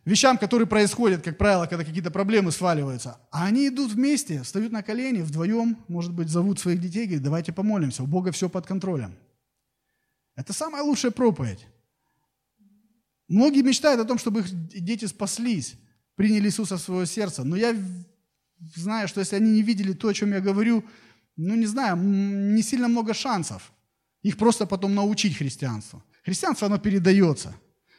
вещам, 0.03 0.37
которые 0.37 0.67
происходят, 0.67 1.23
как 1.23 1.37
правило, 1.37 1.65
когда 1.65 1.85
какие-то 1.85 2.11
проблемы 2.11 2.51
сваливаются. 2.51 3.17
А 3.31 3.45
они 3.45 3.69
идут 3.69 3.93
вместе, 3.93 4.43
встают 4.43 4.73
на 4.73 4.83
колени, 4.83 5.21
вдвоем, 5.21 5.77
может 5.87 6.13
быть, 6.13 6.27
зовут 6.27 6.59
своих 6.59 6.81
детей, 6.81 7.05
говорят, 7.05 7.23
давайте 7.23 7.53
помолимся, 7.53 8.03
у 8.03 8.05
Бога 8.05 8.33
все 8.33 8.49
под 8.49 8.67
контролем. 8.67 9.15
Это 10.35 10.51
самая 10.51 10.83
лучшая 10.83 11.11
проповедь. 11.11 11.65
Многие 13.29 13.61
мечтают 13.61 14.01
о 14.01 14.05
том, 14.05 14.17
чтобы 14.17 14.41
их 14.41 14.47
дети 14.83 15.05
спаслись, 15.05 15.75
приняли 16.15 16.47
Иисуса 16.47 16.75
в 16.75 16.81
свое 16.81 17.05
сердце. 17.05 17.45
Но 17.45 17.55
я 17.55 17.75
знаю, 18.75 19.07
что 19.07 19.21
если 19.21 19.37
они 19.37 19.51
не 19.51 19.61
видели 19.61 19.93
то, 19.93 20.09
о 20.09 20.13
чем 20.13 20.33
я 20.33 20.41
говорю, 20.41 20.83
ну, 21.37 21.55
не 21.55 21.65
знаю, 21.65 21.95
не 21.95 22.61
сильно 22.61 22.89
много 22.89 23.13
шансов 23.13 23.71
их 24.21 24.37
просто 24.37 24.65
потом 24.65 24.93
научить 24.95 25.37
христианству. 25.37 26.03
Христианство, 26.25 26.67
оно 26.67 26.77
передается. 26.77 27.55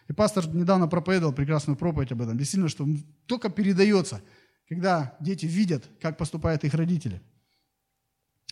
И 0.09 0.13
пастор 0.13 0.47
недавно 0.49 0.89
проповедовал 0.89 1.35
прекрасную 1.35 1.77
проповедь 1.77 2.13
об 2.13 2.23
этом. 2.23 2.37
Действительно, 2.37 2.69
что 2.69 2.87
только 3.27 3.51
передается, 3.51 4.23
когда 4.69 5.17
дети 5.21 5.47
видят, 5.47 5.85
как 6.01 6.17
поступают 6.17 6.65
их 6.65 6.75
родители. 6.75 7.21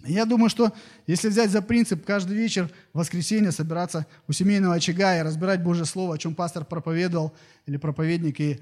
Я 0.05 0.27
думаю, 0.27 0.51
что 0.51 0.73
если 1.07 1.29
взять 1.29 1.51
за 1.51 1.63
принцип 1.63 2.05
каждый 2.05 2.37
вечер 2.37 2.71
в 2.93 2.99
воскресенье 2.99 3.51
собираться 3.51 4.07
у 4.29 4.33
семейного 4.33 4.75
очага 4.75 5.19
и 5.19 5.23
разбирать 5.23 5.63
Божье 5.63 5.87
Слово, 5.87 6.15
о 6.15 6.19
чем 6.19 6.35
пастор 6.35 6.67
проповедовал 6.67 7.35
или 7.65 7.79
проповедник, 7.79 8.39
и 8.41 8.61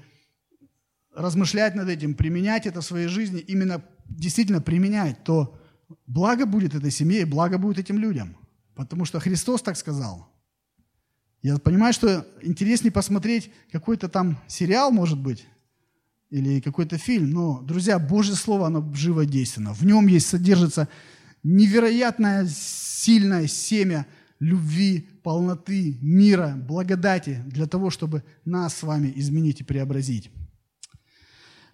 размышлять 1.13 1.75
над 1.75 1.89
этим, 1.89 2.13
применять 2.13 2.65
это 2.65 2.79
в 2.79 2.85
своей 2.85 3.07
жизни, 3.07 3.41
именно 3.41 3.83
действительно 4.05 4.61
применять, 4.61 5.23
то 5.25 5.59
благо 6.07 6.45
будет 6.45 6.73
этой 6.73 6.91
семье 6.91 7.21
и 7.21 7.25
благо 7.25 7.57
будет 7.57 7.79
этим 7.79 7.97
людям. 7.97 8.37
Потому 8.73 9.03
что 9.03 9.19
Христос 9.19 9.61
так 9.61 9.75
сказал. 9.75 10.34
Я 11.45 11.59
понимаю, 11.59 11.93
что 11.93 12.25
интереснее 12.41 12.91
посмотреть 12.91 13.51
какой-то 13.71 14.09
там 14.09 14.39
сериал, 14.47 14.89
может 14.89 15.19
быть, 15.19 15.45
или 16.31 16.59
какой-то 16.59 16.97
фильм, 16.97 17.29
но, 17.29 17.61
друзья, 17.61 17.99
Божье 17.99 18.33
Слово, 18.33 18.65
оно 18.65 18.91
живодейственно. 18.95 19.71
В 19.71 19.85
нем 19.85 20.07
есть, 20.07 20.25
содержится 20.25 20.89
невероятное 21.43 22.47
сильное 22.47 23.45
семя 23.45 24.07
любви, 24.39 25.07
полноты, 25.21 25.99
мира, 26.01 26.55
благодати 26.57 27.43
для 27.45 27.67
того, 27.67 27.91
чтобы 27.91 28.23
нас 28.43 28.77
с 28.77 28.81
вами 28.81 29.13
изменить 29.15 29.61
и 29.61 29.63
преобразить. 29.63 30.31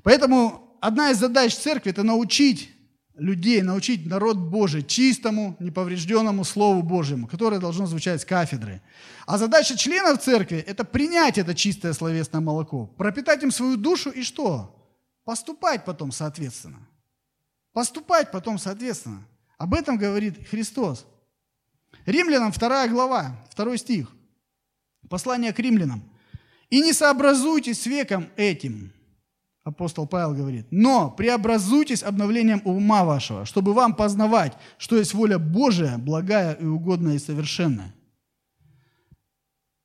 Поэтому 0.03 0.77
одна 0.81 1.11
из 1.11 1.17
задач 1.17 1.55
церкви– 1.55 1.91
это 1.91 2.03
научить 2.03 2.71
людей, 3.15 3.61
научить 3.61 4.05
народ 4.05 4.37
Божий 4.37 4.83
чистому, 4.83 5.55
неповрежденному 5.59 6.43
Слову 6.43 6.81
Божьему, 6.81 7.27
которое 7.27 7.59
должно 7.59 7.85
звучать 7.85 8.21
с 8.21 8.25
кафедры. 8.25 8.81
А 9.25 9.37
задача 9.37 9.77
членов 9.77 10.21
церкви– 10.21 10.57
это 10.67 10.83
принять 10.83 11.37
это 11.37 11.53
чистое 11.53 11.93
словесное 11.93 12.41
молоко, 12.41 12.87
пропитать 12.87 13.43
им 13.43 13.51
свою 13.51 13.77
душу 13.77 14.09
и 14.09 14.23
что? 14.23 14.75
Поступать 15.23 15.85
потом 15.85 16.11
соответственно. 16.11 16.87
Поступать 17.73 18.31
потом 18.31 18.57
соответственно. 18.57 19.25
Об 19.57 19.73
этом 19.73 19.97
говорит 19.97 20.47
Христос. 20.49 21.05
Римлянам 22.05 22.51
2 22.51 22.87
глава, 22.87 23.39
2 23.55 23.77
стих. 23.77 24.11
Послание 25.09 25.53
к 25.53 25.59
римлянам. 25.59 26.03
«И 26.69 26.81
не 26.81 26.93
сообразуйтесь 26.93 27.81
с 27.81 27.85
веком 27.85 28.29
этим, 28.37 28.93
апостол 29.63 30.07
Павел 30.07 30.33
говорит, 30.33 30.67
но 30.71 31.11
преобразуйтесь 31.11 32.03
обновлением 32.03 32.61
ума 32.65 33.03
вашего, 33.03 33.45
чтобы 33.45 33.73
вам 33.73 33.95
познавать, 33.95 34.53
что 34.77 34.97
есть 34.97 35.13
воля 35.13 35.37
Божия, 35.37 35.97
благая 35.97 36.53
и 36.53 36.65
угодная 36.65 37.15
и 37.15 37.19
совершенная. 37.19 37.93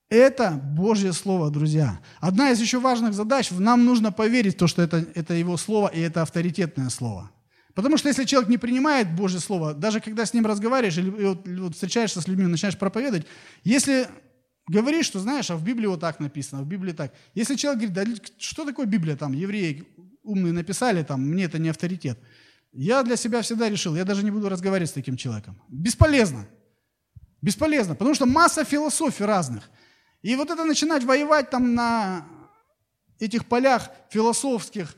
Это 0.09 0.53
Божье 0.53 1.13
Слово, 1.13 1.51
друзья. 1.51 2.01
Одна 2.21 2.53
из 2.53 2.61
еще 2.61 2.79
важных 2.79 3.13
задач, 3.13 3.51
нам 3.51 3.85
нужно 3.85 4.13
поверить 4.13 4.55
в 4.55 4.59
то, 4.59 4.69
что 4.69 4.81
это, 4.81 5.05
это 5.15 5.35
Его 5.35 5.57
Слово 5.57 5.89
и 5.89 6.01
это 6.01 6.23
авторитетное 6.23 6.91
Слово. 6.91 7.31
Потому 7.75 7.99
что 7.99 8.09
если 8.09 8.25
человек 8.25 8.49
не 8.49 8.57
принимает 8.57 9.15
Божье 9.15 9.41
Слово, 9.41 9.75
даже 9.75 10.01
когда 10.01 10.25
с 10.25 10.33
ним 10.33 10.47
разговариваешь 10.47 10.97
или 10.97 11.11
вот, 11.11 11.75
встречаешься 11.75 12.21
с 12.21 12.29
людьми, 12.29 12.47
начинаешь 12.47 12.79
проповедовать, 12.79 13.27
если 13.65 14.07
говоришь, 14.69 15.07
что 15.07 15.21
знаешь, 15.21 15.51
а 15.51 15.57
в 15.57 15.65
Библии 15.65 15.87
вот 15.87 16.01
так 16.01 16.21
написано, 16.21 16.63
в 16.63 16.67
Библии 16.67 16.93
так. 16.93 17.13
Если 17.35 17.57
человек 17.57 17.91
говорит, 17.91 18.19
да 18.19 18.25
что 18.39 18.65
такое 18.65 18.87
Библия, 18.87 19.17
там, 19.17 19.33
евреи 19.33 19.87
умные 20.23 20.53
написали, 20.53 21.03
там, 21.03 21.23
мне 21.23 21.45
это 21.45 21.59
не 21.59 21.69
авторитет. 21.69 22.19
Я 22.73 23.03
для 23.03 23.17
себя 23.17 23.43
всегда 23.43 23.69
решил, 23.69 23.97
я 23.97 24.05
даже 24.05 24.25
не 24.25 24.31
буду 24.31 24.49
разговаривать 24.49 24.91
с 24.91 24.95
таким 24.95 25.17
человеком. 25.17 25.61
Бесполезно. 25.69 26.47
Бесполезно, 27.41 27.95
потому 27.95 28.15
что 28.15 28.27
масса 28.27 28.65
философий 28.65 29.25
разных. 29.25 29.71
И 30.23 30.35
вот 30.35 30.51
это 30.51 30.65
начинать 30.65 31.05
воевать 31.05 31.51
там 31.51 31.75
на 31.75 32.27
этих 33.19 33.47
полях 33.47 33.91
философских, 34.11 34.97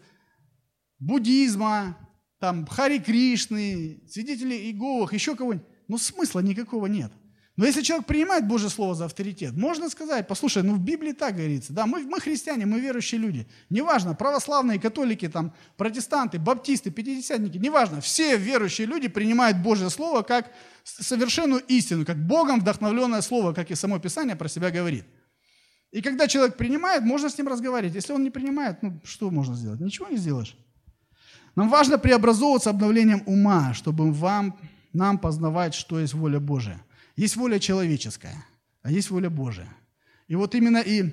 буддизма, 0.99 1.97
там, 2.41 2.67
Хари 2.67 2.99
Кришны, 2.99 4.03
свидетелей 4.09 4.71
Иеговых, 4.71 5.13
еще 5.13 5.37
кого-нибудь, 5.37 5.67
ну 5.89 5.99
смысла 5.99 6.41
никакого 6.41 6.87
нет. 6.87 7.13
Но 7.59 7.67
если 7.67 7.83
человек 7.83 8.07
принимает 8.07 8.47
Божье 8.47 8.69
Слово 8.69 8.95
за 8.95 9.07
авторитет, 9.07 9.53
можно 9.55 9.91
сказать, 9.91 10.29
послушай, 10.29 10.63
ну 10.63 10.75
в 10.75 10.81
Библии 10.81 11.11
так 11.11 11.35
говорится, 11.35 11.73
да, 11.73 11.87
мы, 11.87 12.05
мы 12.05 12.21
христиане, 12.21 12.67
мы 12.67 12.79
верующие 12.79 13.21
люди. 13.21 13.49
Неважно, 13.69 14.15
православные, 14.15 14.79
католики, 14.79 15.27
там, 15.27 15.53
протестанты, 15.77 16.39
баптисты, 16.39 16.93
пятидесятники, 16.93 17.59
неважно, 17.59 18.01
все 18.01 18.37
верующие 18.37 18.87
люди 18.87 19.09
принимают 19.09 19.59
Божье 19.59 19.91
Слово 19.91 20.23
как 20.23 20.53
совершенную 20.85 21.61
истину, 21.67 22.07
как 22.07 22.25
Богом 22.25 22.61
вдохновленное 22.61 23.23
Слово, 23.23 23.53
как 23.53 23.73
и 23.73 23.75
само 23.75 23.99
Писание 23.99 24.37
про 24.37 24.49
себя 24.49 24.71
говорит. 24.71 25.05
И 25.91 26.01
когда 26.01 26.29
человек 26.29 26.57
принимает, 26.57 27.03
можно 27.03 27.29
с 27.29 27.37
ним 27.37 27.49
разговаривать. 27.49 27.97
Если 27.97 28.13
он 28.13 28.23
не 28.23 28.31
принимает, 28.31 28.85
ну 28.85 29.01
что 29.03 29.33
можно 29.33 29.57
сделать? 29.57 29.81
Ничего 29.81 30.07
не 30.07 30.17
сделаешь. 30.17 30.57
Нам 31.57 31.69
важно 31.69 31.99
преобразовываться 31.99 32.71
обновлением 32.71 33.25
ума, 33.27 33.75
чтобы 33.75 34.13
вам, 34.13 34.57
нам 34.93 35.19
познавать, 35.19 35.75
что 35.75 35.99
есть 35.99 36.15
воля 36.15 36.39
Божия. 36.39 36.81
Есть 37.19 37.35
воля 37.35 37.59
человеческая, 37.59 38.47
а 38.81 38.93
есть 38.93 39.11
воля 39.11 39.29
Божия. 39.29 39.69
И 40.29 40.37
вот 40.37 40.55
именно 40.55 40.79
и 40.79 41.13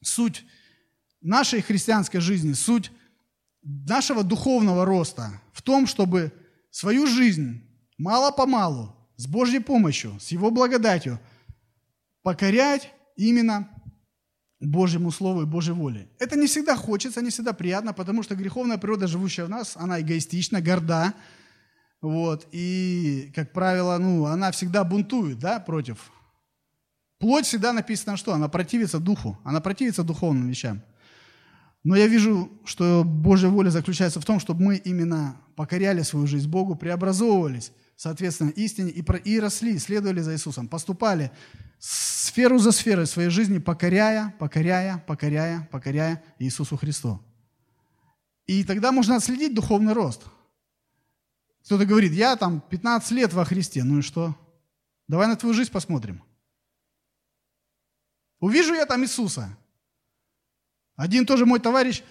суть 0.00 0.44
нашей 1.20 1.60
христианской 1.60 2.20
жизни, 2.20 2.52
суть 2.52 2.92
нашего 3.64 4.22
духовного 4.22 4.84
роста 4.84 5.32
в 5.52 5.60
том, 5.62 5.88
чтобы 5.88 6.32
свою 6.70 7.08
жизнь 7.08 7.68
мало-помалу, 7.98 8.94
с 9.16 9.26
Божьей 9.26 9.58
помощью, 9.58 10.16
с 10.20 10.28
Его 10.28 10.52
благодатью, 10.52 11.18
покорять 12.22 12.88
именно 13.16 13.68
Божьему 14.60 15.10
Слову 15.10 15.42
и 15.42 15.46
Божьей 15.46 15.74
воле. 15.74 16.08
Это 16.20 16.36
не 16.36 16.46
всегда 16.46 16.76
хочется, 16.76 17.22
не 17.22 17.30
всегда 17.30 17.52
приятно, 17.52 17.92
потому 17.92 18.22
что 18.22 18.36
греховная 18.36 18.78
природа, 18.78 19.08
живущая 19.08 19.46
в 19.46 19.50
нас, 19.50 19.76
она 19.76 20.00
эгоистична, 20.00 20.60
горда, 20.60 21.12
вот, 22.00 22.46
и, 22.52 23.32
как 23.34 23.52
правило, 23.52 23.98
ну, 23.98 24.26
она 24.26 24.50
всегда 24.52 24.84
бунтует, 24.84 25.38
да, 25.38 25.58
против. 25.58 26.12
Плоть 27.18 27.46
всегда 27.46 27.72
написано 27.72 28.16
что? 28.16 28.32
Она 28.32 28.48
противится 28.48 29.00
духу, 29.00 29.38
она 29.44 29.60
противится 29.60 30.04
духовным 30.04 30.48
вещам. 30.48 30.82
Но 31.82 31.96
я 31.96 32.06
вижу, 32.06 32.50
что 32.64 33.02
Божья 33.04 33.48
воля 33.48 33.70
заключается 33.70 34.20
в 34.20 34.24
том, 34.24 34.38
чтобы 34.38 34.62
мы 34.62 34.76
именно 34.76 35.40
покоряли 35.56 36.02
свою 36.02 36.26
жизнь 36.26 36.48
Богу, 36.48 36.76
преобразовывались, 36.76 37.72
соответственно, 37.96 38.50
истине 38.50 38.90
и, 38.90 39.04
и 39.24 39.40
росли, 39.40 39.78
следовали 39.78 40.20
за 40.20 40.34
Иисусом, 40.34 40.68
поступали 40.68 41.32
сферу 41.78 42.58
за 42.58 42.72
сферой 42.72 43.06
своей 43.06 43.30
жизни, 43.30 43.58
покоряя, 43.58 44.34
покоряя, 44.38 45.02
покоряя, 45.06 45.68
покоряя 45.72 46.22
Иисусу 46.38 46.76
Христу. 46.76 47.20
И 48.46 48.64
тогда 48.64 48.92
можно 48.92 49.16
отследить 49.16 49.54
духовный 49.54 49.92
рост. 49.92 50.22
Кто-то 51.68 51.84
говорит, 51.84 52.12
я 52.12 52.34
там 52.36 52.62
15 52.62 53.10
лет 53.10 53.34
во 53.34 53.44
Христе, 53.44 53.84
ну 53.84 53.98
и 53.98 54.00
что? 54.00 54.34
Давай 55.06 55.26
на 55.26 55.36
твою 55.36 55.54
жизнь 55.54 55.70
посмотрим. 55.70 56.24
Увижу 58.40 58.72
я 58.72 58.86
там 58.86 59.02
Иисуса. 59.02 59.54
Один 60.96 61.26
тоже 61.26 61.44
мой 61.44 61.60
товарищ 61.60 62.02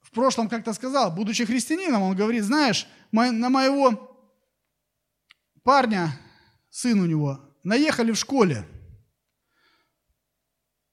в 0.00 0.10
прошлом 0.10 0.48
как-то 0.48 0.72
сказал, 0.72 1.14
будучи 1.14 1.44
христианином, 1.44 2.00
он 2.00 2.16
говорит, 2.16 2.44
знаешь, 2.44 2.88
на 3.10 3.50
моего 3.50 4.18
парня, 5.62 6.18
сын 6.70 6.98
у 6.98 7.04
него, 7.04 7.40
наехали 7.62 8.12
в 8.12 8.16
школе. 8.16 8.66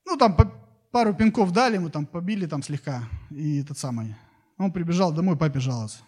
Ну, 0.06 0.18
там 0.18 0.36
пару 0.92 1.14
пинков 1.14 1.54
дали, 1.54 1.78
мы 1.78 1.92
там 1.92 2.06
побили 2.06 2.46
там 2.46 2.62
слегка, 2.62 3.08
и 3.30 3.62
этот 3.62 3.78
самый. 3.78 4.18
Он 4.58 4.74
прибежал 4.74 5.14
домой 5.14 5.38
папе 5.38 5.62
жаловаться. 5.62 6.00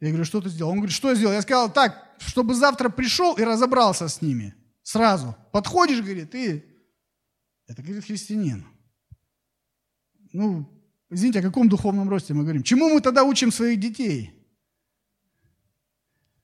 Я 0.00 0.08
говорю, 0.08 0.24
что 0.24 0.40
ты 0.40 0.48
сделал? 0.48 0.70
Он 0.70 0.78
говорит, 0.78 0.94
что 0.94 1.10
я 1.10 1.14
сделал? 1.14 1.34
Я 1.34 1.42
сказал, 1.42 1.70
так, 1.72 2.16
чтобы 2.18 2.54
завтра 2.54 2.88
пришел 2.88 3.34
и 3.36 3.42
разобрался 3.42 4.08
с 4.08 4.22
ними. 4.22 4.54
Сразу. 4.82 5.36
Подходишь, 5.52 6.00
говорит, 6.00 6.34
и... 6.34 6.64
Это, 7.66 7.82
говорит, 7.82 8.04
христианин. 8.04 8.66
Ну, 10.32 10.66
извините, 11.10 11.40
о 11.40 11.42
каком 11.42 11.68
духовном 11.68 12.08
росте 12.08 12.34
мы 12.34 12.42
говорим? 12.42 12.62
Чему 12.62 12.88
мы 12.88 13.00
тогда 13.00 13.24
учим 13.24 13.52
своих 13.52 13.78
детей? 13.78 14.39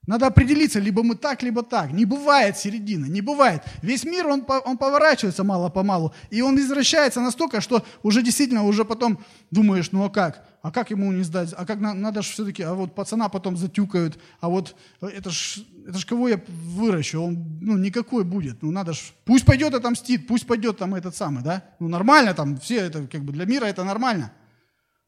Надо 0.06 0.26
определиться, 0.28 0.78
либо 0.78 1.02
мы 1.02 1.16
так, 1.16 1.42
либо 1.42 1.62
так. 1.62 1.92
Не 1.92 2.04
бывает 2.04 2.56
середины, 2.56 3.06
не 3.06 3.20
бывает. 3.20 3.62
Весь 3.82 4.04
мир, 4.04 4.28
он, 4.28 4.44
он 4.64 4.78
поворачивается 4.78 5.42
мало-помалу, 5.42 6.14
и 6.30 6.42
он 6.42 6.58
извращается 6.58 7.20
настолько, 7.20 7.60
что 7.60 7.84
уже 8.02 8.22
действительно, 8.22 8.64
уже 8.64 8.84
потом 8.84 9.18
думаешь, 9.50 9.90
ну 9.90 10.04
а 10.04 10.10
как? 10.10 10.46
А 10.62 10.70
как 10.70 10.90
ему 10.90 11.12
не 11.12 11.22
сдать? 11.22 11.52
А 11.56 11.64
как 11.64 11.80
надо 11.80 12.22
же 12.22 12.30
все-таки, 12.30 12.62
а 12.62 12.74
вот 12.74 12.94
пацана 12.94 13.28
потом 13.28 13.56
затюкают, 13.56 14.18
а 14.40 14.48
вот 14.48 14.76
это 15.00 15.30
ж, 15.30 15.58
это 15.88 15.98
ж 15.98 16.06
кого 16.06 16.28
я 16.28 16.40
выращу? 16.48 17.20
Он, 17.22 17.58
ну, 17.60 17.76
никакой 17.76 18.24
будет. 18.24 18.62
Ну, 18.62 18.70
надо 18.70 18.92
ж, 18.92 19.12
пусть 19.24 19.44
пойдет 19.44 19.74
отомстит, 19.74 20.26
пусть 20.26 20.46
пойдет 20.46 20.78
там 20.78 20.94
этот 20.94 21.16
самый, 21.16 21.42
да? 21.42 21.64
Ну, 21.78 21.88
нормально 21.88 22.34
там, 22.34 22.58
все 22.58 22.76
это, 22.76 23.06
как 23.06 23.24
бы 23.24 23.32
для 23.32 23.44
мира 23.44 23.64
это 23.66 23.84
нормально. 23.84 24.32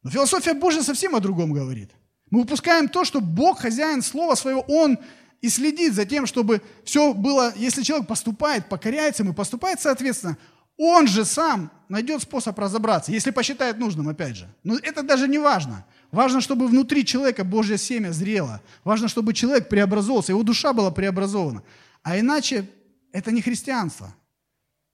Но 0.03 0.11
философия 0.11 0.55
Божья 0.55 0.83
совсем 0.83 1.15
о 1.15 1.21
другом 1.21 1.53
говорит. 1.53 1.91
Мы 2.31 2.41
упускаем 2.41 2.89
то, 2.89 3.05
что 3.05 3.21
Бог, 3.21 3.61
хозяин 3.61 4.03
слова 4.03 4.35
своего, 4.35 4.65
Он 4.69 4.99
и 5.41 5.49
следит 5.49 5.95
за 5.95 6.05
тем, 6.05 6.27
чтобы 6.27 6.63
все 6.85 7.15
было, 7.15 7.53
если 7.57 7.83
человек 7.83 8.09
поступает, 8.09 8.69
покоряется 8.69 9.23
ему, 9.23 9.35
поступает 9.35 9.81
соответственно, 9.81 10.37
он 10.77 11.09
же 11.09 11.25
сам 11.25 11.73
найдет 11.89 12.23
способ 12.23 12.57
разобраться, 12.59 13.11
если 13.11 13.33
посчитает 13.33 13.79
нужным, 13.79 14.09
опять 14.09 14.37
же. 14.37 14.49
Но 14.63 14.77
это 14.77 15.03
даже 15.03 15.27
не 15.27 15.39
важно. 15.39 15.85
Важно, 16.13 16.41
чтобы 16.41 16.69
внутри 16.69 17.05
человека 17.05 17.45
Божье 17.45 17.77
семя 17.77 18.13
зрело. 18.13 18.63
Важно, 18.85 19.09
чтобы 19.09 19.35
человек 19.35 19.69
преобразовался, 19.69 20.33
его 20.33 20.43
душа 20.43 20.73
была 20.73 20.91
преобразована. 20.91 21.63
А 22.03 22.19
иначе 22.19 22.69
это 23.13 23.33
не 23.33 23.43
христианство. 23.43 24.15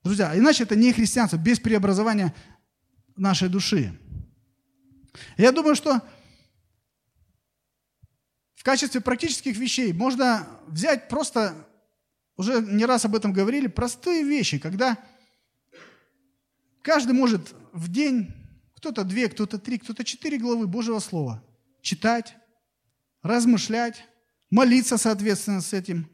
Друзья, 0.03 0.31
а 0.31 0.37
иначе 0.37 0.63
это 0.63 0.75
не 0.75 0.91
христианство, 0.91 1.37
без 1.37 1.59
преобразования 1.59 2.33
нашей 3.15 3.47
души. 3.47 3.97
Я 5.37 5.51
думаю, 5.51 5.75
что 5.75 6.01
качестве 8.65 8.99
практических 8.99 9.55
вещей 9.57 9.93
можно 9.93 10.47
взять 10.65 11.07
просто, 11.07 11.53
уже 12.35 12.61
не 12.61 12.85
раз 12.85 13.05
об 13.05 13.15
этом 13.15 13.31
говорили, 13.31 13.67
простые 13.67 14.23
вещи, 14.23 14.57
когда 14.57 14.97
каждый 16.81 17.11
может 17.11 17.53
в 17.73 17.91
день, 17.91 18.33
кто-то 18.75 19.03
две, 19.03 19.29
кто-то 19.29 19.59
три, 19.59 19.77
кто-то 19.77 20.03
четыре 20.03 20.39
главы 20.39 20.65
Божьего 20.65 20.97
Слова 20.97 21.43
читать, 21.81 22.35
размышлять, 23.21 24.03
молиться, 24.49 24.97
соответственно, 24.97 25.61
с 25.61 25.71
этим, 25.71 26.09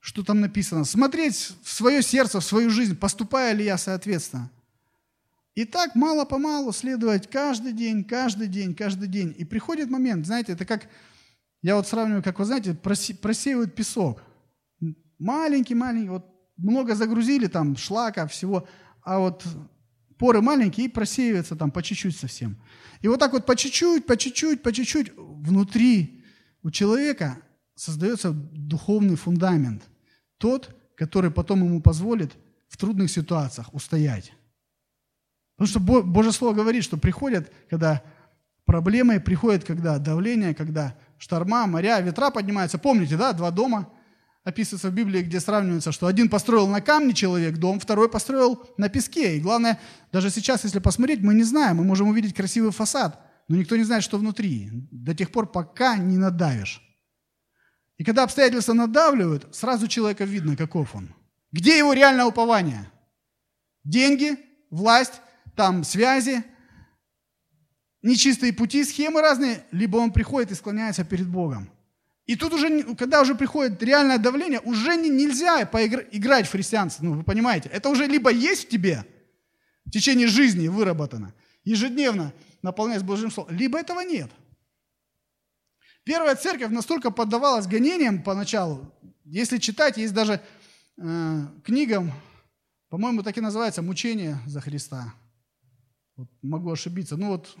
что 0.00 0.24
там 0.24 0.40
написано, 0.40 0.86
смотреть 0.86 1.52
в 1.62 1.70
свое 1.70 2.00
сердце, 2.00 2.40
в 2.40 2.44
свою 2.44 2.70
жизнь, 2.70 2.96
поступая 2.96 3.52
ли 3.52 3.66
я 3.66 3.76
соответственно. 3.76 4.50
И 5.54 5.66
так 5.66 5.94
мало-помалу 5.94 6.72
следовать 6.72 7.28
каждый 7.28 7.72
день, 7.72 8.04
каждый 8.04 8.46
день, 8.46 8.74
каждый 8.74 9.08
день. 9.08 9.34
И 9.36 9.44
приходит 9.44 9.90
момент, 9.90 10.24
знаете, 10.24 10.52
это 10.52 10.64
как 10.64 10.88
я 11.62 11.76
вот 11.76 11.86
сравниваю, 11.86 12.22
как 12.22 12.38
вы 12.38 12.44
знаете, 12.44 12.74
просеивают 12.74 13.74
песок. 13.74 14.22
Маленький-маленький, 15.18 16.10
вот 16.10 16.26
много 16.56 16.94
загрузили 16.94 17.46
там 17.46 17.76
шлака, 17.76 18.26
всего, 18.26 18.68
а 19.02 19.18
вот 19.18 19.44
поры 20.18 20.40
маленькие 20.40 20.86
и 20.86 20.90
просеиваются 20.90 21.56
там 21.56 21.70
по 21.70 21.82
чуть-чуть 21.82 22.16
совсем. 22.16 22.56
И 23.00 23.08
вот 23.08 23.20
так 23.20 23.32
вот 23.32 23.46
по 23.46 23.56
чуть-чуть, 23.56 24.06
по 24.06 24.16
чуть-чуть, 24.16 24.62
по 24.62 24.72
чуть-чуть 24.72 25.12
внутри 25.16 26.24
у 26.62 26.70
человека 26.70 27.38
создается 27.74 28.32
духовный 28.32 29.16
фундамент. 29.16 29.82
Тот, 30.38 30.76
который 30.96 31.30
потом 31.30 31.64
ему 31.64 31.80
позволит 31.80 32.32
в 32.68 32.76
трудных 32.76 33.10
ситуациях 33.10 33.72
устоять. 33.72 34.32
Потому 35.56 35.68
что 35.68 36.02
Божье 36.02 36.32
Слово 36.32 36.54
говорит, 36.54 36.84
что 36.84 36.96
приходят, 36.96 37.52
когда 37.70 38.02
проблемы, 38.64 39.18
приходят, 39.20 39.64
когда 39.64 39.98
давление, 39.98 40.54
когда 40.54 40.96
шторма, 41.18 41.66
моря, 41.66 42.00
ветра 42.00 42.30
поднимаются. 42.30 42.78
Помните, 42.78 43.16
да, 43.16 43.32
два 43.32 43.50
дома 43.50 43.92
описываются 44.44 44.88
в 44.88 44.94
Библии, 44.94 45.22
где 45.22 45.40
сравнивается, 45.40 45.92
что 45.92 46.06
один 46.06 46.28
построил 46.28 46.66
на 46.68 46.80
камне 46.80 47.12
человек 47.12 47.58
дом, 47.58 47.80
второй 47.80 48.08
построил 48.08 48.66
на 48.78 48.88
песке. 48.88 49.36
И 49.36 49.40
главное, 49.40 49.78
даже 50.12 50.30
сейчас, 50.30 50.64
если 50.64 50.78
посмотреть, 50.78 51.20
мы 51.20 51.34
не 51.34 51.42
знаем, 51.42 51.76
мы 51.76 51.84
можем 51.84 52.08
увидеть 52.08 52.34
красивый 52.34 52.72
фасад, 52.72 53.20
но 53.48 53.56
никто 53.56 53.76
не 53.76 53.84
знает, 53.84 54.02
что 54.02 54.18
внутри, 54.18 54.70
до 54.90 55.14
тех 55.14 55.30
пор, 55.30 55.50
пока 55.50 55.96
не 55.96 56.16
надавишь. 56.16 56.82
И 57.98 58.04
когда 58.04 58.22
обстоятельства 58.22 58.72
надавливают, 58.72 59.54
сразу 59.54 59.88
человека 59.88 60.24
видно, 60.24 60.56
каков 60.56 60.94
он. 60.94 61.14
Где 61.50 61.76
его 61.76 61.92
реальное 61.92 62.24
упование? 62.24 62.90
Деньги, 63.84 64.36
власть, 64.70 65.20
там 65.56 65.84
связи– 65.84 66.44
нечистые 68.02 68.52
пути, 68.52 68.84
схемы 68.84 69.20
разные, 69.20 69.64
либо 69.70 69.96
он 69.96 70.12
приходит 70.12 70.52
и 70.52 70.54
склоняется 70.54 71.04
перед 71.04 71.28
Богом. 71.28 71.70
И 72.26 72.36
тут 72.36 72.52
уже, 72.52 72.94
когда 72.94 73.22
уже 73.22 73.34
приходит 73.34 73.82
реальное 73.82 74.18
давление, 74.18 74.60
уже 74.60 74.96
не, 74.96 75.08
нельзя 75.08 75.62
играть 75.62 76.46
в 76.46 76.52
христианство, 76.52 77.04
ну 77.04 77.14
вы 77.14 77.22
понимаете. 77.22 77.70
Это 77.70 77.88
уже 77.88 78.06
либо 78.06 78.30
есть 78.30 78.66
в 78.66 78.68
тебе, 78.68 79.04
в 79.86 79.90
течение 79.90 80.26
жизни 80.26 80.68
выработано, 80.68 81.32
ежедневно 81.64 82.32
наполняясь 82.62 83.02
Божьим 83.02 83.30
Словом, 83.30 83.56
либо 83.56 83.78
этого 83.78 84.00
нет. 84.00 84.30
Первая 86.04 86.34
церковь 86.36 86.70
настолько 86.70 87.10
поддавалась 87.10 87.66
гонениям 87.66 88.22
поначалу, 88.22 88.92
если 89.24 89.58
читать, 89.58 89.98
есть 89.98 90.14
даже 90.14 90.40
э, 90.96 91.46
книгам, 91.64 92.12
по-моему, 92.88 93.22
так 93.22 93.36
и 93.36 93.42
называется 93.42 93.82
«Мучение 93.82 94.38
за 94.46 94.60
Христа». 94.60 95.12
Вот, 96.16 96.28
могу 96.40 96.72
ошибиться. 96.72 97.16
Ну 97.16 97.28
вот 97.28 97.54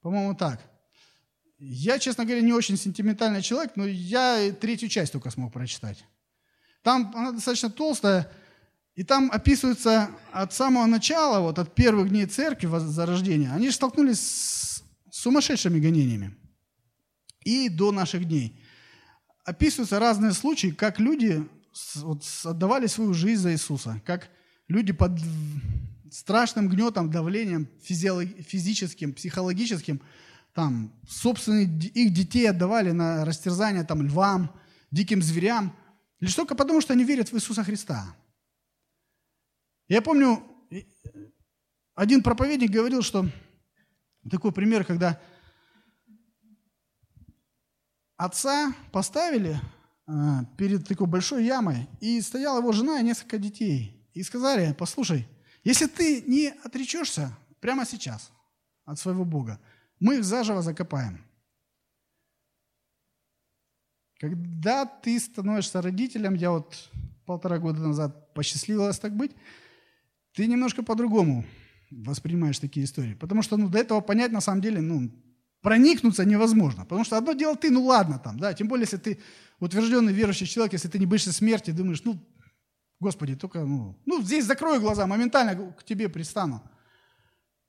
по-моему, 0.00 0.34
так. 0.34 0.60
Я, 1.58 1.98
честно 1.98 2.24
говоря, 2.24 2.40
не 2.40 2.52
очень 2.52 2.76
сентиментальный 2.76 3.42
человек, 3.42 3.72
но 3.74 3.84
я 3.84 4.52
третью 4.52 4.88
часть 4.88 5.12
только 5.12 5.30
смог 5.30 5.52
прочитать. 5.52 6.04
Там 6.82 7.12
она 7.16 7.32
достаточно 7.32 7.68
толстая, 7.68 8.30
и 8.94 9.02
там 9.02 9.30
описывается 9.32 10.10
от 10.32 10.52
самого 10.52 10.86
начала, 10.86 11.40
вот 11.40 11.58
от 11.58 11.74
первых 11.74 12.08
дней 12.10 12.26
церкви 12.26 12.68
зарождения, 12.78 13.52
они 13.52 13.68
же 13.68 13.74
столкнулись 13.74 14.20
с 14.20 14.82
сумасшедшими 15.10 15.80
гонениями. 15.80 16.36
И 17.44 17.68
до 17.68 17.92
наших 17.92 18.24
дней. 18.26 18.60
Описываются 19.44 19.98
разные 19.98 20.32
случаи, 20.32 20.68
как 20.68 21.00
люди 21.00 21.48
вот, 21.96 22.24
отдавали 22.44 22.86
свою 22.86 23.14
жизнь 23.14 23.42
за 23.42 23.52
Иисуса, 23.52 24.00
как 24.04 24.28
люди 24.68 24.92
под 24.92 25.12
страшным 26.10 26.68
гнетом, 26.68 27.10
давлением 27.10 27.68
физическим, 27.80 29.12
психологическим, 29.12 30.00
там, 30.52 30.92
собственные 31.08 31.66
их 31.66 32.12
детей 32.12 32.48
отдавали 32.48 32.90
на 32.90 33.24
растерзание 33.24 33.84
там, 33.84 34.02
львам, 34.02 34.52
диким 34.90 35.22
зверям, 35.22 35.76
лишь 36.20 36.34
только 36.34 36.54
потому, 36.54 36.80
что 36.80 36.92
они 36.92 37.04
верят 37.04 37.30
в 37.30 37.36
Иисуса 37.36 37.62
Христа. 37.62 38.16
Я 39.86 40.02
помню, 40.02 40.42
один 41.94 42.22
проповедник 42.22 42.70
говорил, 42.70 43.02
что 43.02 43.28
такой 44.30 44.52
пример, 44.52 44.84
когда 44.84 45.20
отца 48.16 48.74
поставили 48.92 49.60
а, 50.06 50.44
перед 50.56 50.86
такой 50.88 51.06
большой 51.06 51.44
ямой, 51.44 51.86
и 52.00 52.20
стояла 52.20 52.58
его 52.58 52.72
жена 52.72 53.00
и 53.00 53.04
несколько 53.04 53.38
детей. 53.38 54.08
И 54.14 54.22
сказали, 54.22 54.74
послушай, 54.76 55.28
если 55.68 55.86
ты 55.86 56.22
не 56.22 56.48
отречешься 56.64 57.36
прямо 57.60 57.84
сейчас 57.84 58.32
от 58.86 58.98
своего 58.98 59.26
Бога, 59.26 59.60
мы 60.00 60.16
их 60.16 60.24
заживо 60.24 60.62
закопаем. 60.62 61.22
Когда 64.18 64.86
ты 64.86 65.20
становишься 65.20 65.82
родителем, 65.82 66.32
я 66.32 66.52
вот 66.52 66.90
полтора 67.26 67.58
года 67.58 67.80
назад 67.80 68.32
посчастливилась 68.32 68.98
так 68.98 69.14
быть, 69.14 69.32
ты 70.32 70.46
немножко 70.46 70.82
по-другому 70.82 71.44
воспринимаешь 71.90 72.58
такие 72.58 72.84
истории. 72.86 73.12
Потому 73.12 73.42
что 73.42 73.58
ну, 73.58 73.68
до 73.68 73.78
этого 73.78 74.00
понять 74.00 74.32
на 74.32 74.40
самом 74.40 74.62
деле, 74.62 74.80
ну, 74.80 75.10
проникнуться 75.60 76.24
невозможно. 76.24 76.84
Потому 76.84 77.04
что 77.04 77.18
одно 77.18 77.34
дело 77.34 77.56
ты, 77.56 77.70
ну 77.70 77.84
ладно 77.84 78.18
там, 78.18 78.38
да, 78.38 78.54
тем 78.54 78.68
более, 78.68 78.84
если 78.84 78.96
ты 78.96 79.20
утвержденный 79.60 80.14
верующий 80.14 80.46
человек, 80.46 80.72
если 80.72 80.88
ты 80.88 80.98
не 80.98 81.04
боишься 81.04 81.30
смерти, 81.30 81.72
думаешь, 81.72 82.02
ну, 82.04 82.18
Господи, 83.00 83.36
только, 83.36 83.64
ну, 83.64 83.96
ну, 84.06 84.22
здесь 84.22 84.44
закрою 84.44 84.80
глаза, 84.80 85.06
моментально 85.06 85.72
к 85.72 85.84
тебе 85.84 86.08
пристану. 86.08 86.62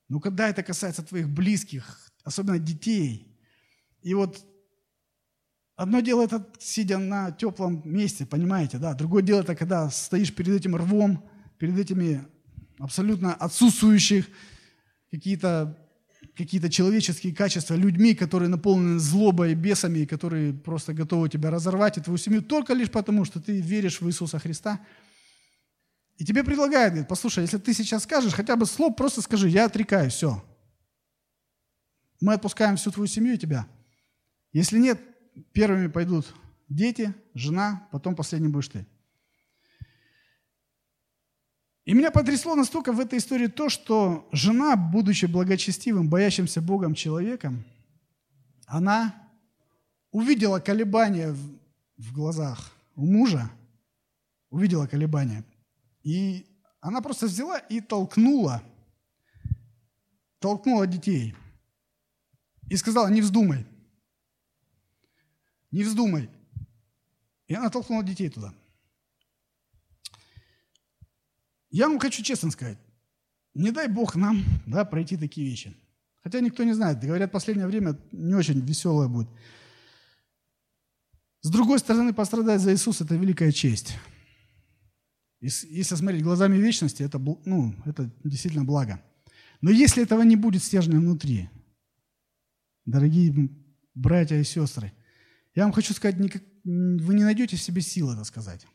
Но 0.08 0.18
когда 0.18 0.48
это 0.48 0.62
касается 0.62 1.02
твоих 1.02 1.28
близких, 1.28 2.10
особенно 2.24 2.58
детей, 2.58 3.38
и 4.02 4.14
вот 4.14 4.44
одно 5.76 6.00
дело 6.00 6.22
это 6.24 6.46
сидя 6.58 6.98
на 6.98 7.30
теплом 7.30 7.82
месте, 7.84 8.26
понимаете, 8.26 8.78
да, 8.78 8.94
другое 8.94 9.22
дело 9.22 9.40
это 9.40 9.54
когда 9.54 9.88
стоишь 9.90 10.34
перед 10.34 10.56
этим 10.56 10.74
рвом, 10.74 11.30
перед 11.58 11.78
этими 11.78 12.26
абсолютно 12.78 13.34
отсутствующих 13.34 14.26
какие-то 15.10 15.76
какие-то 16.36 16.70
человеческие 16.70 17.34
качества 17.34 17.74
людьми, 17.74 18.14
которые 18.14 18.48
наполнены 18.48 18.98
злобой 18.98 19.52
и 19.52 19.54
бесами, 19.54 20.04
которые 20.04 20.52
просто 20.52 20.92
готовы 20.92 21.28
тебя 21.28 21.50
разорвать 21.50 21.98
и 21.98 22.00
твою 22.00 22.18
семью 22.18 22.42
только 22.42 22.74
лишь 22.74 22.90
потому, 22.90 23.24
что 23.24 23.40
ты 23.40 23.60
веришь 23.60 24.00
в 24.00 24.08
Иисуса 24.08 24.38
Христа. 24.38 24.80
И 26.20 26.24
тебе 26.24 26.44
предлагают, 26.44 26.92
говорит, 26.92 27.08
послушай, 27.08 27.44
если 27.44 27.56
ты 27.56 27.72
сейчас 27.72 28.02
скажешь, 28.02 28.34
хотя 28.34 28.54
бы 28.54 28.66
слово, 28.66 28.92
просто 28.92 29.22
скажи, 29.22 29.48
я 29.48 29.64
отрекаю, 29.64 30.10
все. 30.10 30.44
Мы 32.20 32.34
отпускаем 32.34 32.76
всю 32.76 32.90
твою 32.90 33.06
семью 33.06 33.32
и 33.32 33.38
тебя. 33.38 33.66
Если 34.52 34.78
нет, 34.78 35.00
первыми 35.52 35.86
пойдут 35.86 36.34
дети, 36.68 37.14
жена, 37.32 37.88
потом 37.90 38.14
последним 38.14 38.52
будешь 38.52 38.68
ты. 38.68 38.86
И 41.86 41.94
меня 41.94 42.10
потрясло 42.10 42.54
настолько 42.54 42.92
в 42.92 43.00
этой 43.00 43.18
истории 43.18 43.46
то, 43.46 43.70
что 43.70 44.28
жена, 44.30 44.76
будучи 44.76 45.24
благочестивым, 45.24 46.10
боящимся 46.10 46.60
Богом 46.60 46.92
человеком, 46.92 47.64
она 48.66 49.14
увидела 50.10 50.60
колебания 50.60 51.34
в 51.96 52.12
глазах 52.12 52.72
у 52.94 53.06
мужа, 53.06 53.50
увидела 54.50 54.86
колебания. 54.86 55.44
И 56.10 56.44
она 56.80 57.00
просто 57.00 57.26
взяла 57.26 57.58
и 57.58 57.80
толкнула, 57.80 58.64
толкнула 60.40 60.88
детей. 60.88 61.36
И 62.68 62.76
сказала, 62.76 63.06
не 63.06 63.20
вздумай, 63.20 63.64
не 65.70 65.84
вздумай. 65.84 66.28
И 67.46 67.54
она 67.54 67.70
толкнула 67.70 68.02
детей 68.02 68.28
туда. 68.28 68.52
Я 71.70 71.88
вам 71.88 72.00
хочу 72.00 72.24
честно 72.24 72.50
сказать, 72.50 72.78
не 73.54 73.70
дай 73.70 73.86
Бог 73.86 74.16
нам 74.16 74.42
да, 74.66 74.84
пройти 74.84 75.16
такие 75.16 75.48
вещи. 75.48 75.76
Хотя 76.24 76.40
никто 76.40 76.64
не 76.64 76.72
знает. 76.72 76.98
Говорят, 76.98 77.30
последнее 77.30 77.68
время 77.68 77.96
не 78.10 78.34
очень 78.34 78.58
веселое 78.58 79.06
будет. 79.06 79.28
С 81.42 81.50
другой 81.50 81.78
стороны, 81.78 82.12
пострадать 82.12 82.60
за 82.60 82.72
Иисуса– 82.72 83.04
это 83.04 83.14
великая 83.14 83.52
честь. 83.52 83.96
Если 85.40 85.82
смотреть 85.96 86.22
глазами 86.22 86.56
вечности, 86.58 87.02
это, 87.02 87.18
ну, 87.18 87.74
это 87.86 88.10
действительно 88.24 88.64
благо. 88.64 89.02
Но 89.62 89.70
если 89.70 90.02
этого 90.02 90.22
не 90.22 90.36
будет 90.36 90.62
стержня 90.62 90.98
внутри, 90.98 91.48
дорогие 92.84 93.50
братья 93.94 94.36
и 94.36 94.44
сестры, 94.44 94.92
я 95.54 95.64
вам 95.64 95.72
хочу 95.72 95.94
сказать, 95.94 96.16
вы 96.64 97.14
не 97.14 97.24
найдете 97.24 97.56
в 97.56 97.62
себе 97.62 97.80
силы 97.80 98.14
это 98.14 98.24
сказать. 98.24 98.66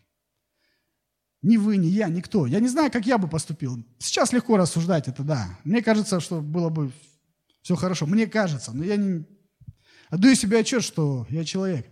Ни 1.42 1.58
вы, 1.58 1.78
ни 1.78 1.86
я, 1.86 2.08
никто. 2.08 2.48
Я 2.48 2.60
не 2.60 2.68
знаю, 2.68 2.92
как 2.92 3.06
я 3.06 3.20
бы 3.20 3.28
поступил. 3.28 3.86
Сейчас 4.00 4.34
легко 4.34 4.58
рассуждать 4.58 5.08
это, 5.08 5.24
да. 5.24 5.60
Мне 5.64 5.84
кажется, 5.84 6.20
что 6.20 6.42
было 6.42 6.70
бы 6.70 6.92
все 7.62 7.76
хорошо. 7.76 8.08
Мне 8.08 8.26
кажется, 8.26 8.72
но 8.74 8.84
я 8.84 8.96
не... 8.96 9.26
Отдаю 10.10 10.36
себе 10.36 10.60
отчет, 10.60 10.84
что 10.84 11.28
я 11.30 11.46
человек. 11.46 11.88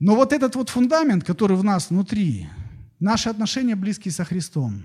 Но 0.00 0.16
вот 0.16 0.32
этот 0.32 0.56
вот 0.56 0.70
фундамент, 0.70 1.22
который 1.24 1.56
в 1.56 1.62
нас 1.62 1.90
внутри, 1.90 2.48
наши 3.00 3.28
отношения 3.28 3.76
близкие 3.76 4.12
со 4.12 4.24
Христом, 4.24 4.82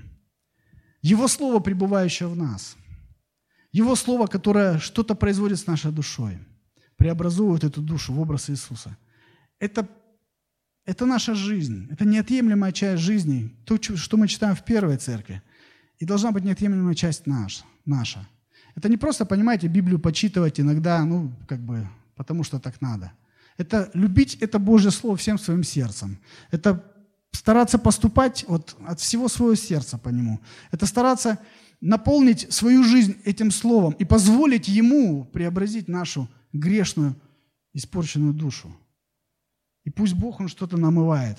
Его 1.02 1.28
Слово, 1.28 1.60
пребывающее 1.60 2.28
в 2.28 2.36
нас, 2.36 2.76
Его 3.72 3.96
Слово, 3.96 4.28
которое 4.28 4.80
что-то 4.80 5.16
производит 5.16 5.60
с 5.60 5.68
нашей 5.68 5.92
душой, 5.92 6.38
преобразует 6.98 7.64
эту 7.64 7.82
душу 7.82 8.14
в 8.14 8.20
образ 8.20 8.50
Иисуса. 8.50 8.98
Это 9.60 9.88
это 10.86 11.06
наша 11.06 11.34
жизнь, 11.34 11.88
это 11.92 12.04
неотъемлемая 12.06 12.72
часть 12.74 13.02
жизни, 13.02 13.50
то, 13.66 13.78
что 13.82 14.18
мы 14.18 14.28
читаем 14.28 14.56
в 14.56 14.66
первой 14.66 14.98
церкви. 14.98 15.42
И 16.00 16.06
должна 16.06 16.32
быть 16.32 16.44
неотъемлемая 16.44 16.94
часть 16.94 17.26
наш, 17.26 17.64
наша. 17.86 18.28
Это 18.76 18.90
не 18.90 18.98
просто, 18.98 19.26
понимаете, 19.26 19.68
Библию 19.68 20.00
почитывать 20.00 20.60
иногда, 20.60 21.06
ну, 21.06 21.32
как 21.48 21.60
бы, 21.60 21.88
потому 22.16 22.44
что 22.44 22.60
так 22.60 22.82
надо. 22.82 23.14
Это 23.58 23.92
любить 23.94 24.36
это 24.42 24.60
Божье 24.60 24.92
Слово 24.92 25.16
всем 25.16 25.38
своим 25.38 25.64
сердцем. 25.64 26.18
Это 26.52 26.84
стараться 27.34 27.78
поступать 27.78 28.46
вот 28.48 28.76
от 28.86 29.00
всего 29.00 29.28
своего 29.28 29.56
сердца 29.56 29.98
по 29.98 30.10
нему. 30.10 30.40
Это 30.72 30.86
стараться 30.86 31.40
наполнить 31.82 32.52
свою 32.54 32.84
жизнь 32.84 33.18
этим 33.26 33.52
Словом 33.52 33.94
и 33.94 34.06
позволить 34.06 34.68
Ему 34.68 35.26
преобразить 35.26 35.88
нашу 35.88 36.30
грешную, 36.54 37.16
испорченную 37.74 38.34
душу. 38.34 38.74
И 39.84 39.90
пусть 39.90 40.14
Бог, 40.14 40.40
Он 40.40 40.48
что-то 40.48 40.78
намывает. 40.78 41.38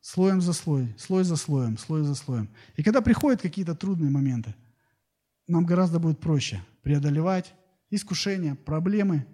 Слоем 0.00 0.40
за 0.40 0.52
слой, 0.52 0.94
слой 0.98 1.24
за 1.24 1.36
слоем, 1.36 1.78
слой 1.78 2.02
за 2.02 2.14
слоем. 2.14 2.50
И 2.76 2.82
когда 2.82 3.00
приходят 3.00 3.40
какие-то 3.40 3.74
трудные 3.74 4.10
моменты, 4.10 4.54
нам 5.46 5.64
гораздо 5.64 5.98
будет 5.98 6.20
проще 6.20 6.62
преодолевать 6.82 7.54
искушения, 7.90 8.54
проблемы, 8.54 9.26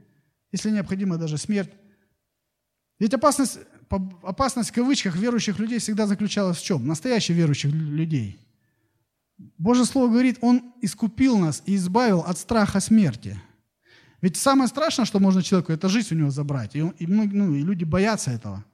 если 0.53 0.70
необходимо 0.70 1.16
даже 1.16 1.38
смерть. 1.38 1.73
Ведь 2.99 3.14
опасность, 3.14 3.59
опасность 3.90 4.70
в 4.70 4.74
кавычках 4.74 5.16
верующих 5.16 5.59
людей 5.59 5.79
всегда 5.79 6.07
заключалась 6.07 6.59
в 6.59 6.64
чем? 6.64 6.87
Настоящих 6.87 7.37
верующих 7.37 7.72
людей. 7.72 8.38
Божье 9.59 9.85
Слово 9.85 10.09
говорит, 10.09 10.38
Он 10.40 10.72
искупил 10.83 11.38
нас 11.38 11.62
и 11.66 11.76
избавил 11.76 12.20
от 12.20 12.38
страха 12.38 12.81
смерти– 12.81 13.40
ведь 14.20 14.37
самое 14.37 14.68
страшное, 14.68 15.07
что 15.07 15.18
можно 15.18 15.42
человеку, 15.42 15.72
это 15.72 15.88
жизнь 15.88 16.14
у 16.14 16.18
него 16.18 16.31
забрать. 16.31 16.76
И, 16.76 16.79
и, 16.79 17.07
ну, 17.07 17.55
и 17.55 17.62
люди 17.62 17.85
боятся 17.85 18.31
этого. 18.31 18.64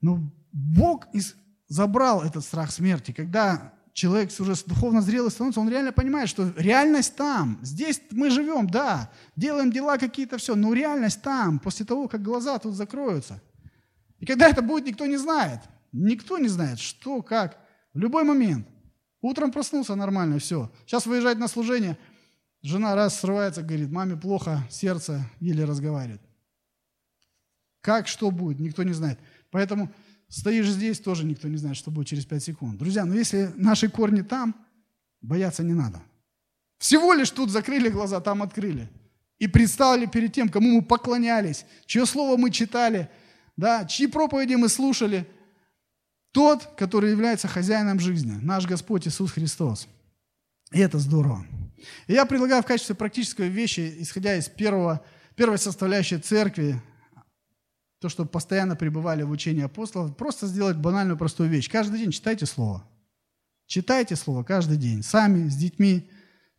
Но 0.00 0.20
Бог 0.52 1.06
из, 1.12 1.34
забрал 1.68 2.22
этот 2.22 2.44
страх 2.44 2.70
смерти. 2.70 3.12
Когда 3.12 3.74
человек 3.92 4.30
уже 4.38 4.54
духовно 4.66 5.02
зрелый 5.02 5.30
становится, 5.30 5.60
он 5.60 5.68
реально 5.68 5.92
понимает, 5.92 6.28
что 6.28 6.50
реальность 6.56 7.16
там. 7.16 7.58
Здесь 7.62 8.00
мы 8.10 8.30
живем, 8.30 8.68
да, 8.68 9.10
делаем 9.36 9.70
дела 9.70 9.98
какие-то, 9.98 10.38
все, 10.38 10.54
но 10.54 10.72
реальность 10.72 11.20
там, 11.20 11.58
после 11.58 11.84
того, 11.84 12.08
как 12.08 12.22
глаза 12.22 12.58
тут 12.58 12.74
закроются. 12.74 13.42
И 14.22 14.24
когда 14.24 14.48
это 14.48 14.62
будет, 14.62 14.86
никто 14.86 15.04
не 15.04 15.18
знает. 15.18 15.60
Никто 15.92 16.38
не 16.38 16.48
знает, 16.48 16.78
что, 16.78 17.20
как. 17.20 17.58
В 17.92 17.98
любой 17.98 18.24
момент. 18.24 18.66
Утром 19.20 19.52
проснулся 19.52 19.94
нормально, 19.94 20.38
все. 20.38 20.72
Сейчас 20.86 21.04
выезжать 21.04 21.36
на 21.36 21.48
служение– 21.48 21.98
Жена 22.62 22.94
раз 22.94 23.18
срывается, 23.18 23.62
говорит, 23.62 23.90
маме 23.90 24.16
плохо, 24.16 24.64
сердце 24.70 25.28
еле 25.40 25.64
разговаривает. 25.64 26.22
Как, 27.80 28.06
что 28.06 28.30
будет, 28.30 28.60
никто 28.60 28.84
не 28.84 28.92
знает. 28.92 29.18
Поэтому 29.50 29.92
стоишь 30.28 30.68
здесь, 30.68 31.00
тоже 31.00 31.24
никто 31.24 31.48
не 31.48 31.56
знает, 31.56 31.76
что 31.76 31.90
будет 31.90 32.06
через 32.06 32.24
5 32.24 32.42
секунд. 32.42 32.78
Друзья, 32.78 33.04
но 33.04 33.14
если 33.14 33.50
наши 33.56 33.88
корни 33.88 34.22
там, 34.22 34.54
бояться 35.20 35.64
не 35.64 35.74
надо. 35.74 36.00
Всего 36.78 37.12
лишь 37.12 37.30
тут 37.30 37.50
закрыли 37.50 37.88
глаза, 37.88 38.20
там 38.20 38.42
открыли. 38.42 38.88
И 39.40 39.48
предстали 39.48 40.06
перед 40.06 40.32
тем, 40.32 40.48
кому 40.48 40.76
мы 40.76 40.82
поклонялись, 40.82 41.66
чье 41.86 42.06
слово 42.06 42.36
мы 42.36 42.52
читали, 42.52 43.10
да, 43.56 43.84
чьи 43.84 44.06
проповеди 44.06 44.54
мы 44.54 44.68
слушали. 44.68 45.26
Тот, 46.32 46.64
который 46.76 47.10
является 47.10 47.46
хозяином 47.46 48.00
жизни, 48.00 48.38
наш 48.40 48.66
Господь 48.66 49.06
Иисус 49.06 49.32
Христос. 49.32 49.86
И 50.72 50.80
это 50.80 50.98
здорово. 50.98 51.46
И 52.06 52.14
я 52.14 52.24
предлагаю 52.24 52.62
в 52.62 52.66
качестве 52.66 52.94
практической 52.94 53.48
вещи, 53.48 53.96
исходя 53.98 54.36
из 54.36 54.48
первого, 54.48 55.04
первой 55.34 55.58
составляющей 55.58 56.18
церкви, 56.18 56.80
то, 58.00 58.08
что 58.08 58.24
постоянно 58.24 58.76
пребывали 58.76 59.22
в 59.22 59.30
учении 59.30 59.62
апостолов, 59.62 60.16
просто 60.16 60.46
сделать 60.46 60.76
банальную 60.76 61.18
простую 61.18 61.50
вещь. 61.50 61.70
Каждый 61.70 62.00
день 62.00 62.10
читайте 62.10 62.46
Слово. 62.46 62.88
Читайте 63.66 64.16
Слово 64.16 64.42
каждый 64.42 64.78
день. 64.78 65.02
Сами, 65.02 65.48
с 65.48 65.54
детьми, 65.54 66.08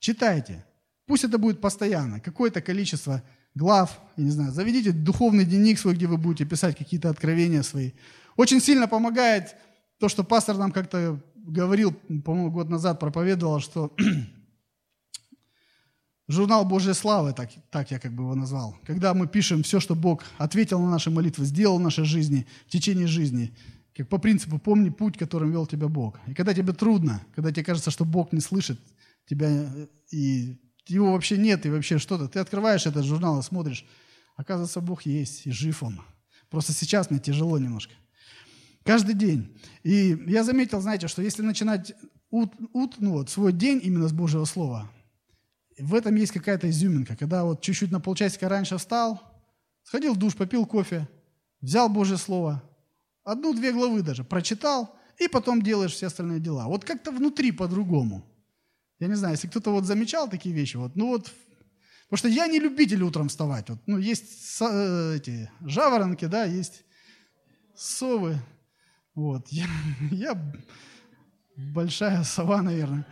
Читайте. 0.04 0.66
Пусть 1.06 1.24
это 1.24 1.38
будет 1.38 1.62
постоянно, 1.62 2.20
какое-то 2.20 2.62
количество 2.62 3.24
глав, 3.56 3.99
я 4.18 4.24
не 4.24 4.32
знаю, 4.32 4.51
заведите 4.51 4.91
духовный 4.91 5.45
дневник 5.45 5.80
свой, 5.80 5.95
где 5.95 6.08
вы 6.08 6.18
будете 6.18 6.45
писать 6.45 6.78
какие-то 6.78 7.10
откровения 7.10 7.64
свои. 7.64 7.91
Очень 8.36 8.62
сильно 8.62 8.88
помогает 8.88 9.56
то, 9.99 10.10
что 10.10 10.24
пастор 10.24 10.58
нам 10.58 10.72
как-то 10.72 11.20
говорил, 11.36 11.93
по-моему, 12.24 12.51
год 12.51 12.70
назад 12.70 12.99
проповедовал, 12.99 13.60
что 13.60 13.95
журнал 16.28 16.66
Божьей 16.66 16.93
славы, 16.93 17.34
так, 17.34 17.51
так 17.70 17.91
я 17.91 17.99
как 17.99 18.14
бы 18.14 18.24
его 18.24 18.36
назвал, 18.36 18.78
когда 18.86 19.14
мы 19.14 19.28
пишем 19.28 19.64
все, 19.64 19.80
что 19.80 19.95
Бог 19.95 20.24
ответил 20.38 20.80
на 20.80 20.89
наши 20.89 21.12
молитвы, 21.12 21.45
сделал 21.45 21.78
в 21.78 21.82
нашей 21.82 22.06
жизни, 22.06 22.47
в 22.68 22.72
течение 22.72 23.08
жизни, 23.08 23.56
как 23.95 24.10
по 24.10 24.18
принципу 24.18 24.58
«помни 24.58 24.89
путь, 24.89 25.18
которым 25.18 25.51
вел 25.51 25.68
тебя 25.68 25.88
Бог». 25.88 26.20
И 26.26 26.34
когда 26.34 26.54
тебе 26.54 26.74
трудно, 26.74 27.22
когда 27.36 27.51
тебе 27.51 27.64
кажется, 27.64 27.91
что 27.91 28.06
Бог 28.06 28.32
не 28.32 28.39
слышит 28.39 28.80
тебя, 29.28 29.70
и 30.12 30.58
его 30.88 31.14
вообще 31.14 31.38
нет, 31.38 31.66
и 31.66 31.70
вообще 31.70 31.98
что-то, 31.98 32.28
ты 32.28 32.40
открываешь 32.40 32.86
этот 32.86 33.06
журнал 33.06 33.40
и 33.40 33.44
смотришь, 33.44 33.86
оказывается, 34.36 34.82
Бог 34.82 35.04
есть, 35.04 35.46
и 35.46 35.52
жив 35.52 35.84
Он. 35.84 36.02
Просто 36.50 36.74
сейчас 36.74 37.10
мне 37.10 37.20
тяжело 37.20 37.58
немножко. 37.58 37.94
Каждый 38.84 39.16
день. 39.16 39.58
И 39.84 40.18
я 40.28 40.44
заметил, 40.44 40.82
знаете, 40.82 41.08
что 41.08 41.22
если 41.22 41.42
начинать 41.42 41.94
ут, 42.30 42.54
ут, 42.74 42.96
ну 43.00 43.12
вот, 43.12 43.30
свой 43.30 43.54
день 43.54 43.80
именно 43.82 44.08
с 44.08 44.14
Божьего 44.14 44.46
Слова, 44.46 44.92
в 45.78 45.96
этом 45.96 46.16
есть 46.16 46.32
какая-то 46.32 46.70
изюминка. 46.70 47.16
Когда 47.16 47.44
вот 47.44 47.62
чуть-чуть 47.62 47.92
на 47.92 48.00
полчасика 48.00 48.50
раньше 48.50 48.78
встал, 48.78 49.22
сходил 49.84 50.14
в 50.14 50.18
душ, 50.18 50.36
попил 50.36 50.66
кофе, 50.66 51.08
взял 51.62 51.90
Божье 51.90 52.18
Слово, 52.18 52.62
одну-две 53.24 53.72
главы 53.72 54.02
даже 54.02 54.24
прочитал, 54.24 54.96
и 55.18 55.28
потом 55.28 55.62
делаешь 55.62 55.94
все 55.94 56.08
остальные 56.08 56.40
дела. 56.40 56.66
Вот 56.66 56.84
как-то 56.84 57.12
внутри 57.12 57.52
по-другому. 57.52 58.26
Я 59.04 59.10
не 59.10 59.16
знаю, 59.16 59.34
если 59.34 59.49
кто-то 59.49 59.72
вот 59.72 59.84
замечал 59.84 60.30
такие 60.30 60.56
вещи, 60.56 60.78
вот, 60.78 60.95
ну 60.95 61.08
вот, 61.08 61.30
потому 62.06 62.18
что 62.20 62.30
я 62.30 62.47
не 62.47 62.58
любитель 62.58 63.04
утром 63.04 63.28
вставать. 63.28 63.70
Вот, 63.70 63.80
ну, 63.86 63.97
есть 63.97 64.62
э, 64.62 65.16
эти 65.18 65.51
жаворонки, 65.60 66.24
да, 66.24 66.45
есть 66.45 66.86
совы. 67.76 68.38
Вот, 69.14 69.45
я, 69.49 69.66
я 70.12 70.41
большая 71.58 72.24
сова, 72.24 72.62
наверное. 72.62 73.06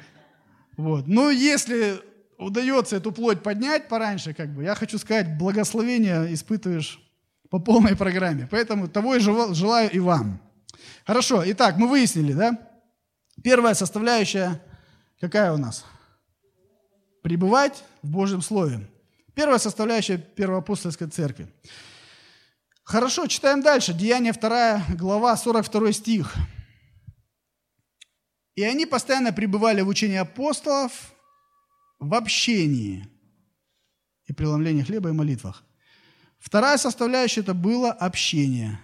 Вот. 0.78 1.08
Но 1.08 1.30
если 1.30 2.00
удается 2.38 2.96
эту 2.96 3.12
плоть 3.12 3.44
поднять 3.44 3.89
пораньше, 3.89 4.34
как 4.34 4.56
бы, 4.56 4.64
я 4.64 4.76
хочу 4.76 4.98
сказать, 4.98 5.38
благословение 5.38 6.34
испытываешь 6.34 7.02
по 7.50 7.60
полной 7.60 7.98
программе. 7.98 8.48
Поэтому 8.50 8.88
того 8.88 9.16
и 9.16 9.20
желаю 9.20 9.92
и 9.92 10.00
вам. 10.00 10.39
Хорошо, 11.06 11.44
итак, 11.48 11.76
мы 11.76 11.89
выяснили, 11.89 12.32
да? 12.32 12.58
Первая 13.44 13.74
составляющая 13.74 14.62
какая 15.22 15.54
у 15.54 15.58
нас? 15.58 15.86
Пребывать 17.24 17.84
в 18.02 18.10
Божьем 18.10 18.42
Слове. 18.42 18.90
Первая 19.34 19.60
составляющая 19.60 20.18
Первоапостольской 20.18 21.08
церкви. 21.08 21.48
Хорошо, 22.84 23.28
читаем 23.28 23.62
дальше. 23.62 23.94
Деяние 23.94 24.34
2 24.34 24.96
глава, 24.98 25.38
42 25.38 25.94
стих. 25.94 26.36
«И 28.56 28.64
они 28.64 28.86
постоянно 28.86 29.32
пребывали 29.32 29.82
в 29.82 29.88
учении 29.88 30.18
апостолов, 30.18 31.14
в 32.00 32.14
общении 32.14 33.08
и 34.26 34.34
преломлении 34.34 34.84
хлеба 34.84 35.10
и 35.10 35.14
молитвах. 35.14 35.64
Вторая 36.40 36.78
составляющая– 36.78 37.42
это 37.42 37.54
было 37.54 37.92
общение. 37.92 38.80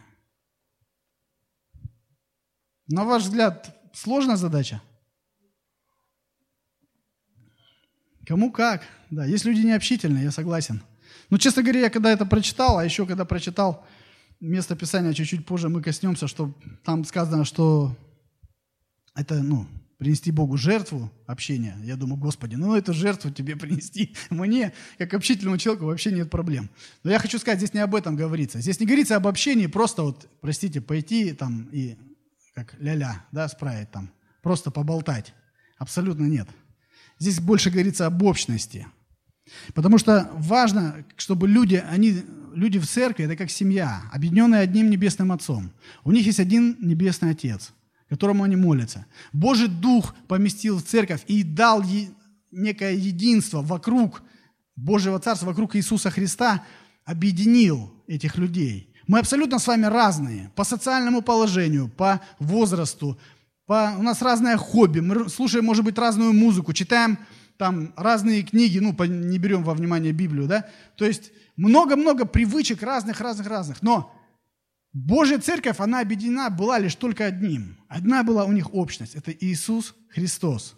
На 2.88 3.04
ваш 3.04 3.24
взгляд, 3.24 3.76
сложная 3.94 4.38
задача? 4.38 4.82
Кому 8.28 8.52
как. 8.52 8.84
Да, 9.10 9.26
есть 9.26 9.46
люди 9.46 9.62
необщительные, 9.62 10.26
я 10.26 10.32
согласен. 10.32 10.82
Но, 11.30 11.38
честно 11.38 11.64
говоря, 11.64 11.80
я 11.80 11.90
когда 11.90 12.12
это 12.12 12.26
прочитал, 12.26 12.78
а 12.78 12.84
еще 12.84 13.06
когда 13.06 13.24
прочитал 13.24 13.86
место 14.42 14.76
Писания, 14.76 15.14
чуть-чуть 15.14 15.46
позже 15.46 15.70
мы 15.70 15.82
коснемся, 15.82 16.28
что 16.28 16.54
там 16.84 17.06
сказано, 17.06 17.46
что 17.46 17.96
это, 19.16 19.42
ну, 19.42 19.66
принести 19.98 20.32
Богу 20.32 20.58
жертву 20.58 21.10
общения, 21.26 21.76
я 21.84 21.96
думаю, 21.96 22.20
Господи, 22.20 22.56
ну 22.56 22.76
эту 22.76 22.94
жертву 22.94 23.32
тебе 23.32 23.56
принести 23.56 24.14
мне, 24.30 24.74
как 24.98 25.14
общительному 25.14 25.58
человеку, 25.58 25.86
вообще 25.86 26.12
нет 26.12 26.30
проблем. 26.30 26.70
Но 27.04 27.12
я 27.12 27.20
хочу 27.20 27.40
сказать, 27.40 27.60
здесь 27.60 27.74
не 27.74 27.80
об 27.80 27.96
этом 27.96 28.18
говорится. 28.18 28.60
Здесь 28.60 28.80
не 28.82 28.86
говорится 28.86 29.16
об 29.16 29.26
общении, 29.26 29.68
просто 29.68 30.04
вот, 30.04 30.30
простите, 30.42 30.82
пойти 30.82 31.32
там 31.32 31.70
и 31.72 31.98
как 32.54 32.76
ля-ля, 32.80 33.26
да, 33.32 33.48
справить 33.48 33.90
там, 33.92 34.12
просто 34.44 34.70
поболтать. 34.70 35.34
Абсолютно 35.78 36.26
нет. 36.26 36.48
Здесь 37.20 37.40
больше 37.40 37.70
говорится 37.70 38.06
об 38.06 38.22
общности. 38.24 38.88
Потому 39.74 39.98
что 39.98 40.30
важно, 40.34 41.06
чтобы 41.16 41.48
люди, 41.48 41.84
они, 41.90 42.22
люди 42.54 42.80
в 42.80 42.88
церкви, 42.88 43.26
это 43.26 43.36
как 43.36 43.50
семья, 43.50 44.04
объединенная 44.12 44.62
одним 44.62 44.90
небесным 44.90 45.32
Отцом. 45.32 45.72
У 46.04 46.12
них 46.12 46.26
есть 46.26 46.40
один 46.40 46.78
небесный 46.80 47.32
Отец– 47.32 47.74
которому 48.10 48.44
они 48.44 48.56
молятся. 48.56 49.06
Божий 49.34 49.68
Дух 49.68 50.16
поместил 50.28 50.78
в 50.78 50.84
церковь 50.84 51.24
и 51.28 51.44
дал 51.44 51.84
некое 52.52 52.94
единство 52.94 53.62
вокруг 53.62 54.22
Божьего 54.76 55.20
Царства, 55.20 55.48
вокруг 55.48 55.76
Иисуса 55.76 56.10
Христа, 56.10 56.64
объединил 57.06 57.92
этих 58.08 58.38
людей. 58.38 58.94
Мы 59.08 59.20
абсолютно 59.20 59.60
с 59.60 59.68
вами 59.68 59.86
разные 59.86 60.52
по 60.56 60.64
социальному 60.64 61.22
положению, 61.22 61.90
по 61.90 62.22
возрасту, 62.40 63.18
по... 63.68 63.94
у 64.00 64.02
нас 64.02 64.22
разное 64.24 64.58
хобби, 64.58 65.02
мы 65.02 65.30
слушаем, 65.30 65.66
может 65.66 65.86
быть, 65.86 65.98
разную 65.98 66.34
музыку, 66.34 66.74
читаем 66.74 67.20
там 67.58 67.94
разные 67.96 68.42
книги, 68.44 68.80
ну, 68.80 68.96
не 69.06 69.38
берем 69.38 69.64
во 69.64 69.76
внимание 69.76 70.14
Библию, 70.14 70.48
да, 70.48 70.68
то 70.96 71.06
есть 71.06 71.32
много-много 71.56 72.26
привычек 72.26 72.82
разных-разных-разных, 72.82 73.84
но 73.84 74.14
Божья 74.94 75.38
церковь, 75.38 75.80
она 75.80 76.00
объединена 76.00 76.50
была 76.50 76.80
лишь 76.80 76.96
только 76.96 77.26
одним. 77.26 77.78
Одна 77.88 78.24
была 78.24 78.46
у 78.46 78.52
них 78.52 78.74
общность. 78.74 79.14
Это 79.14 79.32
Иисус 79.32 79.94
Христос. 80.10 80.76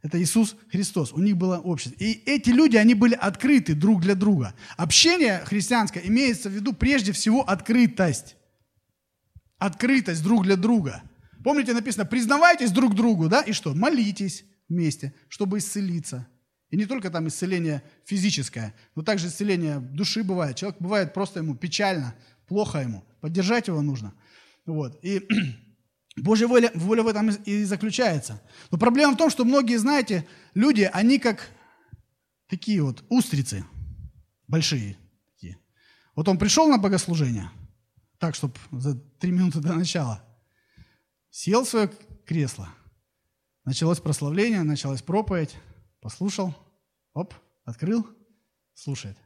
Это 0.00 0.20
Иисус 0.22 0.56
Христос. 0.70 1.12
У 1.12 1.18
них 1.18 1.36
была 1.36 1.58
общность. 1.58 2.00
И 2.00 2.22
эти 2.24 2.48
люди, 2.50 2.76
они 2.76 2.94
были 2.94 3.14
открыты 3.14 3.74
друг 3.74 4.00
для 4.00 4.14
друга. 4.14 4.54
Общение 4.78 5.42
христианское 5.44 6.00
имеется 6.06 6.48
в 6.48 6.52
виду 6.52 6.72
прежде 6.72 7.12
всего 7.12 7.42
открытость. 7.42 8.36
Открытость 9.58 10.22
друг 10.22 10.44
для 10.44 10.56
друга. 10.56 11.02
Помните, 11.48 11.72
написано, 11.72 12.04
признавайтесь 12.04 12.70
друг 12.72 12.94
другу, 12.94 13.26
да, 13.30 13.40
и 13.40 13.52
что? 13.52 13.72
Молитесь 13.72 14.44
вместе, 14.68 15.14
чтобы 15.30 15.56
исцелиться. 15.56 16.28
И 16.68 16.76
не 16.76 16.84
только 16.84 17.08
там 17.08 17.26
исцеление 17.26 17.82
физическое, 18.04 18.74
но 18.94 19.02
также 19.02 19.28
исцеление 19.28 19.78
души 19.78 20.22
бывает. 20.22 20.56
Человек 20.56 20.78
бывает 20.78 21.14
просто 21.14 21.40
ему 21.40 21.54
печально, 21.54 22.14
плохо 22.48 22.80
ему. 22.80 23.02
Поддержать 23.22 23.68
его 23.68 23.80
нужно. 23.80 24.12
Вот. 24.66 25.02
И 25.02 25.26
Божья 26.18 26.46
воля, 26.46 26.70
воля 26.74 27.02
в 27.02 27.08
этом 27.08 27.30
и 27.30 27.64
заключается. 27.64 28.42
Но 28.70 28.76
проблема 28.76 29.14
в 29.14 29.16
том, 29.16 29.30
что 29.30 29.46
многие, 29.46 29.78
знаете, 29.78 30.26
люди, 30.52 30.82
они 30.92 31.18
как 31.18 31.48
такие 32.46 32.82
вот 32.82 33.02
устрицы 33.08 33.64
большие. 34.48 34.98
Такие. 35.30 35.56
Вот 36.14 36.28
он 36.28 36.36
пришел 36.36 36.68
на 36.68 36.76
богослужение, 36.76 37.50
так, 38.18 38.34
чтобы 38.34 38.52
за 38.70 38.96
три 39.18 39.30
минуты 39.30 39.60
до 39.60 39.72
начала, 39.72 40.27
сел 41.30 41.64
в 41.64 41.68
свое 41.68 41.90
кресло, 42.24 42.68
началось 43.64 44.00
прославление, 44.00 44.62
началась 44.62 45.02
проповедь, 45.02 45.54
послушал, 46.00 46.54
оп, 47.14 47.34
открыл, 47.64 48.06
слушает. 48.74 49.16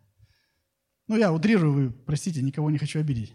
Ну, 1.08 1.16
я 1.16 1.32
утрирую, 1.32 1.72
вы, 1.72 1.90
простите, 1.90 2.42
никого 2.42 2.70
не 2.70 2.78
хочу 2.78 3.00
обидеть. 3.00 3.34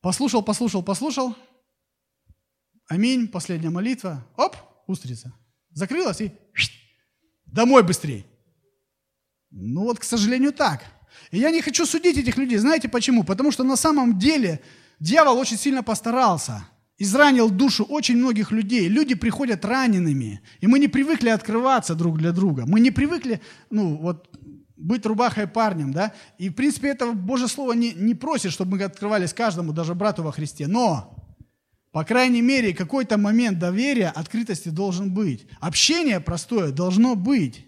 Послушал, 0.00 0.42
послушал, 0.42 0.82
послушал. 0.82 1.36
Аминь, 2.86 3.28
последняя 3.28 3.70
молитва. 3.70 4.26
Оп, 4.36 4.56
устрица. 4.86 5.32
Закрылась 5.70 6.20
и 6.20 6.32
домой 7.44 7.82
быстрее. 7.82 8.24
Ну 9.50 9.82
вот, 9.82 9.98
к 9.98 10.04
сожалению, 10.04 10.52
так. 10.52 10.84
И 11.30 11.38
я 11.38 11.50
не 11.50 11.60
хочу 11.60 11.84
судить 11.86 12.16
этих 12.16 12.36
людей. 12.36 12.58
Знаете 12.58 12.88
почему? 12.88 13.24
Потому 13.24 13.50
что 13.50 13.64
на 13.64 13.76
самом 13.76 14.18
деле 14.18 14.62
дьявол 15.00 15.36
очень 15.38 15.56
сильно 15.56 15.82
постарался. 15.82 16.68
Изранил 16.98 17.48
душу 17.48 17.84
очень 17.84 18.16
многих 18.16 18.50
людей. 18.50 18.88
Люди 18.88 19.14
приходят 19.14 19.64
ранеными. 19.64 20.40
И 20.60 20.66
мы 20.66 20.80
не 20.80 20.88
привыкли 20.88 21.28
открываться 21.28 21.94
друг 21.94 22.18
для 22.18 22.32
друга. 22.32 22.64
Мы 22.66 22.80
не 22.80 22.90
привыкли, 22.90 23.40
ну, 23.70 23.96
вот 23.96 24.28
быть 24.76 25.06
рубахой 25.06 25.46
парнем, 25.46 25.92
да? 25.92 26.12
И, 26.38 26.48
в 26.48 26.54
принципе, 26.54 26.88
это 26.88 27.12
Божье 27.12 27.46
Слово 27.46 27.72
не, 27.74 27.92
не 27.92 28.14
просит, 28.14 28.52
чтобы 28.52 28.76
мы 28.76 28.82
открывались 28.82 29.32
каждому, 29.32 29.72
даже 29.72 29.94
брату 29.94 30.24
во 30.24 30.32
Христе. 30.32 30.66
Но, 30.66 31.14
по 31.92 32.04
крайней 32.04 32.42
мере, 32.42 32.74
какой-то 32.74 33.16
момент 33.16 33.60
доверия, 33.60 34.08
открытости 34.08 34.68
должен 34.68 35.12
быть. 35.12 35.46
Общение 35.60 36.18
простое 36.18 36.72
должно 36.72 37.14
быть. 37.14 37.64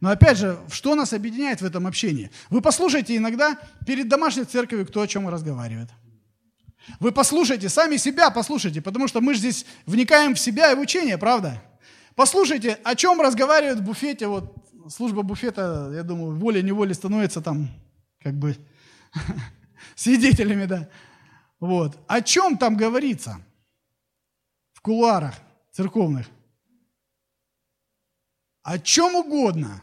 Но 0.00 0.10
опять 0.10 0.38
же, 0.38 0.58
что 0.70 0.94
нас 0.94 1.12
объединяет 1.12 1.60
в 1.60 1.64
этом 1.64 1.86
общении? 1.86 2.30
Вы 2.50 2.60
послушайте 2.60 3.16
иногда 3.16 3.58
перед 3.86 4.08
домашней 4.08 4.44
церковью, 4.44 4.86
кто 4.86 5.00
о 5.00 5.06
чем 5.08 5.28
разговаривает. 5.28 5.88
Вы 7.00 7.12
послушайте, 7.12 7.68
сами 7.68 7.96
себя 7.96 8.30
послушайте, 8.30 8.82
потому 8.82 9.08
что 9.08 9.20
мы 9.20 9.34
же 9.34 9.40
здесь 9.40 9.66
вникаем 9.86 10.34
в 10.34 10.38
себя 10.38 10.72
и 10.72 10.74
в 10.74 10.80
учение, 10.80 11.18
правда? 11.18 11.62
Послушайте, 12.14 12.78
о 12.84 12.94
чем 12.94 13.20
разговаривают 13.20 13.80
в 13.80 13.84
буфете, 13.84 14.26
вот 14.26 14.54
служба 14.88 15.22
буфета, 15.22 15.90
я 15.94 16.02
думаю, 16.02 16.36
волей-неволей 16.36 16.94
становится 16.94 17.40
там 17.40 17.68
как 18.20 18.34
бы 18.34 18.56
свидетелями, 19.94 20.66
да. 20.66 20.88
Вот. 21.58 21.98
О 22.06 22.20
чем 22.20 22.58
там 22.58 22.76
говорится 22.76 23.40
в 24.72 24.80
кулуарах 24.80 25.34
церковных? 25.72 26.28
О 28.62 28.78
чем 28.78 29.14
угодно, 29.14 29.82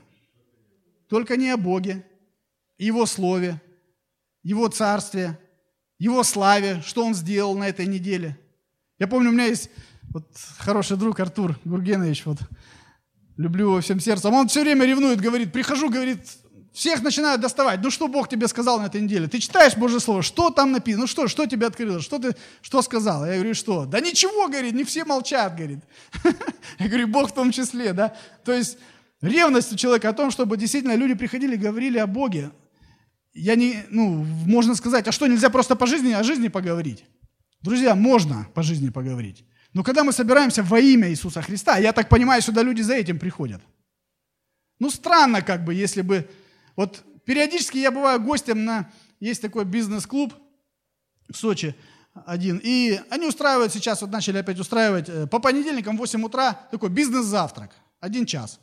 только 1.08 1.38
не 1.38 1.50
о 1.50 1.58
Боге, 1.58 2.06
Его 2.78 3.06
Слове, 3.06 3.62
Его 4.44 4.68
Царстве, 4.70 5.40
Его 6.02 6.24
славе, 6.24 6.82
что 6.84 7.06
Он 7.06 7.14
сделал 7.14 7.56
на 7.56 7.70
этой 7.70 7.86
неделе. 7.86 8.36
Я 8.98 9.08
помню, 9.08 9.30
у 9.30 9.34
меня 9.34 9.46
есть 9.46 9.70
вот 10.10 10.26
хороший 10.58 10.98
друг 10.98 11.20
Артур 11.20 11.60
Гургенович, 11.64 12.26
вот, 12.26 12.40
люблю 13.38 13.68
его 13.68 13.82
всем 13.82 14.00
сердцем. 14.00 14.34
Он 14.34 14.48
все 14.48 14.62
время 14.62 14.88
ревнует, 14.88 15.22
говорит, 15.22 15.54
прихожу, 15.54 15.92
говорит, 15.92 16.18
всех 16.74 17.04
начинают 17.04 17.40
доставать. 17.40 17.82
Ну 17.84 17.92
что 17.92 18.08
Бог 18.08 18.30
тебе 18.30 18.48
сказал 18.48 18.80
на 18.80 18.88
этой 18.88 19.00
неделе? 19.00 19.28
Ты 19.28 19.38
читаешь 19.38 19.78
Божье 19.78 20.00
Слово, 20.00 20.24
что 20.24 20.50
там 20.50 20.72
написано? 20.72 21.04
Ну 21.04 21.08
что, 21.08 21.28
что 21.28 21.46
тебе 21.46 21.68
открылось? 21.68 22.04
Что 22.04 22.18
ты, 22.18 22.36
что 22.64 22.82
сказал? 22.82 23.24
Я 23.24 23.36
говорю, 23.36 23.54
что? 23.54 23.86
Да 23.86 24.00
ничего, 24.00 24.48
говорит, 24.48 24.74
не 24.74 24.86
все 24.86 25.06
молчат, 25.06 25.56
говорит. 25.56 25.84
Я 26.80 26.88
говорю, 26.88 27.10
Бог 27.10 27.30
в 27.30 27.36
том 27.36 27.52
числе, 27.52 27.94
да? 27.94 28.16
То 28.44 28.54
есть 28.54 28.80
ревность 29.22 29.72
у 29.72 29.76
человека 29.76 30.10
о 30.10 30.14
том, 30.14 30.32
чтобы 30.32 30.58
действительно 30.58 30.96
люди 30.96 31.14
приходили 31.14 31.54
и 31.54 31.60
говорили 31.60 32.00
о 32.00 32.08
Боге. 32.08 32.50
Я 33.34 33.56
не, 33.56 33.86
ну, 33.90 34.26
можно 34.46 34.76
сказать, 34.76 35.08
а 35.08 35.12
что, 35.12 35.28
нельзя 35.28 35.50
просто 35.50 35.76
по 35.76 35.88
жизни, 35.88 36.12
о 36.12 36.24
жизни 36.24 36.50
поговорить? 36.50 37.06
Друзья, 37.62 37.96
можно 37.96 38.48
по 38.54 38.64
жизни 38.64 38.90
поговорить. 38.90 39.46
Но 39.74 39.84
когда 39.84 40.04
мы 40.04 40.12
собираемся 40.12 40.64
во 40.64 40.80
имя 40.80 41.10
Иисуса 41.10 41.42
Христа, 41.42 41.78
я 41.78 41.94
так 41.94 42.10
понимаю, 42.10 42.42
сюда 42.42 42.62
люди 42.62 42.82
за 42.82 42.96
этим 42.96 43.20
приходят. 43.20 43.62
Ну, 44.80 44.90
странно 44.90 45.42
как 45.42 45.64
бы, 45.64 45.74
если 45.74 46.02
бы... 46.02 46.30
Вот 46.76 47.04
периодически 47.26 47.78
я 47.78 47.92
бываю 47.92 48.22
гостем 48.22 48.66
на... 48.66 48.92
Есть 49.20 49.42
такой 49.42 49.64
бизнес-клуб 49.66 50.34
в 51.30 51.38
Сочи 51.38 51.76
один. 52.26 52.60
И 52.64 53.00
они 53.10 53.28
устраивают 53.28 53.72
сейчас, 53.72 54.02
вот 54.02 54.12
начали 54.12 54.40
опять 54.40 54.60
устраивать 54.60 55.08
э, 55.08 55.28
по 55.28 55.40
понедельникам 55.40 55.96
в 55.96 56.00
8 56.00 56.24
утра 56.24 56.54
такой 56.72 56.90
бизнес-завтрак. 56.90 57.72
Один 58.00 58.26
час. 58.26 58.60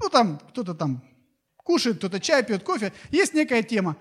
Ну, 0.00 0.08
там 0.08 0.38
кто-то 0.50 0.74
там 0.74 1.02
кушает, 1.62 1.98
кто-то 1.98 2.20
чай 2.20 2.42
пьет, 2.42 2.62
кофе. 2.62 2.92
Есть 3.10 3.34
некая 3.34 3.62
тема. 3.62 3.96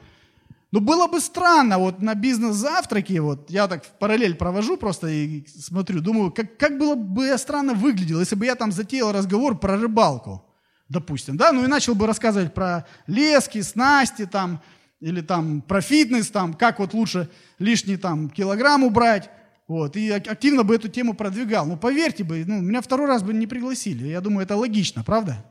Но 0.71 0.79
было 0.79 1.07
бы 1.07 1.19
странно, 1.19 1.77
вот 1.77 2.01
на 2.01 2.15
бизнес-завтраке, 2.15 3.19
вот 3.19 3.49
я 3.49 3.67
так 3.67 3.83
в 3.83 3.89
параллель 3.99 4.35
провожу 4.35 4.77
просто 4.77 5.07
и 5.07 5.45
смотрю, 5.47 5.99
думаю, 5.99 6.31
как, 6.31 6.55
как 6.57 6.77
было 6.77 6.95
бы 6.95 7.37
странно 7.37 7.73
выглядело, 7.73 8.21
если 8.21 8.35
бы 8.35 8.45
я 8.45 8.55
там 8.55 8.71
затеял 8.71 9.11
разговор 9.11 9.59
про 9.59 9.75
рыбалку, 9.75 10.45
допустим, 10.87 11.35
да, 11.35 11.51
ну 11.51 11.65
и 11.65 11.67
начал 11.67 11.93
бы 11.93 12.07
рассказывать 12.07 12.53
про 12.53 12.85
лески, 13.05 13.61
снасти 13.61 14.25
там, 14.25 14.61
или 15.01 15.19
там 15.19 15.61
про 15.61 15.81
фитнес, 15.81 16.29
там, 16.29 16.53
как 16.53 16.79
вот 16.79 16.93
лучше 16.93 17.29
лишний 17.59 17.97
там 17.97 18.29
килограмм 18.29 18.85
убрать, 18.85 19.29
вот, 19.67 19.97
и 19.97 20.09
активно 20.09 20.63
бы 20.63 20.75
эту 20.75 20.87
тему 20.87 21.13
продвигал. 21.15 21.65
Ну, 21.65 21.75
поверьте 21.75 22.23
бы, 22.23 22.45
ну, 22.47 22.61
меня 22.61 22.81
второй 22.81 23.07
раз 23.07 23.23
бы 23.23 23.33
не 23.33 23.47
пригласили. 23.47 24.07
Я 24.07 24.21
думаю, 24.21 24.43
это 24.43 24.55
логично, 24.55 25.03
правда? 25.03 25.45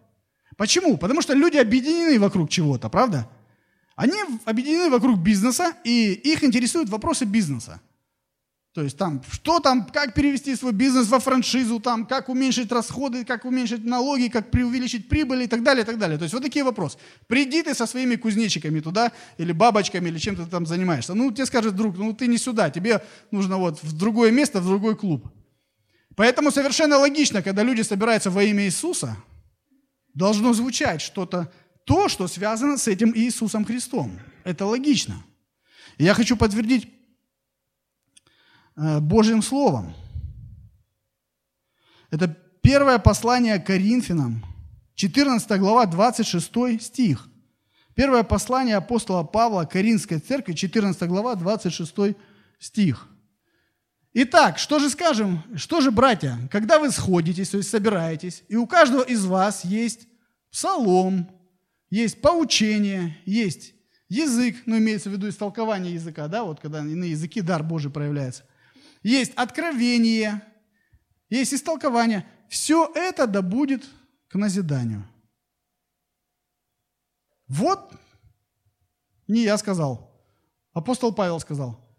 Почему? 0.60 0.98
Потому 0.98 1.22
что 1.22 1.32
люди 1.32 1.56
объединены 1.56 2.20
вокруг 2.20 2.50
чего-то, 2.50 2.90
правда? 2.90 3.26
Они 3.96 4.12
объединены 4.44 4.90
вокруг 4.90 5.18
бизнеса, 5.18 5.72
и 5.84 6.12
их 6.12 6.44
интересуют 6.44 6.90
вопросы 6.90 7.24
бизнеса. 7.24 7.80
То 8.74 8.82
есть 8.82 8.98
там, 8.98 9.22
что 9.32 9.60
там, 9.60 9.86
как 9.86 10.12
перевести 10.12 10.54
свой 10.54 10.72
бизнес 10.72 11.08
во 11.08 11.18
франшизу, 11.18 11.80
там, 11.80 12.04
как 12.04 12.28
уменьшить 12.28 12.70
расходы, 12.70 13.24
как 13.24 13.46
уменьшить 13.46 13.86
налоги, 13.86 14.28
как 14.28 14.50
преувеличить 14.50 15.08
прибыль 15.08 15.44
и 15.44 15.46
так 15.46 15.62
далее, 15.62 15.82
и 15.82 15.86
так 15.86 15.96
далее. 15.96 16.18
То 16.18 16.24
есть 16.24 16.34
вот 16.34 16.42
такие 16.42 16.62
вопросы. 16.62 16.98
Приди 17.26 17.62
ты 17.62 17.74
со 17.74 17.86
своими 17.86 18.16
кузнечиками 18.16 18.80
туда, 18.80 19.12
или 19.38 19.52
бабочками, 19.52 20.10
или 20.10 20.18
чем 20.18 20.36
ты 20.36 20.44
там 20.44 20.66
занимаешься. 20.66 21.14
Ну, 21.14 21.32
тебе 21.32 21.46
скажет 21.46 21.74
друг, 21.74 21.96
ну 21.96 22.12
ты 22.12 22.26
не 22.26 22.36
сюда, 22.36 22.68
тебе 22.68 23.02
нужно 23.30 23.56
вот 23.56 23.82
в 23.82 23.96
другое 23.96 24.30
место, 24.30 24.60
в 24.60 24.66
другой 24.66 24.94
клуб. 24.94 25.26
Поэтому 26.16 26.50
совершенно 26.50 26.98
логично, 26.98 27.40
когда 27.40 27.62
люди 27.62 27.80
собираются 27.80 28.30
во 28.30 28.42
имя 28.42 28.66
Иисуса, 28.66 29.16
должно 30.14 30.52
звучать 30.52 31.00
что-то 31.00 31.52
то, 31.84 32.08
что 32.08 32.28
связано 32.28 32.76
с 32.76 32.88
этим 32.88 33.14
Иисусом 33.14 33.64
Христом. 33.64 34.18
Это 34.44 34.66
логично. 34.66 35.22
Я 35.98 36.14
хочу 36.14 36.36
подтвердить 36.36 36.88
э, 38.76 39.00
Божьим 39.00 39.42
Словом. 39.42 39.94
Это 42.10 42.28
первое 42.62 42.98
послание 42.98 43.58
Коринфянам, 43.58 44.44
14 44.94 45.58
глава, 45.58 45.86
26 45.86 46.82
стих. 46.82 47.28
Первое 47.94 48.22
послание 48.22 48.76
апостола 48.76 49.24
Павла 49.24 49.64
Коринфской 49.64 50.20
церкви, 50.20 50.54
14 50.54 51.02
глава, 51.08 51.34
26 51.34 52.16
стих. 52.58 53.08
Итак, 54.12 54.58
что 54.58 54.80
же 54.80 54.90
скажем, 54.90 55.42
что 55.56 55.80
же, 55.80 55.92
братья, 55.92 56.36
когда 56.50 56.80
вы 56.80 56.90
сходитесь, 56.90 57.50
то 57.50 57.58
есть 57.58 57.70
собираетесь, 57.70 58.42
и 58.48 58.56
у 58.56 58.66
каждого 58.66 59.02
из 59.02 59.24
вас 59.24 59.64
есть 59.64 60.08
псалом, 60.50 61.30
есть 61.90 62.20
поучение, 62.20 63.16
есть 63.24 63.74
язык, 64.08 64.56
ну, 64.66 64.78
имеется 64.78 65.10
в 65.10 65.12
виду 65.12 65.28
истолкование 65.28 65.94
языка, 65.94 66.26
да, 66.26 66.42
вот 66.42 66.58
когда 66.58 66.82
на 66.82 67.04
языки 67.04 67.40
дар 67.40 67.62
Божий 67.62 67.90
проявляется. 67.90 68.44
Есть 69.02 69.32
откровение, 69.36 70.42
есть 71.28 71.54
истолкование. 71.54 72.26
Все 72.48 72.90
это 72.94 73.28
да 73.28 73.42
будет 73.42 73.84
к 74.28 74.34
назиданию. 74.34 75.08
Вот 77.46 77.92
не 79.28 79.44
я 79.44 79.56
сказал, 79.56 80.20
апостол 80.72 81.14
Павел 81.14 81.38
сказал. 81.38 81.89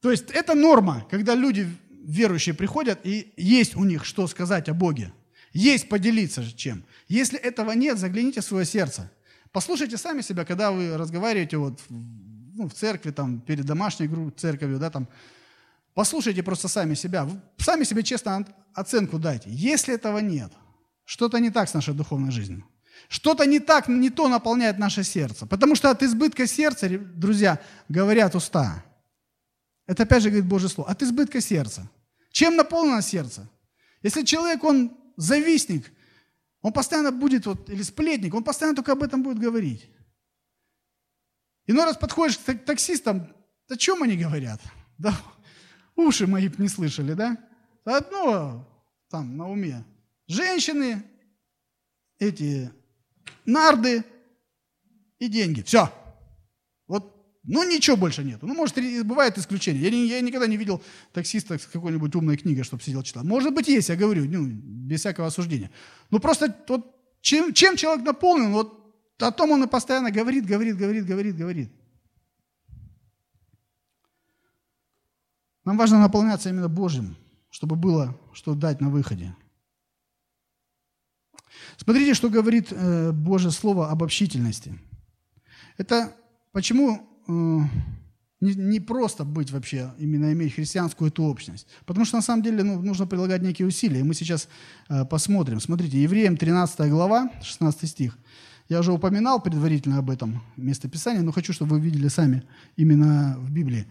То 0.00 0.10
есть 0.10 0.30
это 0.30 0.54
норма, 0.54 1.06
когда 1.10 1.34
люди 1.34 1.68
верующие 2.04 2.54
приходят, 2.54 3.00
и 3.04 3.32
есть 3.36 3.76
у 3.76 3.84
них 3.84 4.04
что 4.04 4.26
сказать 4.28 4.68
о 4.68 4.74
Боге. 4.74 5.12
Есть 5.52 5.88
поделиться 5.88 6.42
чем. 6.54 6.84
Если 7.08 7.38
этого 7.38 7.72
нет, 7.72 7.98
загляните 7.98 8.40
в 8.40 8.44
свое 8.44 8.64
сердце. 8.66 9.10
Послушайте 9.52 9.96
сами 9.96 10.20
себя, 10.20 10.44
когда 10.44 10.70
вы 10.70 10.96
разговариваете 10.96 11.56
вот 11.56 11.80
ну, 11.88 12.68
в 12.68 12.74
церкви, 12.74 13.10
там, 13.10 13.40
перед 13.40 13.64
домашней 13.64 14.08
церковью, 14.36 14.78
да, 14.78 14.90
там, 14.90 15.08
послушайте 15.94 16.42
просто 16.42 16.68
сами 16.68 16.94
себя, 16.94 17.28
сами 17.58 17.84
себе 17.84 18.02
честно 18.02 18.46
оценку 18.74 19.18
дайте. 19.18 19.48
Если 19.50 19.94
этого 19.94 20.18
нет, 20.18 20.52
что-то 21.04 21.38
не 21.38 21.50
так 21.50 21.68
с 21.68 21.74
нашей 21.74 21.94
духовной 21.94 22.30
жизнью. 22.30 22.64
Что-то 23.08 23.46
не 23.46 23.60
так, 23.60 23.88
не 23.88 24.10
то 24.10 24.28
наполняет 24.28 24.78
наше 24.78 25.04
сердце. 25.04 25.46
Потому 25.46 25.74
что 25.76 25.90
от 25.90 26.02
избытка 26.02 26.46
сердца, 26.46 26.88
друзья, 26.88 27.60
говорят 27.88 28.34
уста. 28.34 28.84
Это 29.86 30.02
опять 30.02 30.22
же 30.22 30.30
говорит 30.30 30.48
Божье 30.48 30.68
Слово. 30.68 30.90
От 30.90 31.02
избытка 31.02 31.40
сердца. 31.40 31.88
Чем 32.30 32.56
наполнено 32.56 33.02
сердце? 33.02 33.48
Если 34.02 34.24
человек, 34.24 34.62
он 34.64 34.96
завистник, 35.16 35.90
он 36.60 36.72
постоянно 36.72 37.12
будет, 37.12 37.46
вот, 37.46 37.70
или 37.70 37.82
сплетник, 37.82 38.34
он 38.34 38.44
постоянно 38.44 38.76
только 38.76 38.92
об 38.92 39.02
этом 39.02 39.22
будет 39.22 39.38
говорить. 39.38 39.88
Иной 41.66 41.84
раз 41.84 41.96
подходишь 41.96 42.38
к 42.38 42.54
таксистам, 42.64 43.32
о 43.68 43.76
чем 43.76 44.02
они 44.02 44.16
говорят? 44.16 44.60
Да 44.98 45.16
уши 45.96 46.26
мои 46.26 46.48
не 46.58 46.68
слышали, 46.68 47.14
да? 47.14 47.36
Одно 47.84 48.68
там 49.08 49.36
на 49.36 49.50
уме. 49.50 49.84
Женщины, 50.28 51.02
эти 52.18 52.70
нарды 53.44 54.04
и 55.18 55.28
деньги. 55.28 55.62
Все. 55.62 55.90
Ну, 57.46 57.62
ничего 57.62 57.96
больше 57.96 58.24
нет. 58.24 58.42
Ну, 58.42 58.54
может, 58.54 58.76
бывает 59.06 59.38
исключение. 59.38 59.82
Я, 59.82 60.16
я 60.16 60.20
никогда 60.20 60.48
не 60.48 60.56
видел 60.56 60.82
таксиста 61.12 61.56
с 61.58 61.66
какой-нибудь 61.66 62.14
умной 62.16 62.36
книгой, 62.36 62.64
чтобы 62.64 62.82
сидел 62.82 63.04
читал. 63.04 63.22
Может 63.24 63.54
быть, 63.54 63.68
есть, 63.68 63.88
я 63.88 63.96
говорю, 63.96 64.24
ну, 64.24 64.46
без 64.46 65.00
всякого 65.00 65.28
осуждения. 65.28 65.70
Ну, 66.10 66.18
просто 66.18 66.54
вот, 66.68 66.96
чем, 67.20 67.54
чем 67.54 67.76
человек 67.76 68.04
наполнен, 68.04 68.52
вот 68.52 68.94
о 69.18 69.30
том 69.30 69.52
он 69.52 69.62
и 69.62 69.68
постоянно 69.68 70.10
говорит, 70.10 70.44
говорит, 70.44 70.76
говорит, 70.76 71.06
говорит, 71.06 71.36
говорит. 71.36 71.72
Нам 75.64 75.78
важно 75.78 76.00
наполняться 76.00 76.48
именно 76.48 76.68
Божьим, 76.68 77.16
чтобы 77.50 77.76
было 77.76 78.18
что 78.32 78.54
дать 78.54 78.80
на 78.80 78.90
выходе. 78.90 79.34
Смотрите, 81.76 82.14
что 82.14 82.28
говорит 82.28 82.68
э, 82.70 83.12
Божье 83.12 83.50
Слово 83.50 83.90
об 83.90 84.02
общительности. 84.02 84.78
Это 85.76 86.12
почему 86.52 87.15
не, 87.28 88.54
не 88.54 88.80
просто 88.80 89.24
быть 89.24 89.50
вообще, 89.50 89.92
именно 89.98 90.32
иметь 90.32 90.54
христианскую 90.54 91.08
эту 91.08 91.24
общность. 91.24 91.66
Потому 91.86 92.04
что 92.04 92.16
на 92.16 92.22
самом 92.22 92.42
деле 92.42 92.62
ну, 92.62 92.80
нужно 92.82 93.06
прилагать 93.06 93.42
некие 93.42 93.66
усилия. 93.66 94.04
Мы 94.04 94.14
сейчас 94.14 94.48
э, 94.88 95.04
посмотрим. 95.04 95.60
Смотрите, 95.60 96.02
Евреям 96.02 96.36
13 96.36 96.90
глава, 96.90 97.30
16 97.42 97.88
стих. 97.88 98.18
Я 98.68 98.80
уже 98.80 98.92
упоминал 98.92 99.40
предварительно 99.40 99.98
об 99.98 100.10
этом 100.10 100.42
местописании, 100.56 101.20
но 101.20 101.32
хочу, 101.32 101.52
чтобы 101.52 101.76
вы 101.76 101.80
видели 101.80 102.08
сами 102.08 102.42
именно 102.76 103.36
в 103.38 103.50
Библии. 103.50 103.86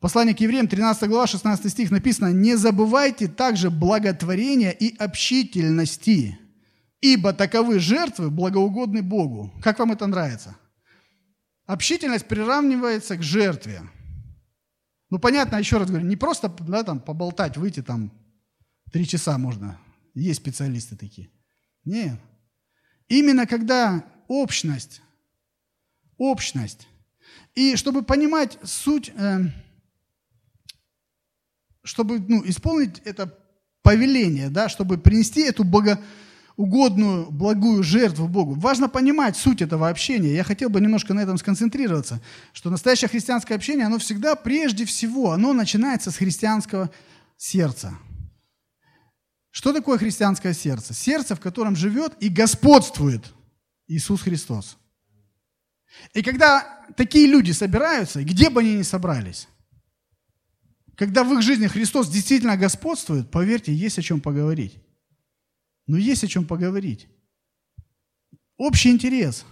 Послание 0.00 0.34
к 0.34 0.40
евреям, 0.40 0.68
13 0.68 1.08
глава, 1.08 1.26
16 1.26 1.72
стих 1.72 1.90
написано, 1.90 2.30
«Не 2.30 2.56
забывайте 2.56 3.26
также 3.26 3.70
благотворения 3.70 4.70
и 4.70 4.94
общительности, 4.96 6.38
ибо 7.00 7.32
таковы 7.32 7.78
жертвы 7.78 8.30
благоугодны 8.30 9.02
Богу». 9.02 9.52
Как 9.62 9.78
вам 9.78 9.92
это 9.92 10.06
нравится? 10.06 10.56
Общительность 11.66 12.26
приравнивается 12.26 13.16
к 13.16 13.22
жертве. 13.22 13.82
Ну, 15.10 15.18
понятно, 15.18 15.56
еще 15.56 15.78
раз 15.78 15.88
говорю, 15.88 16.06
не 16.06 16.16
просто 16.16 16.48
да, 16.48 16.84
там, 16.84 17.00
поболтать, 17.00 17.56
выйти 17.56 17.82
там 17.82 18.12
три 18.92 19.06
часа 19.06 19.36
можно. 19.36 19.78
Есть 20.14 20.40
специалисты 20.40 20.96
такие. 20.96 21.30
Нет. 21.84 22.18
Именно 23.08 23.46
когда 23.46 24.04
общность, 24.28 25.02
общность. 26.16 26.88
И 27.54 27.76
чтобы 27.76 28.02
понимать 28.02 28.58
суть, 28.62 29.10
э, 29.16 29.40
чтобы 31.82 32.20
ну, 32.20 32.42
исполнить 32.48 33.00
это 33.00 33.36
повеление, 33.82 34.50
да, 34.50 34.68
чтобы 34.68 34.98
принести 34.98 35.42
эту 35.42 35.64
богоугодную, 36.56 37.30
благую 37.30 37.82
жертву 37.82 38.28
Богу. 38.28 38.54
Важно 38.54 38.88
понимать 38.88 39.36
суть 39.36 39.62
этого 39.62 39.88
общения. 39.88 40.34
Я 40.34 40.44
хотел 40.44 40.70
бы 40.70 40.80
немножко 40.80 41.14
на 41.14 41.20
этом 41.20 41.38
сконцентрироваться, 41.38 42.20
что 42.52 42.70
настоящее 42.70 43.08
христианское 43.08 43.54
общение, 43.54 43.86
оно 43.86 43.98
всегда, 43.98 44.34
прежде 44.34 44.84
всего, 44.84 45.32
оно 45.32 45.52
начинается 45.52 46.10
с 46.10 46.16
христианского 46.16 46.90
сердца. 47.36 47.98
Что 49.50 49.72
такое 49.72 49.98
христианское 49.98 50.54
сердце? 50.54 50.94
Сердце, 50.94 51.34
в 51.34 51.40
котором 51.40 51.76
живет 51.76 52.14
и 52.20 52.28
господствует 52.28 53.24
Иисус 53.86 54.22
Христос. 54.22 54.76
И 56.12 56.22
когда 56.22 56.84
такие 56.96 57.26
люди 57.26 57.52
собираются, 57.52 58.22
где 58.22 58.50
бы 58.50 58.60
они 58.60 58.74
ни 58.74 58.82
собрались, 58.82 59.48
когда 60.94 61.24
в 61.24 61.32
их 61.34 61.42
жизни 61.42 61.66
Христос 61.66 62.08
действительно 62.08 62.56
господствует, 62.56 63.30
поверьте, 63.30 63.72
есть 63.72 63.98
о 63.98 64.02
чем 64.02 64.20
поговорить. 64.20 64.78
Но 65.86 65.96
есть 65.96 66.24
о 66.24 66.28
чем 66.28 66.46
поговорить. 66.46 67.08
Общий 68.56 68.90
интерес. 68.90 69.44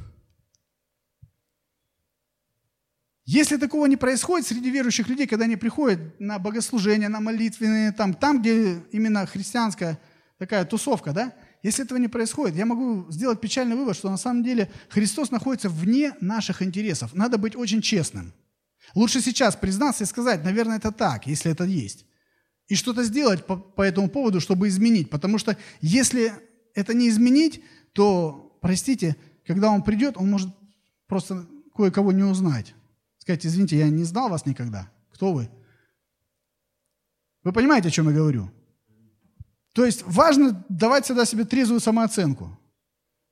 Если 3.27 3.57
такого 3.57 3.87
не 3.87 3.97
происходит 3.97 4.47
среди 4.47 4.71
верующих 4.71 5.09
людей, 5.09 5.27
когда 5.27 5.47
они 5.47 5.57
приходят 5.57 6.21
на 6.21 6.39
богослужение, 6.39 7.09
на 7.09 7.21
молитвенные, 7.21 7.93
там, 7.93 8.13
там 8.13 8.41
где 8.41 8.83
именно 8.93 9.25
христианская 9.27 9.99
такая 10.39 10.65
тусовка, 10.67 11.13
да, 11.13 11.33
если 11.63 11.85
этого 11.85 11.97
не 11.97 12.09
происходит, 12.09 12.57
я 12.57 12.67
могу 12.67 13.11
сделать 13.11 13.41
печальный 13.41 13.77
вывод, 13.77 13.97
что 13.97 14.11
на 14.11 14.19
самом 14.19 14.45
деле 14.45 14.71
Христос 14.91 15.31
находится 15.31 15.71
вне 15.71 16.13
наших 16.21 16.61
интересов. 16.61 17.15
Надо 17.15 17.39
быть 17.39 17.57
очень 17.57 17.81
честным. 17.81 18.35
Лучше 18.95 19.23
сейчас 19.23 19.57
признаться 19.57 20.05
и 20.05 20.07
сказать, 20.07 20.45
наверное, 20.45 20.77
это 20.77 20.93
так, 20.93 21.27
если 21.27 21.51
это 21.51 21.65
есть. 21.65 22.05
И 22.69 22.77
что-то 22.77 23.05
сделать 23.05 23.45
по, 23.47 23.57
по 23.57 23.83
этому 23.83 24.09
поводу, 24.09 24.41
чтобы 24.41 24.69
изменить. 24.69 25.11
Потому 25.11 25.39
что 25.39 25.57
если 25.81 26.33
это 26.75 26.95
не 26.95 27.09
изменить, 27.09 27.63
то, 27.93 28.59
простите, 28.61 29.17
когда 29.47 29.71
он 29.71 29.83
придет, 29.83 30.17
он 30.17 30.31
может 30.31 30.49
просто 31.07 31.47
кое-кого 31.75 32.13
не 32.13 32.23
узнать. 32.23 32.75
Сказать, 33.19 33.47
извините, 33.47 33.79
я 33.79 33.89
не 33.89 34.05
знал 34.05 34.29
вас 34.29 34.47
никогда. 34.47 34.91
Кто 35.13 35.33
вы? 35.33 35.49
Вы 37.43 37.53
понимаете, 37.53 37.89
о 37.89 37.91
чем 37.91 38.09
я 38.09 38.15
говорю? 38.15 38.51
То 39.75 39.85
есть 39.85 40.03
важно 40.07 40.65
давать 40.69 41.05
всегда 41.05 41.25
себе 41.25 41.45
трезвую 41.45 41.81
самооценку. 41.81 42.59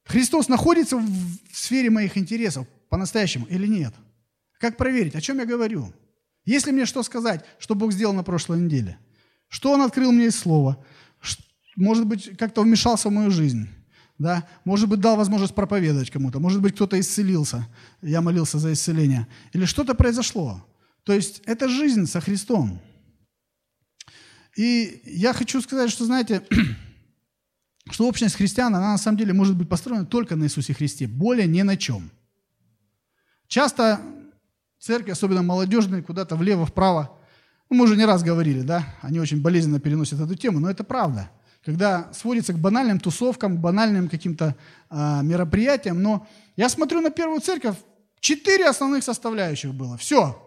Христос 0.05 0.49
находится 0.49 0.99
в 0.99 1.39
сфере 1.53 1.89
моих 1.89 2.19
интересов 2.19 2.67
по-настоящему 2.89 3.47
или 3.47 3.67
нет? 3.67 3.95
Как 4.59 4.77
проверить? 4.77 5.15
О 5.15 5.21
чем 5.21 5.39
я 5.39 5.47
говорю? 5.47 5.93
Если 6.45 6.73
мне 6.73 6.87
что 6.87 7.03
сказать, 7.03 7.45
что 7.59 7.75
Бог 7.75 7.93
сделал 7.93 8.13
на 8.13 8.25
прошлой 8.25 8.61
неделе? 8.61 8.99
Что 9.53 9.73
Он 9.73 9.83
открыл 9.83 10.13
мне 10.13 10.27
из 10.27 10.39
Слова? 10.39 10.83
Может 11.77 12.07
быть, 12.07 12.37
как-то 12.39 12.63
вмешался 12.63 13.11
в 13.11 13.13
мою 13.13 13.31
жизнь? 13.31 13.69
да, 14.19 14.47
может 14.65 14.89
быть, 14.89 15.01
дал 15.01 15.17
возможность 15.17 15.55
проповедовать 15.55 16.11
кому-то, 16.11 16.39
может 16.39 16.61
быть, 16.61 16.77
кто-то 16.77 17.01
исцелился, 17.01 17.67
я 18.03 18.21
молился 18.21 18.59
за 18.59 18.73
исцеление, 18.73 19.27
или 19.53 19.65
что-то 19.65 19.95
произошло. 19.95 20.65
То 21.03 21.13
есть 21.13 21.43
это 21.45 21.69
жизнь 21.69 22.07
со 22.07 22.21
Христом. 22.21 22.81
И 24.57 25.03
я 25.07 25.33
хочу 25.33 25.61
сказать, 25.61 25.91
что, 25.91 26.05
знаете, 26.05 26.47
что 27.91 28.07
общность 28.07 28.37
христиан, 28.37 28.73
она 28.77 28.93
на 28.93 28.99
самом 28.99 29.19
деле 29.19 29.33
может 29.33 29.57
быть 29.57 29.69
построена 29.69 30.07
только 30.07 30.37
на 30.37 30.45
Иисусе 30.45 30.73
Христе, 30.73 31.09
более 31.09 31.49
ни 31.49 31.63
на 31.63 31.77
чем. 31.77 32.13
Часто 33.49 34.01
церкви, 34.79 35.11
особенно 35.11 35.43
молодежные, 35.43 36.03
куда-то 36.03 36.37
влево-вправо, 36.37 37.19
мы 37.73 37.85
уже 37.85 37.97
не 37.97 38.05
раз 38.05 38.23
говорили, 38.23 38.63
да, 38.63 38.85
они 39.03 39.21
очень 39.21 39.41
болезненно 39.41 39.81
переносят 39.81 40.21
эту 40.21 40.35
тему, 40.35 40.61
но 40.61 40.71
это 40.71 40.85
правда– 40.85 41.31
когда 41.65 42.13
сводится 42.13 42.53
к 42.53 42.59
банальным 42.59 42.99
тусовкам, 42.99 43.57
к 43.57 43.61
банальным 43.61 44.09
каким-то 44.09 44.57
э, 44.91 45.21
мероприятиям. 45.23 46.03
Но 46.03 46.27
я 46.57 46.69
смотрю 46.69 47.01
на 47.01 47.11
первую 47.11 47.41
церковь, 47.41 47.77
четыре 48.21 48.69
основных 48.69 49.05
составляющих 49.05 49.73
было. 49.73 49.97
Все. 49.97 50.39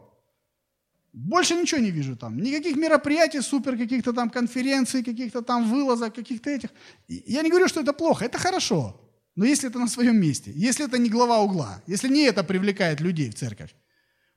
Больше 1.14 1.56
ничего 1.56 1.80
не 1.80 1.92
вижу 1.92 2.18
там. 2.18 2.38
Никаких 2.38 2.76
мероприятий, 2.76 3.40
супер 3.42 3.78
каких-то 3.78 4.12
там 4.12 4.30
конференций, 4.30 5.04
каких-то 5.04 5.42
там 5.42 5.70
вылазок, 5.70 6.14
каких-то 6.14 6.50
этих. 6.50 6.70
Я 7.08 7.42
не 7.42 7.50
говорю, 7.50 7.70
что 7.70 7.80
это 7.80 7.94
плохо, 7.94 8.26
это 8.26 8.38
хорошо. 8.38 9.02
Но 9.36 9.46
если 9.46 9.70
это 9.70 9.80
на 9.80 9.88
своем 9.88 10.18
месте, 10.18 10.52
если 10.54 10.86
это 10.86 10.98
не 10.98 11.10
глава 11.10 11.40
угла, 11.40 11.82
если 11.88 12.10
не 12.10 12.24
это 12.24 12.44
привлекает 12.44 13.00
людей 13.00 13.30
в 13.30 13.36
церковь. 13.36 13.74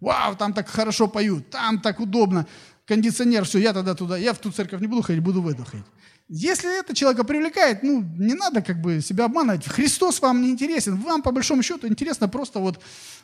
Вау, 0.00 0.36
там 0.36 0.52
так 0.52 0.68
хорошо 0.68 1.08
поют, 1.08 1.50
там 1.50 1.80
так 1.80 1.98
удобно, 1.98 2.46
кондиционер, 2.88 3.44
все, 3.44 3.58
я 3.58 3.72
тогда 3.72 3.94
туда, 3.94 4.16
я 4.16 4.32
в 4.32 4.38
ту 4.38 4.50
церковь 4.50 4.80
не 4.80 4.86
буду 4.86 5.02
ходить, 5.02 5.22
буду 5.22 5.42
в 5.42 5.48
эту 5.48 5.64
ходить. 5.64 5.86
Если 6.28 6.80
это 6.80 6.94
человека 6.94 7.24
привлекает, 7.24 7.82
ну, 7.82 8.02
не 8.02 8.34
надо 8.34 8.60
как 8.60 8.80
бы 8.80 9.00
себя 9.00 9.24
обманывать. 9.24 9.66
Христос 9.66 10.20
вам 10.20 10.42
не 10.42 10.50
интересен. 10.50 10.96
Вам, 10.96 11.22
по 11.22 11.30
большому 11.30 11.62
счету, 11.62 11.86
интересно 11.86 12.28
просто 12.28 12.58
вот 12.58 12.80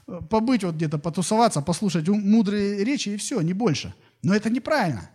э, 0.07 0.21
побыть 0.31 0.65
вот 0.65 0.75
где-то, 0.75 0.99
потусоваться, 0.99 1.61
послушать 1.61 2.09
мудрые 2.09 2.83
речи 2.83 3.11
и 3.11 3.17
все, 3.17 3.43
не 3.43 3.53
больше. 3.53 3.95
Но 4.23 4.35
это 4.35 4.49
неправильно. 4.49 5.11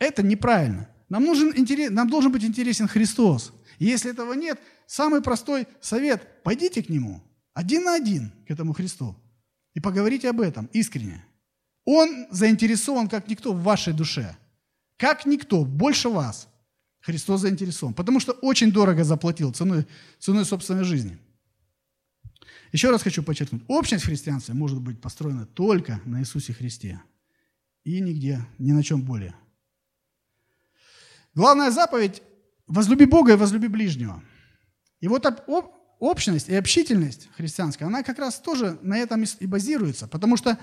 Это 0.00 0.24
неправильно. 0.24 0.88
Нам, 1.08 1.24
нужен 1.24 1.52
нам 1.94 2.08
должен 2.08 2.32
быть 2.32 2.42
интересен 2.42 2.88
Христос. 2.88 3.52
Если 3.78 4.10
этого 4.10 4.32
нет, 4.32 4.58
самый 4.86 5.20
простой 5.20 5.68
совет– 5.80 6.42
пойдите 6.42 6.82
к 6.82 6.88
Нему, 6.88 7.22
один 7.54 7.84
на 7.84 7.94
один 7.94 8.32
к 8.48 8.50
этому 8.50 8.72
Христу, 8.72 9.14
и 9.74 9.80
поговорите 9.80 10.28
об 10.28 10.40
этом 10.40 10.68
искренне. 10.72 11.24
Он 11.84 12.26
заинтересован, 12.30 13.08
как 13.08 13.28
никто, 13.28 13.52
в 13.52 13.62
вашей 13.62 13.92
душе. 13.92 14.36
Как 14.96 15.26
никто, 15.26 15.64
больше 15.64 16.08
вас– 16.08 16.48
Христос 17.02 17.40
заинтересован, 17.40 17.94
потому 17.94 18.20
что 18.20 18.32
очень 18.32 18.70
дорого 18.70 19.02
заплатил 19.02 19.52
ценой, 19.52 19.86
ценой 20.20 20.44
собственной 20.44 20.84
жизни. 20.84 21.18
Еще 22.70 22.90
раз 22.90 23.02
хочу 23.02 23.24
подчеркнуть, 23.24 23.64
общность 23.66 24.04
в 24.04 24.06
христианстве 24.06 24.54
может 24.54 24.80
быть 24.80 25.00
построена 25.00 25.44
только 25.44 26.00
на 26.04 26.20
Иисусе 26.20 26.52
Христе 26.52 27.02
и 27.82 28.00
нигде, 28.00 28.46
ни 28.58 28.70
на 28.70 28.84
чем 28.84 29.02
более. 29.02 29.34
Главная 31.34 31.72
заповедь– 31.72 32.22
возлюби 32.68 33.04
Бога 33.04 33.32
и 33.32 33.36
возлюби 33.36 33.66
ближнего. 33.66 34.22
И 35.00 35.08
вот 35.08 35.26
общность 35.98 36.48
и 36.48 36.54
общительность 36.54 37.28
христианская, 37.36 37.86
она 37.86 38.04
как 38.04 38.20
раз 38.20 38.38
тоже 38.38 38.78
на 38.82 38.96
этом 38.96 39.24
и 39.24 39.46
базируется, 39.46 40.06
потому 40.06 40.36
что 40.36 40.56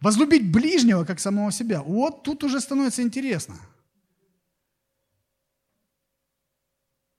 возлюбить 0.00 0.50
ближнего 0.50 1.04
как 1.04 1.20
самого 1.20 1.52
себя, 1.52 1.82
вот 1.82 2.22
тут 2.22 2.44
уже 2.44 2.60
становится 2.60 3.02
интересно– 3.02 3.56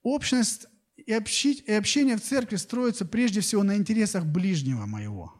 Общность 0.08 0.66
и, 0.96 1.12
общение 1.12 2.16
в 2.16 2.22
церкви 2.22 2.56
строится 2.56 3.04
прежде 3.04 3.40
всего 3.40 3.62
на 3.62 3.76
интересах 3.76 4.24
ближнего 4.24 4.86
моего. 4.86 5.34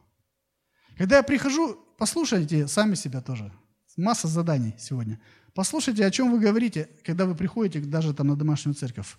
Когда 0.97 1.17
я 1.17 1.23
прихожу, 1.23 1.75
послушайте 1.97 2.69
сами 2.69 2.95
себя 2.95 3.23
тоже. 3.23 3.53
Масса 3.97 4.29
заданий 4.29 4.75
сегодня. 4.79 5.21
Послушайте, 5.55 6.05
о 6.05 6.11
чем 6.11 6.31
вы 6.31 6.39
говорите, 6.39 6.89
когда 7.05 7.25
вы 7.25 7.35
приходите 7.35 7.81
даже 7.81 8.13
там 8.13 8.29
на 8.29 8.37
домашнюю 8.37 8.75
церковь. 8.75 9.17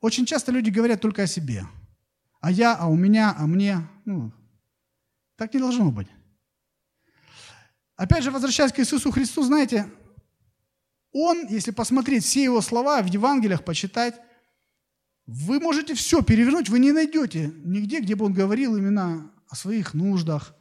Очень 0.00 0.26
часто 0.26 0.52
люди 0.52 0.70
говорят 0.70 1.00
только 1.00 1.22
о 1.22 1.26
себе. 1.26 1.66
А 2.40 2.50
я, 2.50 2.76
а 2.76 2.86
у 2.86 2.94
меня, 2.94 3.34
а 3.36 3.46
мне. 3.46 3.88
Ну, 4.04 4.32
так 5.36 5.54
не 5.54 5.60
должно 5.60 5.90
быть. 5.90 6.08
Опять 7.96 8.24
же, 8.24 8.30
возвращаясь 8.30 8.72
к 8.72 8.80
Иисусу 8.80 9.10
Христу, 9.10 9.42
знаете, 9.42 9.88
Он, 11.12 11.46
если 11.48 11.70
посмотреть 11.70 12.24
все 12.24 12.42
Его 12.42 12.60
слова 12.60 13.02
в 13.02 13.06
Евангелиях, 13.06 13.64
почитать, 13.64 14.20
вы 15.26 15.60
можете 15.60 15.94
все 15.94 16.22
перевернуть, 16.22 16.68
вы 16.68 16.78
не 16.78 16.92
найдете 16.92 17.52
нигде, 17.64 18.00
где 18.00 18.14
бы 18.14 18.26
он 18.26 18.34
говорил 18.34 18.76
именно 18.76 19.30
о 19.48 19.56
своих 19.56 19.94
нуждах, 19.94 20.54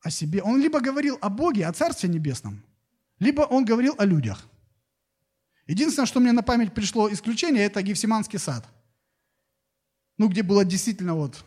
о 0.00 0.10
себе. 0.10 0.42
Он 0.42 0.60
либо 0.60 0.80
говорил 0.80 1.18
о 1.20 1.28
Боге, 1.28 1.66
о 1.66 1.72
Царстве 1.72 2.08
Небесном, 2.08 2.64
либо 3.18 3.42
он 3.42 3.64
говорил 3.64 3.94
о 3.98 4.04
людях. 4.04 4.44
Единственное, 5.66 6.06
что 6.06 6.20
мне 6.20 6.32
на 6.32 6.42
память 6.42 6.74
пришло 6.74 7.12
исключение, 7.12 7.64
это 7.64 7.82
Гефсиманский 7.82 8.38
сад. 8.38 8.66
Ну, 10.18 10.28
где 10.28 10.42
была 10.42 10.64
действительно 10.64 11.14
вот 11.14 11.44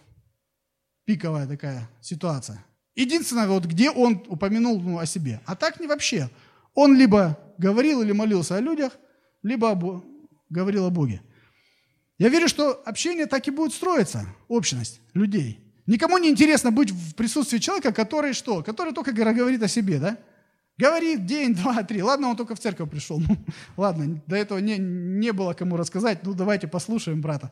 пиковая 1.05 1.47
такая 1.47 1.89
ситуация. 2.01 2.63
Единственное, 2.95 3.47
вот 3.47 3.65
где 3.65 3.91
он 3.91 4.23
упомянул 4.27 4.81
ну, 4.81 4.99
о 4.99 5.05
себе. 5.05 5.41
А 5.45 5.55
так 5.55 5.79
не 5.79 5.87
вообще. 5.87 6.29
Он 6.73 6.95
либо 6.95 7.37
говорил 7.57 8.01
или 8.01 8.11
молился 8.11 8.55
о 8.55 8.61
людях, 8.61 8.97
либо 9.43 9.71
об... 9.71 10.03
говорил 10.49 10.85
о 10.85 10.89
Боге. 10.89 11.21
Я 12.17 12.29
верю, 12.29 12.47
что 12.47 12.71
общение 12.85 13.25
так 13.25 13.47
и 13.47 13.51
будет 13.51 13.73
строиться, 13.73 14.25
общность 14.47 14.99
людей. 15.13 15.59
Никому 15.87 16.17
не 16.17 16.29
интересно 16.29 16.71
быть 16.71 16.91
в 16.91 17.15
присутствии 17.15 17.57
человека, 17.57 17.93
который 17.93 18.33
что? 18.33 18.61
Который 18.61 18.93
только 18.93 19.11
говорит 19.11 19.63
о 19.63 19.67
себе, 19.67 19.99
да? 19.99 20.17
Говорит 20.77 21.25
день, 21.25 21.55
два, 21.55 21.83
три. 21.83 22.01
Ладно, 22.01 22.29
он 22.29 22.37
только 22.37 22.55
в 22.55 22.59
церковь 22.59 22.89
пришел. 22.89 23.19
Ну, 23.19 23.37
ладно, 23.77 24.21
до 24.27 24.35
этого 24.35 24.59
не, 24.59 24.77
не 24.77 25.31
было 25.31 25.53
кому 25.53 25.77
рассказать. 25.77 26.23
Ну, 26.23 26.33
давайте 26.33 26.67
послушаем 26.67 27.21
брата 27.21 27.51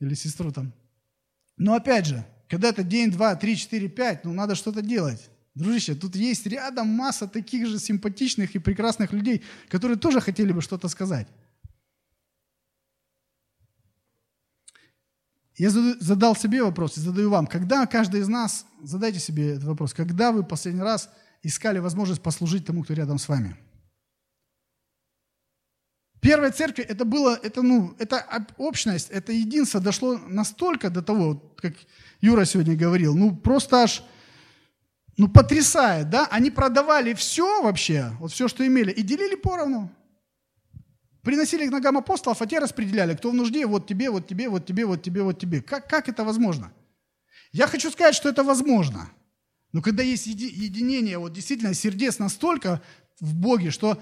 или 0.00 0.14
сестру 0.14 0.52
там. 0.52 0.72
Но 1.56 1.74
опять 1.74 2.06
же, 2.06 2.24
когда 2.48 2.68
это 2.68 2.82
день, 2.82 3.10
два, 3.10 3.36
три, 3.36 3.56
четыре, 3.56 3.88
пять, 3.88 4.24
ну, 4.24 4.32
надо 4.32 4.54
что-то 4.54 4.82
делать. 4.82 5.30
Дружище, 5.54 5.94
тут 5.94 6.16
есть 6.16 6.46
рядом 6.46 6.88
масса 6.88 7.26
таких 7.26 7.66
же 7.66 7.78
симпатичных 7.78 8.54
и 8.54 8.58
прекрасных 8.58 9.12
людей, 9.12 9.42
которые 9.68 9.98
тоже 9.98 10.20
хотели 10.20 10.52
бы 10.52 10.62
что-то 10.62 10.88
сказать. 10.88 11.26
Я 15.56 15.70
задал 15.70 16.36
себе 16.36 16.62
вопрос 16.62 16.96
и 16.96 17.00
задаю 17.00 17.30
вам. 17.30 17.48
Когда 17.48 17.84
каждый 17.86 18.20
из 18.20 18.28
нас, 18.28 18.64
задайте 18.80 19.18
себе 19.18 19.54
этот 19.54 19.64
вопрос, 19.64 19.92
когда 19.92 20.30
вы 20.30 20.44
последний 20.44 20.82
раз 20.82 21.10
искали 21.42 21.80
возможность 21.80 22.22
послужить 22.22 22.64
тому, 22.64 22.84
кто 22.84 22.94
рядом 22.94 23.18
с 23.18 23.28
вами? 23.28 23.56
Первая 26.20 26.50
церковь, 26.50 26.86
это 26.88 27.04
было, 27.04 27.38
это, 27.42 27.62
ну, 27.62 27.94
это 27.98 28.46
общность, 28.56 29.10
это 29.10 29.32
единство 29.32 29.80
дошло 29.80 30.18
настолько 30.18 30.90
до 30.90 31.02
того, 31.02 31.36
как 31.56 31.74
Юра 32.20 32.44
сегодня 32.44 32.76
говорил, 32.76 33.16
ну, 33.16 33.36
просто 33.36 33.82
аж 33.82 34.02
ну, 35.16 35.28
потрясает, 35.28 36.10
да? 36.10 36.26
Они 36.30 36.50
продавали 36.50 37.12
все 37.12 37.62
вообще, 37.62 38.12
вот 38.20 38.32
все, 38.32 38.46
что 38.46 38.64
имели, 38.66 38.92
и 38.92 39.02
делили 39.02 39.34
поровну. 39.34 39.90
Приносили 41.22 41.66
к 41.66 41.72
ногам 41.72 41.98
апостолов, 41.98 42.40
а 42.40 42.46
те 42.46 42.60
распределяли, 42.60 43.14
кто 43.14 43.30
в 43.30 43.34
нужде, 43.34 43.66
вот 43.66 43.88
тебе, 43.88 44.10
вот 44.10 44.28
тебе, 44.28 44.48
вот 44.48 44.64
тебе, 44.64 44.86
вот 44.86 45.02
тебе, 45.02 45.22
вот 45.22 45.38
тебе. 45.38 45.60
Как, 45.60 45.88
как 45.88 46.08
это 46.08 46.24
возможно? 46.24 46.72
Я 47.52 47.66
хочу 47.66 47.90
сказать, 47.90 48.14
что 48.14 48.28
это 48.28 48.44
возможно. 48.44 49.10
Но 49.72 49.82
когда 49.82 50.02
есть 50.02 50.26
единение, 50.26 51.18
вот 51.18 51.32
действительно 51.32 51.74
сердец 51.74 52.18
настолько 52.18 52.80
в 53.20 53.34
Боге, 53.34 53.70
что 53.70 54.00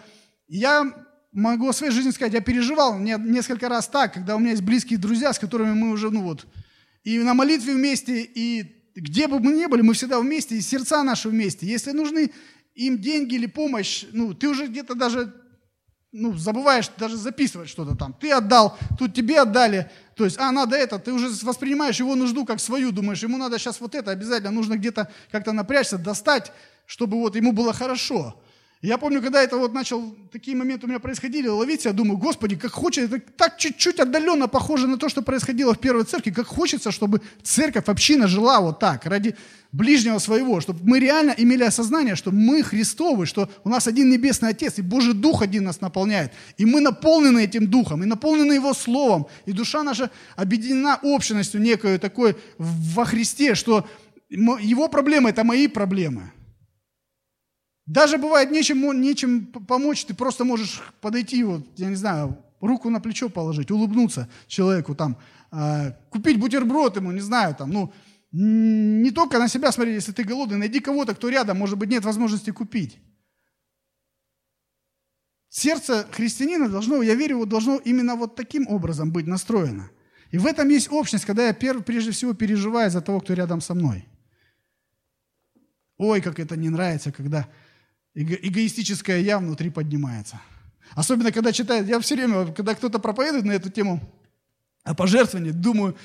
я 0.48 0.92
могу 1.36 1.68
о 1.68 1.72
своей 1.72 1.92
жизни 1.92 2.10
сказать, 2.10 2.32
я 2.32 2.40
переживал 2.40 2.98
несколько 2.98 3.68
раз 3.68 3.86
так, 3.88 4.14
когда 4.14 4.36
у 4.36 4.38
меня 4.38 4.50
есть 4.50 4.62
близкие 4.62 4.98
друзья, 4.98 5.32
с 5.32 5.38
которыми 5.38 5.74
мы 5.74 5.90
уже, 5.90 6.10
ну 6.10 6.22
вот, 6.22 6.46
и 7.04 7.18
на 7.18 7.34
молитве 7.34 7.74
вместе, 7.74 8.22
и 8.22 8.74
где 8.94 9.28
бы 9.28 9.38
мы 9.38 9.52
ни 9.52 9.66
были, 9.66 9.82
мы 9.82 9.94
всегда 9.94 10.18
вместе, 10.18 10.56
и 10.56 10.60
сердца 10.60 11.02
наши 11.02 11.28
вместе. 11.28 11.66
Если 11.66 11.92
нужны 11.92 12.32
им 12.74 12.98
деньги 12.98 13.34
или 13.34 13.46
помощь, 13.46 14.06
ну, 14.12 14.34
ты 14.34 14.48
уже 14.48 14.66
где-то 14.66 14.94
даже 14.94 15.32
ну, 16.12 16.32
забываешь 16.34 16.90
даже 16.96 17.16
записывать 17.16 17.68
что-то 17.68 17.94
там. 17.94 18.14
Ты 18.14 18.32
отдал, 18.32 18.78
тут 18.98 19.14
тебе 19.14 19.40
отдали. 19.40 19.90
То 20.14 20.24
есть, 20.24 20.38
а, 20.38 20.50
надо 20.50 20.74
это, 20.74 20.98
ты 20.98 21.12
уже 21.12 21.28
воспринимаешь 21.44 21.98
его 21.98 22.14
нужду 22.14 22.46
как 22.46 22.58
свою, 22.58 22.90
думаешь, 22.90 23.22
ему 23.22 23.36
надо 23.36 23.58
сейчас 23.58 23.80
вот 23.80 23.94
это, 23.94 24.12
обязательно 24.12 24.50
нужно 24.50 24.76
где-то 24.78 25.12
как-то 25.30 25.52
напрячься, 25.52 25.98
достать, 25.98 26.52
чтобы 26.86 27.18
вот 27.18 27.36
ему 27.36 27.52
было 27.52 27.74
хорошо. 27.74 28.42
Я 28.82 28.98
помню, 28.98 29.22
когда 29.22 29.42
это 29.42 29.56
вот 29.56 29.72
начал, 29.72 30.14
такие 30.30 30.54
моменты 30.54 30.84
у 30.84 30.88
меня 30.88 30.98
происходили, 30.98 31.48
ловить 31.48 31.80
себя, 31.80 31.94
думаю, 31.94 32.18
Господи, 32.18 32.56
как 32.56 32.72
хочется, 32.72 33.16
это 33.16 33.24
так 33.36 33.56
чуть-чуть 33.56 33.98
отдаленно 33.98 34.48
похоже 34.48 34.86
на 34.86 34.98
то, 34.98 35.08
что 35.08 35.22
происходило 35.22 35.72
в 35.72 35.78
первой 35.78 36.04
церкви, 36.04 36.30
как 36.30 36.46
хочется, 36.46 36.90
чтобы 36.90 37.22
церковь, 37.42 37.88
община 37.88 38.28
жила 38.28 38.60
вот 38.60 38.78
так, 38.78 39.06
ради 39.06 39.34
ближнего 39.72 40.18
своего, 40.18 40.60
чтобы 40.60 40.80
мы 40.82 41.00
реально 41.00 41.34
имели 41.38 41.64
осознание, 41.64 42.16
что 42.16 42.32
мы 42.32 42.62
Христовы, 42.62 43.24
что 43.24 43.48
у 43.64 43.70
нас 43.70 43.88
один 43.88 44.10
Небесный 44.10 44.50
Отец, 44.50 44.78
и 44.78 44.82
Божий 44.82 45.14
Дух 45.14 45.40
один 45.40 45.64
нас 45.64 45.80
наполняет, 45.80 46.32
и 46.58 46.66
мы 46.66 46.82
наполнены 46.82 47.44
этим 47.44 47.68
Духом, 47.68 48.02
и 48.02 48.06
наполнены 48.06 48.52
Его 48.52 48.74
Словом, 48.74 49.26
и 49.46 49.52
душа 49.52 49.84
наша 49.84 50.10
объединена 50.36 51.00
общностью 51.02 51.62
некой 51.62 51.98
такой 51.98 52.36
во 52.58 53.06
Христе, 53.06 53.54
что 53.54 53.88
Его 54.28 54.88
проблемы– 54.88 55.30
это 55.30 55.44
мои 55.44 55.66
проблемы– 55.66 56.30
даже 57.86 58.18
бывает 58.18 58.50
нечем, 58.50 59.00
нечем 59.00 59.46
помочь, 59.46 60.04
ты 60.04 60.14
просто 60.14 60.44
можешь 60.44 60.82
подойти, 61.00 61.44
вот, 61.44 61.66
я 61.76 61.88
не 61.88 61.94
знаю, 61.94 62.36
руку 62.60 62.90
на 62.90 63.00
плечо 63.00 63.28
положить, 63.28 63.70
улыбнуться 63.70 64.28
человеку, 64.48 64.94
там, 64.94 65.16
э, 65.52 65.92
купить 66.10 66.38
бутерброд 66.38 66.96
ему, 66.96 67.12
не 67.12 67.20
знаю, 67.20 67.54
там, 67.54 67.70
ну, 67.70 67.92
не 68.32 69.10
только 69.12 69.38
на 69.38 69.48
себя 69.48 69.70
смотри, 69.72 69.94
если 69.94 70.12
ты 70.12 70.24
голодный, 70.24 70.58
найди 70.58 70.80
кого-то, 70.80 71.14
кто 71.14 71.28
рядом, 71.28 71.58
может 71.58 71.78
быть, 71.78 71.88
нет 71.88 72.04
возможности 72.04 72.50
купить. 72.50 72.98
Сердце 75.48 76.06
христианина 76.10 76.68
должно, 76.68 77.00
я 77.02 77.14
верю, 77.14 77.38
вот 77.38 77.48
должно 77.48 77.76
именно 77.76 78.16
вот 78.16 78.34
таким 78.34 78.66
образом 78.68 79.12
быть 79.12 79.26
настроено. 79.26 79.90
И 80.32 80.38
в 80.38 80.46
этом 80.46 80.68
есть 80.68 80.90
общность, 80.90 81.24
когда 81.24 81.46
я 81.46 81.54
прежде 81.54 82.10
всего 82.10 82.34
переживаю 82.34 82.90
за 82.90 83.00
того, 83.00 83.20
кто 83.20 83.32
рядом 83.32 83.60
со 83.60 83.74
мной. 83.74 84.06
Ой, 85.96 86.20
как 86.20 86.40
это 86.40 86.56
не 86.56 86.68
нравится, 86.68 87.10
когда 87.12 87.48
эго- 88.16 88.38
эгоистическое 88.42 89.20
я 89.20 89.38
внутри 89.38 89.70
поднимается. 89.70 90.40
Особенно, 90.94 91.30
когда 91.30 91.52
читает, 91.52 91.86
я 91.86 92.00
все 92.00 92.16
время, 92.16 92.52
когда 92.52 92.74
кто-то 92.74 92.98
проповедует 92.98 93.44
на 93.44 93.52
эту 93.52 93.70
тему 93.70 94.00
о 94.82 94.94
пожертвовании, 94.94 95.50
думаю, 95.50 95.96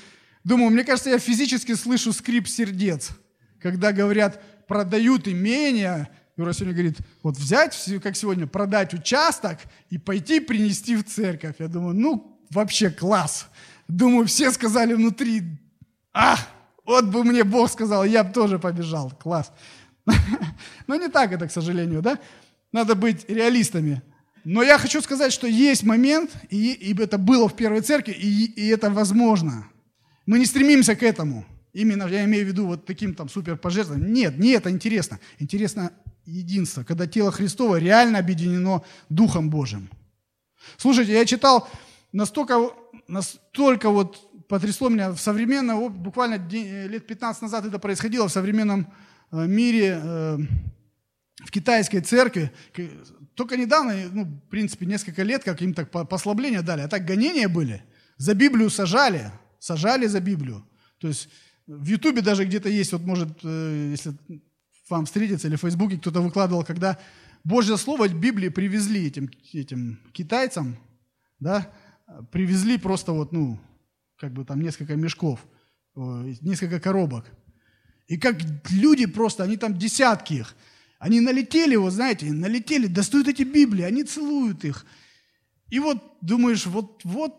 думаю, 0.44 0.70
мне 0.70 0.84
кажется, 0.84 1.10
я 1.10 1.18
физически 1.18 1.74
слышу 1.74 2.12
скрип 2.12 2.46
сердец, 2.46 3.10
когда 3.60 3.92
говорят, 3.92 4.42
продают 4.66 5.28
имение, 5.28 6.08
Юра 6.36 6.52
сегодня 6.52 6.74
говорит, 6.74 6.98
вот 7.22 7.36
взять, 7.36 7.76
как 8.02 8.16
сегодня, 8.16 8.46
продать 8.46 8.94
участок 8.94 9.58
и 9.90 9.98
пойти 9.98 10.40
принести 10.40 10.96
в 10.96 11.04
церковь. 11.04 11.56
Я 11.58 11.68
думаю, 11.68 11.94
ну, 11.94 12.40
вообще 12.50 12.90
класс. 12.90 13.48
Думаю, 13.86 14.26
все 14.26 14.50
сказали 14.50 14.94
внутри, 14.94 15.42
а, 16.12 16.36
вот 16.84 17.06
бы 17.06 17.22
мне 17.24 17.44
Бог 17.44 17.70
сказал, 17.70 18.04
я 18.04 18.24
бы 18.24 18.32
тоже 18.32 18.58
побежал. 18.58 19.10
Класс. 19.10 19.52
Но 20.86 20.96
не 20.96 21.08
так 21.08 21.32
это, 21.32 21.48
к 21.48 21.52
сожалению, 21.52 22.02
да? 22.02 22.18
Надо 22.72 22.94
быть 22.94 23.28
реалистами. 23.28 24.02
Но 24.44 24.62
я 24.62 24.78
хочу 24.78 25.00
сказать, 25.02 25.32
что 25.32 25.46
есть 25.46 25.84
момент, 25.84 26.30
и, 26.50 26.72
и 26.72 27.00
это 27.00 27.18
было 27.18 27.48
в 27.48 27.54
первой 27.54 27.80
церкви, 27.80 28.12
и, 28.12 28.46
и 28.46 28.68
это 28.68 28.90
возможно. 28.90 29.68
Мы 30.26 30.38
не 30.38 30.46
стремимся 30.46 30.96
к 30.96 31.02
этому. 31.02 31.44
Именно 31.72 32.06
я 32.08 32.24
имею 32.24 32.44
в 32.44 32.48
виду 32.48 32.66
вот 32.66 32.84
таким 32.84 33.14
там 33.14 33.28
супер 33.28 33.56
пожертвованием. 33.56 34.12
Нет, 34.12 34.38
не 34.38 34.50
это 34.50 34.70
интересно. 34.70 35.20
Интересно 35.38 35.92
единство, 36.26 36.84
когда 36.84 37.06
тело 37.06 37.30
Христово 37.30 37.76
реально 37.76 38.18
объединено 38.18 38.82
Духом 39.08 39.48
Божьим. 39.48 39.88
Слушайте, 40.76 41.12
я 41.12 41.24
читал 41.24 41.68
настолько, 42.12 42.70
настолько 43.08 43.90
вот 43.90 44.28
потрясло 44.48 44.88
меня 44.88 45.12
в 45.12 45.18
современном, 45.18 45.92
буквально 45.92 46.34
лет 46.36 47.06
15 47.06 47.42
назад 47.42 47.64
это 47.64 47.78
происходило 47.78 48.28
в 48.28 48.32
современном 48.32 48.92
мире, 49.32 50.00
э, 50.02 50.38
в 51.44 51.50
китайской 51.50 52.00
церкви, 52.00 52.52
только 53.34 53.56
недавно, 53.56 53.94
ну, 54.12 54.24
в 54.24 54.50
принципе, 54.50 54.86
несколько 54.86 55.22
лет, 55.22 55.42
как 55.42 55.62
им 55.62 55.74
так 55.74 55.90
послабления 55.90 56.62
дали, 56.62 56.82
а 56.82 56.88
так 56.88 57.04
гонения 57.04 57.48
были. 57.48 57.82
За 58.18 58.34
Библию 58.34 58.70
сажали, 58.70 59.32
сажали 59.58 60.06
за 60.06 60.20
Библию. 60.20 60.64
То 60.98 61.08
есть 61.08 61.28
в 61.66 61.86
Ютубе 61.86 62.20
даже 62.20 62.44
где-то 62.44 62.68
есть, 62.68 62.92
вот 62.92 63.02
может, 63.02 63.38
э, 63.42 63.88
если 63.90 64.14
вам 64.88 65.06
встретится, 65.06 65.48
или 65.48 65.56
в 65.56 65.60
Фейсбуке 65.60 65.96
кто-то 65.96 66.20
выкладывал, 66.20 66.64
когда 66.64 66.98
Божье 67.42 67.76
Слово 67.78 68.08
Библии 68.08 68.50
привезли 68.50 69.06
этим, 69.06 69.30
этим 69.52 69.98
китайцам, 70.12 70.76
да, 71.40 71.72
привезли 72.30 72.76
просто 72.76 73.12
вот, 73.12 73.32
ну, 73.32 73.58
как 74.18 74.32
бы 74.32 74.44
там 74.44 74.60
несколько 74.60 74.94
мешков, 74.94 75.44
несколько 75.96 76.78
коробок– 76.78 77.26
и 78.12 78.18
как 78.18 78.36
люди 78.70 79.06
просто, 79.06 79.42
они 79.42 79.56
там 79.56 79.78
десятки 79.78 80.34
их, 80.34 80.54
они 80.98 81.20
налетели, 81.20 81.76
вот 81.76 81.94
знаете, 81.94 82.26
налетели, 82.26 82.86
достают 82.86 83.26
эти 83.26 83.42
Библии, 83.42 83.84
они 83.84 84.04
целуют 84.04 84.66
их. 84.66 84.84
И 85.70 85.78
вот 85.78 85.96
думаешь, 86.20 86.66
вот, 86.66 87.00
вот 87.04 87.34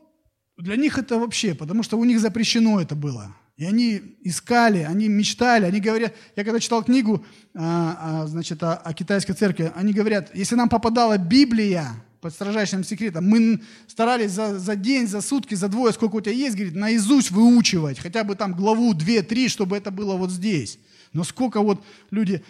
для 0.58 0.76
них 0.76 0.98
это 0.98 1.20
вообще, 1.20 1.54
потому 1.54 1.84
что 1.84 2.00
у 2.00 2.06
них 2.06 2.20
запрещено 2.20 2.82
это 2.82 2.96
было. 2.96 3.36
И 3.56 3.66
они 3.66 4.02
искали, 4.24 4.80
они 4.80 5.10
мечтали, 5.10 5.66
они 5.66 5.80
говорят, 5.80 6.16
я 6.36 6.44
когда 6.44 6.60
читал 6.60 6.84
книгу, 6.84 7.24
а, 7.54 8.24
а, 8.24 8.28
значит, 8.28 8.64
о, 8.64 8.74
о 8.74 8.94
китайской 8.94 9.34
церкви, 9.34 9.72
они 9.76 9.94
говорят, 9.94 10.36
если 10.36 10.56
нам 10.56 10.70
попадала 10.70 11.20
Библия, 11.20 12.04
под 12.24 12.34
строжайшим 12.34 12.86
секретом. 12.86 13.28
Мы 13.28 13.62
старались 13.88 14.32
за, 14.32 14.58
за 14.58 14.78
день, 14.78 15.08
за 15.08 15.20
сутки, 15.20 15.56
за 15.56 15.68
двое, 15.68 15.92
сколько 15.92 16.16
у 16.16 16.22
тебя 16.22 16.34
есть, 16.34 16.56
говорит, 16.56 16.74
наизусть 16.74 17.32
выучивать, 17.32 18.00
хотя 18.00 18.24
бы 18.24 18.36
там 18.36 18.54
главу, 18.54 18.94
две, 18.94 19.22
три, 19.22 19.50
чтобы 19.50 19.76
это 19.76 19.92
было 19.92 20.16
вот 20.16 20.32
здесь. 20.32 20.80
Но 21.12 21.26
сколько 21.26 21.60
вот 21.60 21.84
люди, 22.12 22.42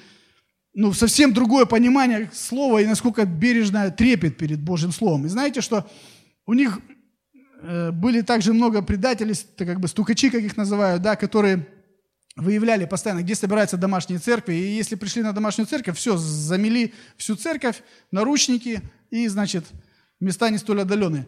ну, 0.76 0.94
совсем 0.94 1.34
другое 1.34 1.66
понимание 1.66 2.30
слова 2.34 2.84
и 2.84 2.86
насколько 2.86 3.26
бережно 3.26 3.90
трепет 3.90 4.38
перед 4.38 4.62
Божьим 4.62 4.92
Словом. 4.92 5.26
И 5.26 5.30
знаете, 5.30 5.62
что 5.62 5.90
у 6.46 6.54
них 6.54 6.80
э, 7.64 7.92
были 7.92 8.22
также 8.22 8.54
много 8.54 8.84
предателей, 8.84 9.34
как 9.58 9.80
бы 9.80 9.88
стукачи, 9.88 10.30
как 10.30 10.44
их 10.44 10.56
называют, 10.56 11.02
да, 11.02 11.16
которые 11.16 11.68
выявляли 12.36 12.86
постоянно, 12.86 13.22
где 13.22 13.36
собираются 13.36 13.78
домашние 13.78 14.20
церкви. 14.20 14.54
И 14.54 14.76
если 14.76 14.96
пришли 14.96 15.22
на 15.22 15.34
домашнюю 15.34 15.68
церковь, 15.68 15.98
все, 15.98 16.18
замели 16.18 16.94
всю 17.18 17.36
церковь, 17.36 17.84
наручники 18.12 18.82
и, 19.12 19.28
значит, 19.28 19.66
места 20.20 20.50
не 20.50 20.58
столь 20.58 20.82
отдаленные. 20.82 21.28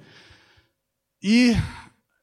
И 1.21 1.55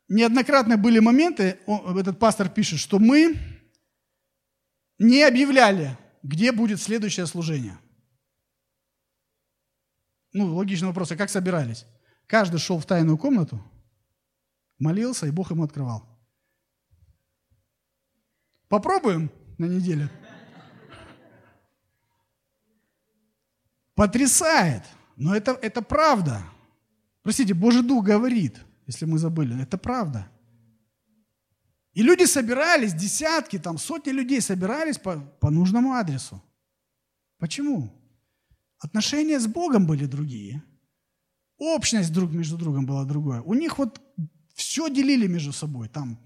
неоднократно 0.09 0.77
были 0.77 0.99
моменты, 0.99 1.59
этот 1.67 2.19
пастор 2.19 2.49
пишет, 2.49 2.81
что 2.81 2.99
мы 2.99 3.37
не 4.99 5.23
объявляли, 5.23 5.97
где 6.23 6.53
будет 6.53 6.81
следующее 6.81 7.27
служение. 7.27 7.79
Ну, 10.33 10.55
логичный 10.55 10.89
вопрос, 10.89 11.13
а 11.13 11.17
как 11.17 11.31
собирались? 11.31 11.85
Каждый 12.27 12.59
шел 12.59 12.79
в 12.79 12.87
тайную 12.87 13.19
комнату, 13.19 13.63
молился, 14.79 15.27
и 15.27 15.31
Бог 15.31 15.51
ему 15.51 15.65
открывал. 15.65 16.12
Попробуем 18.73 19.31
на 19.59 19.67
неделю. 19.67 20.09
Потрясает. 23.95 24.83
Но 25.15 25.37
это, 25.37 25.53
это 25.61 25.83
правда. 25.83 26.43
Простите, 27.23 27.53
Божий 27.53 27.83
Дух 27.83 28.03
говорит, 28.03 28.63
если 28.87 29.05
мы 29.05 29.19
забыли, 29.19 29.63
это 29.63 29.77
правда. 29.77 30.27
И 31.93 32.03
люди 32.03 32.25
собирались, 32.25 32.95
десятки, 32.95 33.59
там, 33.59 33.77
сотни 33.77 34.11
людей 34.11 34.41
собирались 34.41 34.97
по, 34.97 35.21
по 35.21 35.51
нужному 35.51 35.93
адресу. 35.93 36.43
Почему? 37.39 37.93
Отношения 38.79 39.39
с 39.39 39.47
Богом 39.47 39.87
были 39.87 40.07
другие. 40.07 40.63
Общность 41.59 42.11
друг 42.11 42.31
между 42.33 42.57
другом 42.57 42.87
была 42.87 43.05
другая. 43.05 43.43
У 43.43 43.53
них 43.53 43.77
вот 43.77 44.01
все 44.55 44.89
делили 44.89 45.27
между 45.27 45.53
собой. 45.53 45.91
Там, 45.91 46.19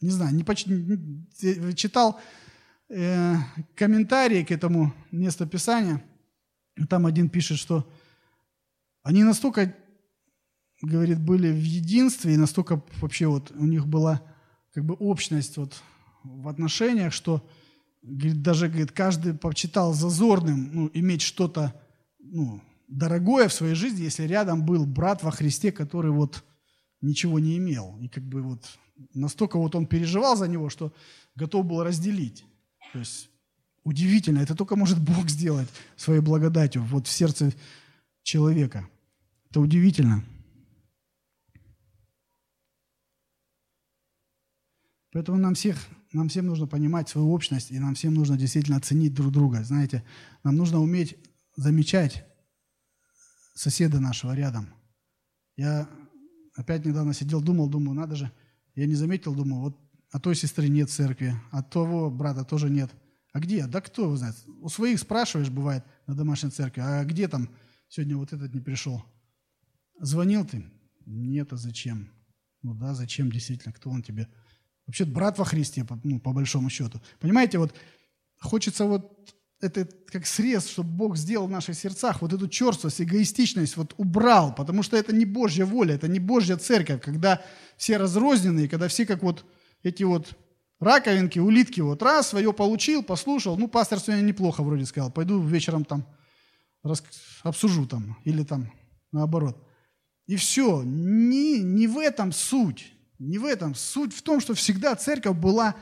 не 0.00 0.10
знаю, 0.10 0.34
не 0.34 0.44
поч... 0.44 0.64
читал 1.76 2.20
э, 2.88 3.36
комментарии 3.74 4.44
к 4.44 4.50
этому 4.50 4.94
местописанию. 5.10 6.02
Там 6.88 7.06
один 7.06 7.28
пишет, 7.28 7.58
что 7.58 7.90
они 9.02 9.24
настолько, 9.24 9.74
говорит, 10.82 11.20
были 11.20 11.50
в 11.50 11.62
единстве, 11.62 12.34
и 12.34 12.38
настолько 12.38 12.82
вообще 13.00 13.26
вот 13.26 13.50
у 13.52 13.64
них 13.64 13.86
была 13.86 14.22
как 14.72 14.84
бы 14.84 14.94
общность 14.94 15.56
вот 15.56 15.82
в 16.22 16.48
отношениях, 16.48 17.12
что 17.12 17.48
говорит, 18.02 18.42
даже 18.42 18.68
говорит, 18.68 18.92
каждый 18.92 19.34
почитал 19.34 19.92
зазорным 19.92 20.70
ну, 20.72 20.90
иметь 20.94 21.22
что-то 21.22 21.74
ну, 22.20 22.60
дорогое 22.86 23.48
в 23.48 23.52
своей 23.52 23.74
жизни, 23.74 24.04
если 24.04 24.24
рядом 24.24 24.64
был 24.64 24.86
брат 24.86 25.22
во 25.22 25.30
Христе, 25.30 25.72
который 25.72 26.10
вот 26.10 26.44
ничего 27.00 27.38
не 27.38 27.56
имел. 27.58 27.98
И 28.00 28.08
как 28.08 28.24
бы 28.24 28.42
вот 28.42 28.78
настолько 29.14 29.58
вот 29.58 29.74
он 29.74 29.86
переживал 29.86 30.36
за 30.36 30.48
него, 30.48 30.70
что 30.70 30.92
готов 31.34 31.66
был 31.66 31.82
разделить. 31.82 32.44
То 32.92 32.98
есть 32.98 33.30
удивительно, 33.84 34.40
это 34.40 34.54
только 34.54 34.76
может 34.76 35.00
Бог 35.00 35.28
сделать 35.28 35.68
своей 35.96 36.20
благодатью 36.20 36.82
вот 36.84 37.06
в 37.06 37.10
сердце 37.10 37.52
человека. 38.22 38.88
Это 39.50 39.60
удивительно. 39.60 40.24
Поэтому 45.12 45.38
нам, 45.38 45.54
всех, 45.54 45.78
нам 46.12 46.28
всем 46.28 46.46
нужно 46.46 46.66
понимать 46.66 47.08
свою 47.08 47.32
общность, 47.32 47.70
и 47.70 47.78
нам 47.78 47.94
всем 47.94 48.14
нужно 48.14 48.36
действительно 48.36 48.80
ценить 48.80 49.14
друг 49.14 49.32
друга. 49.32 49.64
Знаете, 49.64 50.04
нам 50.44 50.56
нужно 50.56 50.80
уметь 50.80 51.16
замечать 51.56 52.24
соседа 53.54 54.00
нашего 54.00 54.34
рядом. 54.34 54.68
Я 55.56 55.88
опять 56.54 56.84
недавно 56.84 57.14
сидел, 57.14 57.40
думал, 57.40 57.68
думаю, 57.68 57.94
надо 57.94 58.16
же, 58.16 58.30
я 58.78 58.86
не 58.86 58.94
заметил, 58.94 59.34
думаю, 59.34 59.60
вот 59.62 59.76
а 60.12 60.20
той 60.20 60.36
сестры 60.36 60.68
нет 60.68 60.88
церкви, 60.88 61.34
а 61.50 61.64
того 61.64 62.10
брата 62.10 62.44
тоже 62.44 62.70
нет. 62.70 62.90
А 63.32 63.40
где? 63.40 63.66
Да 63.66 63.80
кто 63.80 64.04
его 64.04 64.16
знает? 64.16 64.36
У 64.60 64.68
своих 64.68 65.00
спрашиваешь, 65.00 65.50
бывает, 65.50 65.84
на 66.06 66.14
домашней 66.14 66.50
церкви, 66.50 66.80
а 66.80 67.04
где 67.04 67.26
там 67.26 67.50
сегодня 67.88 68.16
вот 68.16 68.32
этот 68.32 68.54
не 68.54 68.60
пришел? 68.60 69.04
Звонил 69.98 70.46
ты? 70.46 70.64
Нет, 71.06 71.52
а 71.52 71.56
зачем? 71.56 72.08
Ну 72.62 72.74
да, 72.74 72.94
зачем 72.94 73.32
действительно, 73.32 73.72
кто 73.72 73.90
он 73.90 74.02
тебе? 74.02 74.28
Вообще 74.86 75.04
брат 75.04 75.38
во 75.38 75.44
Христе, 75.44 75.84
ну, 76.04 76.20
по 76.20 76.32
большому 76.32 76.70
счету. 76.70 77.00
Понимаете, 77.18 77.58
вот 77.58 77.74
хочется 78.38 78.84
вот 78.84 79.34
это 79.60 79.88
как 80.06 80.26
срез, 80.26 80.68
чтобы 80.68 80.90
Бог 80.90 81.16
сделал 81.16 81.46
в 81.46 81.50
наших 81.50 81.74
сердцах, 81.74 82.22
вот 82.22 82.32
эту 82.32 82.48
черствость, 82.48 83.00
эгоистичность 83.00 83.76
вот 83.76 83.94
убрал, 83.96 84.54
потому 84.54 84.82
что 84.82 84.96
это 84.96 85.12
не 85.12 85.24
Божья 85.24 85.64
воля, 85.64 85.94
это 85.94 86.08
не 86.08 86.20
Божья 86.20 86.56
церковь, 86.56 87.02
когда 87.02 87.42
все 87.76 87.96
разрозненные, 87.96 88.68
когда 88.68 88.88
все 88.88 89.04
как 89.04 89.22
вот 89.22 89.44
эти 89.82 90.04
вот 90.04 90.36
раковинки, 90.80 91.38
улитки, 91.38 91.80
вот 91.80 92.02
раз, 92.02 92.28
свое 92.28 92.52
получил, 92.52 93.02
послушал, 93.02 93.56
ну, 93.56 93.68
пастор 93.68 93.98
сегодня 93.98 94.22
неплохо 94.22 94.62
вроде 94.62 94.86
сказал, 94.86 95.10
пойду 95.10 95.42
вечером 95.42 95.84
там 95.84 96.06
рас... 96.84 97.02
обсужу 97.42 97.86
там, 97.86 98.16
или 98.24 98.44
там 98.44 98.72
наоборот. 99.12 99.62
И 100.26 100.36
все, 100.36 100.82
не, 100.84 101.58
не 101.58 101.86
в 101.86 101.98
этом 101.98 102.32
суть, 102.32 102.92
не 103.18 103.38
в 103.38 103.44
этом. 103.44 103.74
Суть 103.74 104.14
в 104.14 104.22
том, 104.22 104.40
что 104.40 104.54
всегда 104.54 104.94
церковь 104.94 105.36
была 105.36 105.74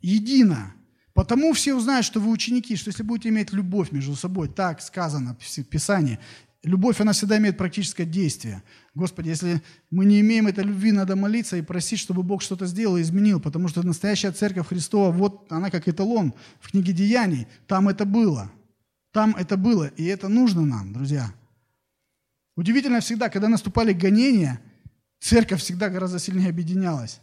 едина, 0.00 0.72
Потому 1.20 1.52
все 1.52 1.74
узнают, 1.74 2.06
что 2.06 2.18
вы 2.18 2.30
ученики, 2.30 2.76
что 2.76 2.88
если 2.88 3.02
будете 3.02 3.28
иметь 3.28 3.52
любовь 3.52 3.92
между 3.92 4.16
собой, 4.16 4.48
так 4.48 4.80
сказано 4.80 5.36
в 5.38 5.64
Писании, 5.64 6.18
любовь, 6.62 6.98
она 6.98 7.12
всегда 7.12 7.36
имеет 7.36 7.58
практическое 7.58 8.06
действие. 8.06 8.62
Господи, 8.94 9.28
если 9.28 9.60
мы 9.90 10.06
не 10.06 10.20
имеем 10.20 10.46
этой 10.46 10.64
любви, 10.64 10.92
надо 10.92 11.16
молиться 11.16 11.58
и 11.58 11.60
просить, 11.60 11.98
чтобы 11.98 12.22
Бог 12.22 12.40
что-то 12.40 12.64
сделал 12.64 12.96
и 12.96 13.02
изменил, 13.02 13.38
потому 13.38 13.68
что 13.68 13.82
настоящая 13.82 14.32
церковь 14.32 14.68
Христова, 14.68 15.12
вот 15.12 15.52
она 15.52 15.68
как 15.68 15.88
эталон 15.88 16.32
в 16.58 16.70
книге 16.70 16.94
Деяний, 16.94 17.46
там 17.66 17.90
это 17.90 18.06
было. 18.06 18.50
Там 19.12 19.36
это 19.36 19.58
было, 19.58 19.88
и 19.88 20.04
это 20.06 20.28
нужно 20.28 20.64
нам, 20.64 20.94
друзья. 20.94 21.34
Удивительно 22.56 23.00
всегда, 23.00 23.28
когда 23.28 23.48
наступали 23.48 23.92
гонения, 23.92 24.58
церковь 25.18 25.60
всегда 25.60 25.90
гораздо 25.90 26.18
сильнее 26.18 26.48
объединялась. 26.48 27.20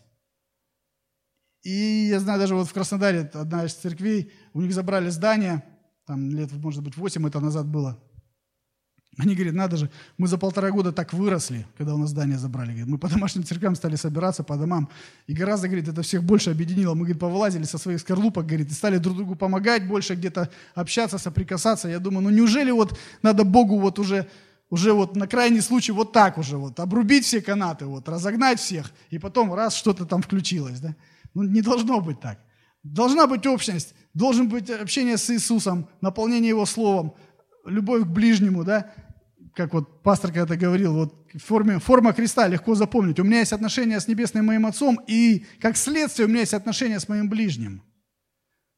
И 1.64 2.08
я 2.10 2.20
знаю, 2.20 2.40
даже 2.40 2.56
вот 2.56 2.68
в 2.68 2.74
Краснодаре 2.74 3.30
одна 3.34 3.66
из 3.66 3.74
церквей, 3.74 4.32
у 4.54 4.62
них 4.62 4.74
забрали 4.74 5.10
здание, 5.10 5.64
там 6.06 6.32
лет, 6.32 6.52
может 6.54 6.84
быть, 6.84 6.96
8 6.96 7.28
это 7.28 7.40
назад 7.40 7.68
было. 7.68 8.00
Они 9.20 9.34
говорят, 9.34 9.56
надо 9.56 9.78
же, 9.78 9.90
мы 10.20 10.28
за 10.28 10.38
полтора 10.38 10.70
года 10.70 10.92
так 10.92 11.12
выросли, 11.12 11.66
когда 11.76 11.96
у 11.96 11.98
нас 11.98 12.12
здание 12.12 12.38
забрали. 12.38 12.68
Говорит, 12.68 12.88
мы 12.88 12.98
по 13.00 13.10
домашним 13.10 13.44
церквям 13.44 13.76
стали 13.76 13.96
собираться, 13.96 14.44
по 14.44 14.56
домам. 14.58 14.90
И 15.26 15.34
гораздо, 15.34 15.68
говорит, 15.68 15.88
это 15.88 16.04
всех 16.04 16.24
больше 16.24 16.52
объединило. 16.52 16.94
Мы, 16.94 17.00
говорит, 17.00 17.20
повылазили 17.20 17.64
со 17.64 17.80
своих 17.80 18.00
скорлупок, 18.00 18.46
говорит, 18.46 18.70
и 18.70 18.74
стали 18.74 19.00
друг 19.00 19.18
другу 19.18 19.36
помогать 19.36 19.88
больше, 19.88 20.14
где-то 20.14 20.52
общаться, 20.76 21.18
соприкасаться. 21.18 21.90
Я 21.90 21.98
думаю, 21.98 22.22
ну 22.26 22.30
неужели 22.30 22.70
вот 22.70 22.98
надо 23.24 23.44
Богу 23.44 23.80
вот 23.80 23.98
уже, 23.98 24.28
уже 24.70 24.94
вот 24.94 25.16
на 25.16 25.26
крайний 25.26 25.62
случай 25.62 25.94
вот 25.94 26.12
так 26.14 26.38
уже 26.38 26.58
вот, 26.58 26.80
обрубить 26.80 27.26
все 27.26 27.42
канаты, 27.42 27.86
вот, 27.86 28.08
разогнать 28.08 28.60
всех, 28.60 28.92
и 29.10 29.18
потом 29.18 29.52
раз 29.52 29.74
что-то 29.74 30.06
там 30.06 30.22
включилось, 30.22 30.80
да? 30.80 30.96
Ну, 31.38 31.44
не 31.44 31.62
должно 31.62 32.02
быть 32.02 32.20
так. 32.20 32.40
Должна 32.82 33.28
быть 33.28 33.46
общность, 33.46 33.94
должен 34.16 34.50
быть 34.50 34.72
общение 34.72 35.18
с 35.18 35.30
Иисусом, 35.30 35.88
наполнение 36.02 36.50
Его 36.50 36.66
Словом, 36.66 37.14
любовь 37.64 38.06
к 38.06 38.08
ближнему, 38.08 38.64
да? 38.64 38.92
Как 39.54 39.72
вот 39.72 40.02
пастор 40.02 40.32
когда-то 40.32 40.58
говорил, 40.58 40.96
вот 40.96 41.14
форме, 41.36 41.78
форма 41.78 42.14
креста 42.14 42.48
легко 42.48 42.74
запомнить. 42.74 43.20
У 43.20 43.24
меня 43.24 43.40
есть 43.40 43.54
отношения 43.54 44.00
с 44.00 44.08
небесным 44.08 44.48
моим 44.48 44.66
отцом, 44.66 45.00
и 45.06 45.46
как 45.62 45.78
следствие 45.78 46.26
у 46.26 46.30
меня 46.30 46.40
есть 46.40 46.56
отношения 46.56 47.00
с 47.00 47.08
моим 47.08 47.30
ближним. 47.30 47.84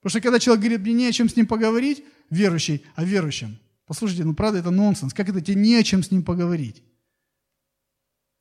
Потому 0.01 0.09
что 0.09 0.21
когда 0.21 0.37
человек 0.37 0.61
говорит, 0.61 0.81
мне 0.81 0.93
не 0.93 1.07
о 1.07 1.13
чем 1.13 1.29
с 1.29 1.37
ним 1.37 1.47
поговорить, 1.47 2.03
верующий, 2.29 2.83
о 2.95 3.05
верующем, 3.05 3.57
послушайте, 3.87 4.25
ну 4.25 4.33
правда 4.33 4.59
это 4.59 4.69
нонсенс, 4.69 5.13
как 5.13 5.29
это 5.29 5.39
тебе 5.39 5.61
не 5.61 5.75
о 5.75 5.83
чем 5.83 6.03
с 6.03 6.11
ним 6.11 6.23
поговорить? 6.23 6.83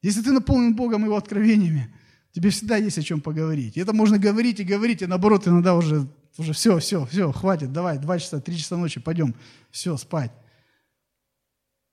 Если 0.03 0.23
ты 0.23 0.33
наполнен 0.33 0.75
Богом 0.75 1.03
и 1.03 1.05
Его 1.05 1.17
откровениями, 1.17 1.95
Тебе 2.33 2.51
всегда 2.51 2.77
есть 2.77 2.99
о 2.99 3.03
чем 3.03 3.21
поговорить. 3.21 3.77
И 3.77 3.81
это 3.81 3.93
можно 3.93 4.19
говорить 4.19 4.61
и 4.61 4.65
говорить, 4.65 5.03
и 5.03 5.07
наоборот, 5.07 5.49
иногда 5.49 5.75
уже, 5.75 6.07
уже 6.37 6.53
все, 6.53 6.79
все, 6.79 7.07
все, 7.07 7.33
хватит, 7.33 7.73
давай, 7.73 7.99
два 7.99 8.19
часа, 8.19 8.41
три 8.41 8.57
часа 8.57 8.77
ночи, 8.77 9.01
пойдем, 9.01 9.35
все, 9.71 9.97
спать. 9.97 10.33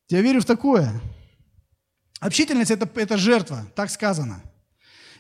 Я 0.09 0.21
верю 0.21 0.41
в 0.41 0.45
такое. 0.45 1.01
Общительность 2.19 2.71
это,– 2.71 2.89
это 2.99 3.17
жертва, 3.17 3.65
так 3.75 3.89
сказано. 3.89 4.41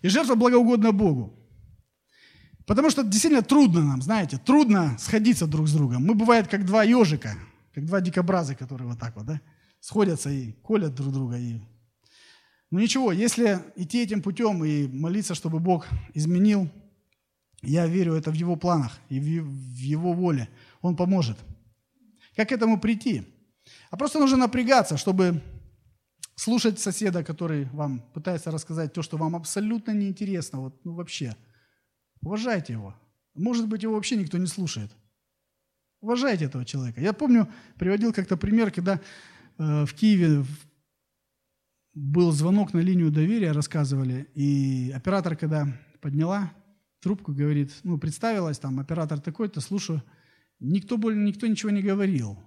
И 0.01 0.09
жертва 0.09 0.35
благоугодна 0.35 0.91
Богу. 0.91 1.33
Потому 2.65 2.89
что 2.89 3.03
действительно 3.03 3.43
трудно 3.43 3.81
нам, 3.81 4.01
знаете, 4.01 4.37
трудно 4.37 4.97
сходиться 4.99 5.47
друг 5.47 5.67
с 5.67 5.73
другом. 5.73 6.03
Мы 6.03 6.15
бывает 6.15 6.47
как 6.47 6.65
два 6.65 6.83
ежика, 6.83 7.35
как 7.73 7.85
два 7.85 8.01
дикобраза, 8.01 8.55
которые 8.55 8.87
вот 8.87 8.99
так 8.99 9.15
вот, 9.15 9.25
да, 9.25 9.39
сходятся 9.79 10.29
и 10.29 10.51
колят 10.51 10.95
друг 10.95 11.13
друга, 11.13 11.37
и 11.37 11.61
ну 12.75 12.81
ничего, 12.81 13.13
если 13.13 13.61
идти 13.77 14.03
этим 14.03 14.21
путем 14.21 14.65
и 14.65 14.85
молиться, 14.89 15.33
чтобы 15.33 15.59
Бог 15.59 15.87
изменил, 16.13 16.69
я 17.61 17.87
верю, 17.87 18.15
это 18.15 18.31
в 18.31 18.33
Его 18.33 18.57
планах 18.57 18.99
и 19.07 19.17
в 19.17 19.77
Его 19.77 20.11
воле. 20.11 20.49
Он 20.81 20.97
поможет. 20.97 21.37
Как 22.35 22.49
к 22.49 22.51
этому 22.51 22.77
прийти? 22.77 23.23
А 23.91 23.95
просто 23.95 24.19
нужно 24.19 24.35
напрягаться, 24.35 24.97
чтобы 24.97 25.41
слушать 26.35 26.77
соседа, 26.77 27.23
который 27.23 27.63
вам 27.71 28.01
пытается 28.13 28.51
рассказать 28.51 28.91
то, 28.91 29.01
что 29.01 29.15
вам 29.15 29.37
абсолютно 29.37 29.91
неинтересно, 29.91 30.59
вот, 30.59 30.83
ну 30.83 30.95
вообще. 30.95 31.37
Уважайте 32.21 32.73
его. 32.73 32.93
Может 33.35 33.69
быть, 33.69 33.83
его 33.83 33.93
вообще 33.93 34.17
никто 34.17 34.37
не 34.37 34.47
слушает. 34.47 34.91
Уважайте 36.01 36.43
этого 36.43 36.65
человека. 36.65 36.99
Я 36.99 37.13
помню, 37.13 37.47
приводил 37.77 38.11
как-то 38.11 38.35
пример, 38.35 38.69
когда 38.69 38.99
э, 39.59 39.85
в 39.85 39.93
Киеве 39.93 40.43
был 41.95 42.31
звонок 42.33 42.73
на 42.73 42.79
линию 42.79 43.09
доверия, 43.09 43.53
рассказывали, 43.53 44.27
и 44.35 44.91
оператор, 44.93 45.37
когда 45.37 45.67
подняла 46.01 46.51
трубку, 46.99 47.33
говорит, 47.33 47.71
ну, 47.83 47.97
представилась, 47.97 48.59
там, 48.59 48.79
оператор 48.79 49.19
такой-то, 49.19 49.61
слушаю, 49.61 50.03
никто, 50.59 50.97
более, 50.97 51.23
никто 51.23 51.47
ничего 51.47 51.71
не 51.71 51.81
говорил. 51.81 52.37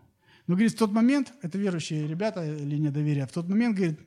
Но, 0.47 0.55
говорит, 0.55 0.73
в 0.73 0.79
тот 0.79 0.93
момент, 0.93 1.33
это 1.43 1.57
верующие 1.59 2.07
ребята, 2.07 2.45
линия 2.45 2.91
доверия, 2.91 3.27
в 3.27 3.33
тот 3.33 3.49
момент, 3.49 3.77
говорит, 3.77 4.01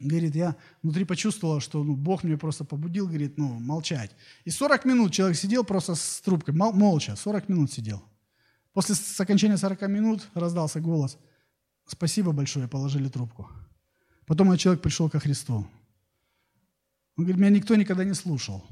говорит, 0.00 0.34
я 0.34 0.56
внутри 0.82 1.04
почувствовала, 1.04 1.60
что 1.60 1.84
ну, 1.84 1.94
Бог 1.94 2.22
мне 2.22 2.38
просто 2.38 2.64
побудил, 2.64 3.06
говорит, 3.06 3.36
ну, 3.36 3.48
молчать. 3.60 4.12
И 4.44 4.50
40 4.50 4.84
минут 4.86 5.12
человек 5.12 5.36
сидел 5.36 5.62
просто 5.62 5.94
с 5.94 6.20
трубкой, 6.22 6.54
мол, 6.54 6.72
молча, 6.72 7.16
40 7.16 7.48
минут 7.50 7.72
сидел. 7.72 8.02
После 8.72 8.94
окончания 9.18 9.58
40 9.58 9.82
минут 9.88 10.28
раздался 10.34 10.80
голос, 10.80 11.18
спасибо 11.86 12.32
большое, 12.32 12.68
положили 12.68 13.08
трубку. 13.08 13.50
Потом 14.28 14.50
этот 14.50 14.60
человек 14.60 14.82
пришел 14.82 15.08
ко 15.08 15.18
Христу. 15.18 15.66
Он 17.16 17.24
говорит, 17.24 17.38
меня 17.38 17.50
никто 17.50 17.74
никогда 17.76 18.04
не 18.04 18.12
слушал. 18.12 18.62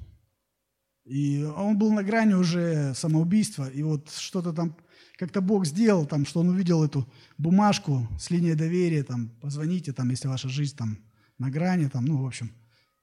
И 1.06 1.42
он 1.42 1.78
был 1.78 1.92
на 1.92 2.02
грани 2.02 2.34
уже 2.34 2.94
самоубийства, 2.94 3.68
и 3.68 3.82
вот 3.82 4.10
что-то 4.10 4.52
там, 4.52 4.76
как-то 5.16 5.40
Бог 5.40 5.64
сделал, 5.64 6.04
там, 6.04 6.26
что 6.26 6.40
он 6.40 6.50
увидел 6.50 6.84
эту 6.84 7.08
бумажку 7.38 8.06
с 8.20 8.30
линией 8.30 8.54
доверия, 8.54 9.02
там, 9.02 9.30
позвоните, 9.40 9.92
там, 9.92 10.10
если 10.10 10.28
ваша 10.28 10.48
жизнь 10.48 10.76
там 10.76 10.98
на 11.38 11.48
грани, 11.48 11.88
там, 11.88 12.04
ну, 12.04 12.22
в 12.22 12.26
общем. 12.26 12.52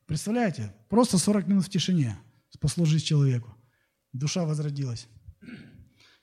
Представляете, 0.06 0.76
просто 0.90 1.18
40 1.18 1.48
минут 1.48 1.66
в 1.66 1.70
тишине 1.70 2.20
спасло 2.50 2.86
жизнь 2.86 3.06
человеку. 3.06 3.56
Душа 4.12 4.46
возродилась. 4.46 5.08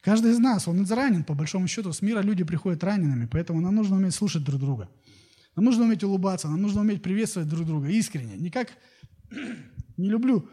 Каждый 0.01 0.31
из 0.31 0.39
нас, 0.39 0.69
он 0.69 0.83
изранен, 0.85 1.25
по 1.25 1.35
большому 1.35 1.67
счету, 1.67 1.93
с 1.93 2.03
мира 2.03 2.21
люди 2.21 2.45
приходят 2.45 2.85
ранеными, 2.85 3.27
поэтому 3.27 3.61
нам 3.61 3.75
нужно 3.75 3.97
уметь 3.97 4.15
слушать 4.15 4.45
друг 4.45 4.61
друга. 4.61 4.89
Нам 5.57 5.65
нужно 5.65 5.85
уметь 5.85 6.05
улыбаться, 6.05 6.49
нам 6.49 6.63
нужно 6.63 6.81
уметь 6.81 7.03
приветствовать 7.03 7.49
друг 7.49 7.67
друга 7.67 7.89
искренне. 7.89 8.37
Никак 8.37 8.69
не 9.97 10.09
люблю 10.09 10.49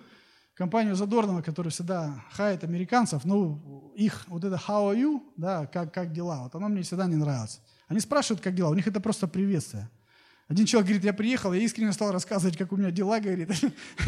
компанию 0.53 0.95
Задорнова, 0.95 1.41
которая 1.41 1.71
всегда 1.71 2.23
хает 2.31 2.63
американцев, 2.63 3.23
но 3.25 3.93
их 3.95 4.25
вот 4.27 4.43
это 4.43 4.55
how 4.55 4.91
are 4.91 4.99
you, 4.99 5.21
да, 5.37 5.67
как, 5.67 5.93
как 5.93 6.11
дела, 6.11 6.43
вот 6.43 6.55
оно 6.55 6.67
мне 6.67 6.81
всегда 6.81 7.05
не 7.05 7.15
нравится. 7.15 7.59
Они 7.87 7.99
спрашивают, 7.99 8.41
как 8.41 8.55
дела, 8.55 8.69
у 8.69 8.73
них 8.73 8.87
это 8.87 8.99
просто 8.99 9.27
приветствие. 9.27 9.89
Один 10.47 10.65
человек 10.65 10.87
говорит, 10.87 11.03
я 11.03 11.13
приехал, 11.13 11.51
я 11.51 11.61
искренне 11.61 11.91
стал 11.91 12.11
рассказывать, 12.11 12.57
как 12.57 12.71
у 12.71 12.77
меня 12.77 12.89
дела, 12.89 13.19
говорит. 13.21 13.49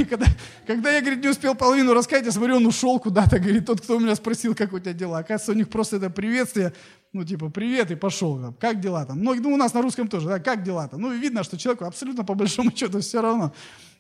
когда, 0.10 0.26
когда 0.66 0.92
я, 0.92 1.02
говорит, 1.02 1.22
не 1.22 1.28
успел 1.28 1.54
половину 1.54 1.94
рассказать, 1.94 2.26
я 2.26 2.32
смотрю, 2.32 2.56
он 2.58 2.66
ушел 2.66 2.98
куда-то, 3.00 3.40
говорит, 3.40 3.66
тот, 3.66 3.82
кто 3.82 3.98
у 3.98 4.00
меня 4.00 4.16
спросил, 4.16 4.56
как 4.56 4.72
у 4.72 4.80
тебя 4.80 4.94
дела. 4.94 5.20
Оказывается, 5.20 5.52
у 5.52 5.56
них 5.56 5.70
просто 5.70 5.98
это 5.98 6.10
приветствие, 6.10 6.74
ну, 7.12 7.24
типа, 7.24 7.50
привет, 7.50 7.90
и 7.92 7.96
пошел. 7.96 8.54
Как 8.60 8.80
дела 8.80 9.06
там? 9.06 9.24
Ну, 9.24 9.32
у 9.32 9.58
нас 9.58 9.74
на 9.74 9.82
русском 9.82 10.08
тоже, 10.08 10.28
да, 10.28 10.40
как 10.40 10.64
дела 10.64 10.88
там? 10.88 11.02
Ну, 11.02 11.12
видно, 11.12 11.44
что 11.44 11.58
человеку 11.58 11.86
абсолютно 11.86 12.24
по 12.24 12.36
большому 12.36 12.72
счету 12.76 13.00
все 13.00 13.22
равно, 13.22 13.54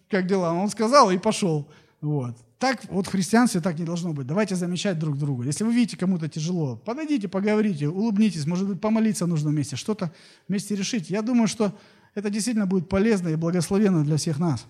как 0.10 0.28
дела. 0.28 0.54
Он 0.54 0.70
сказал 0.70 1.10
и 1.10 1.18
пошел. 1.18 1.68
Вот. 2.02 2.38
Так 2.60 2.84
вот 2.90 3.08
в 3.08 3.10
христианстве 3.10 3.62
так 3.62 3.80
не 3.80 3.86
должно 3.86 4.14
быть. 4.14 4.28
Давайте 4.28 4.56
замечать 4.56 5.00
друг 5.00 5.18
друга. 5.18 5.46
Если 5.46 5.64
вы 5.64 5.74
видите 5.74 5.98
кому-то 5.98 6.28
тяжело, 6.28 6.76
подойдите, 6.76 7.28
поговорите, 7.28 7.88
улыбнитесь, 7.88 8.46
может 8.46 8.68
быть, 8.68 8.80
помолиться 8.80 9.26
нужно 9.26 9.50
вместе, 9.50 9.76
что-то 9.76 10.14
вместе 10.48 10.76
решить. 10.76 11.10
Я 11.10 11.22
думаю, 11.22 11.48
что 11.48 11.78
это 12.16 12.30
действительно 12.30 12.68
будет 12.68 12.90
полезно 12.90 13.30
и 13.30 13.36
благословенно 13.36 14.04
для 14.04 14.18
всех 14.18 14.40
нас. 14.40 14.66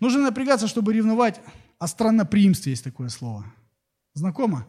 Нужно 0.00 0.22
напрягаться, 0.22 0.68
чтобы 0.68 0.92
ревновать 0.92 1.40
о 1.78 1.86
странноприимстве, 1.86 2.72
есть 2.72 2.84
такое 2.84 3.08
слово. 3.08 3.44
Знакомо? 4.14 4.66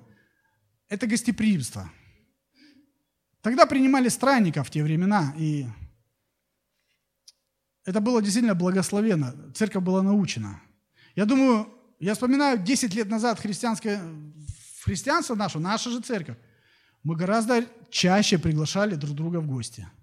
Это 0.89 1.07
гостеприимство. 1.07 1.89
Тогда 3.41 3.65
принимали 3.65 4.09
странников 4.09 4.67
в 4.67 4.71
те 4.71 4.83
времена, 4.83 5.33
и 5.37 5.65
это 7.85 8.01
было 8.01 8.21
действительно 8.21 8.55
благословенно. 8.55 9.53
Церковь 9.53 9.83
была 9.83 10.01
научена. 10.01 10.61
Я 11.15 11.25
думаю, 11.25 11.67
я 11.99 12.13
вспоминаю 12.13 12.57
10 12.57 12.93
лет 12.93 13.09
назад 13.09 13.39
христианское, 13.39 14.01
христианство 14.83 15.35
наше, 15.35 15.59
наша 15.59 15.89
же 15.89 16.01
церковь, 16.01 16.37
мы 17.03 17.15
гораздо 17.15 17.65
чаще 17.89 18.37
приглашали 18.37 18.95
друг 18.95 19.15
друга 19.15 19.39
в 19.39 19.47
гости– 19.47 19.87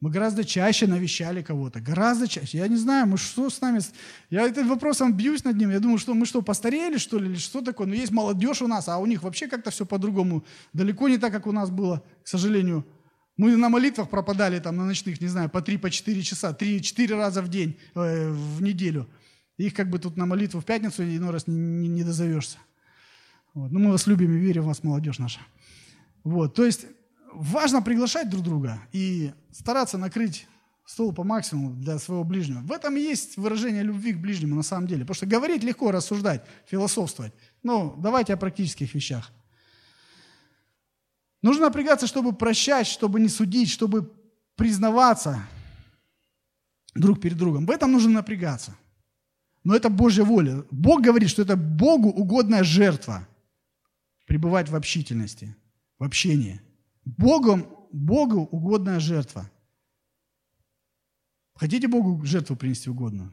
мы 0.00 0.10
гораздо 0.10 0.44
чаще 0.44 0.86
навещали 0.86 1.42
кого-то, 1.42 1.80
гораздо 1.80 2.28
чаще. 2.28 2.58
Я 2.58 2.68
не 2.68 2.76
знаю, 2.76 3.08
мы 3.08 3.18
что 3.18 3.50
с 3.50 3.60
нами... 3.60 3.80
Я 4.30 4.46
этим 4.46 4.68
вопросом 4.68 5.12
бьюсь 5.12 5.42
над 5.42 5.56
ним. 5.56 5.70
Я 5.70 5.80
думаю, 5.80 5.98
что 5.98 6.14
мы 6.14 6.24
что, 6.24 6.40
постарели, 6.40 6.98
что 6.98 7.18
ли, 7.18 7.28
или 7.28 7.36
что 7.36 7.62
такое? 7.62 7.88
Но 7.88 7.94
есть 7.94 8.12
молодежь 8.12 8.62
у 8.62 8.68
нас, 8.68 8.88
а 8.88 8.98
у 8.98 9.06
них 9.06 9.24
вообще 9.24 9.48
как-то 9.48 9.70
все 9.70 9.84
по-другому. 9.84 10.44
Далеко 10.72 11.08
не 11.08 11.18
так, 11.18 11.32
как 11.32 11.48
у 11.48 11.52
нас 11.52 11.70
было, 11.70 12.04
к 12.22 12.28
сожалению. 12.28 12.86
Мы 13.36 13.56
на 13.56 13.68
молитвах 13.68 14.08
пропадали 14.08 14.60
там 14.60 14.76
на 14.76 14.84
ночных, 14.84 15.20
не 15.20 15.28
знаю, 15.28 15.48
по 15.48 15.62
3 15.62 15.78
по 15.78 15.90
4 15.90 16.22
часа, 16.22 16.52
3-4 16.52 17.16
раза 17.16 17.42
в 17.42 17.48
день, 17.48 17.76
э, 17.96 18.30
в 18.30 18.62
неделю. 18.62 19.08
Их 19.56 19.74
как 19.74 19.90
бы 19.90 19.98
тут 19.98 20.16
на 20.16 20.26
молитву 20.26 20.60
в 20.60 20.64
пятницу 20.64 21.02
иной 21.02 21.30
раз 21.30 21.48
не, 21.48 21.58
не, 21.58 21.88
не 21.88 22.04
дозовешься. 22.04 22.58
Вот. 23.54 23.72
Ну, 23.72 23.80
мы 23.80 23.90
вас 23.90 24.06
любим 24.06 24.32
и 24.32 24.38
верим 24.38 24.62
в 24.62 24.66
вас, 24.66 24.84
молодежь 24.84 25.18
наша. 25.18 25.40
Вот, 26.22 26.54
то 26.54 26.64
есть 26.64 26.86
важно 27.38 27.80
приглашать 27.82 28.28
друг 28.28 28.42
друга 28.42 28.80
и 28.92 29.32
стараться 29.52 29.96
накрыть 29.96 30.46
стол 30.84 31.12
по 31.12 31.22
максимуму 31.22 31.74
для 31.74 31.98
своего 31.98 32.24
ближнего. 32.24 32.60
В 32.60 32.72
этом 32.72 32.96
и 32.96 33.00
есть 33.00 33.36
выражение 33.36 33.82
любви 33.82 34.12
к 34.12 34.18
ближнему 34.18 34.56
на 34.56 34.62
самом 34.62 34.86
деле. 34.86 35.02
Потому 35.02 35.14
что 35.14 35.26
говорить 35.26 35.62
легко, 35.62 35.92
рассуждать, 35.92 36.44
философствовать. 36.66 37.32
Но 37.62 37.94
давайте 37.98 38.34
о 38.34 38.36
практических 38.36 38.92
вещах. 38.94 39.30
Нужно 41.42 41.66
напрягаться, 41.66 42.08
чтобы 42.08 42.32
прощать, 42.32 42.88
чтобы 42.88 43.20
не 43.20 43.28
судить, 43.28 43.70
чтобы 43.70 44.12
признаваться 44.56 45.40
друг 46.94 47.20
перед 47.20 47.36
другом. 47.36 47.66
В 47.66 47.70
этом 47.70 47.92
нужно 47.92 48.10
напрягаться. 48.10 48.74
Но 49.62 49.76
это 49.76 49.90
Божья 49.90 50.24
воля. 50.24 50.64
Бог 50.72 51.02
говорит, 51.02 51.30
что 51.30 51.42
это 51.42 51.56
Богу 51.56 52.08
угодная 52.08 52.64
жертва. 52.64 53.28
Пребывать 54.26 54.68
в 54.68 54.74
общительности, 54.74 55.54
в 55.98 56.04
общении– 56.04 56.60
Богом, 57.16 57.66
Богу 57.90 58.40
угодная 58.40 59.00
жертва. 59.00 59.50
Хотите 61.54 61.88
Богу 61.88 62.24
жертву 62.24 62.54
принести 62.54 62.90
угодную? 62.90 63.32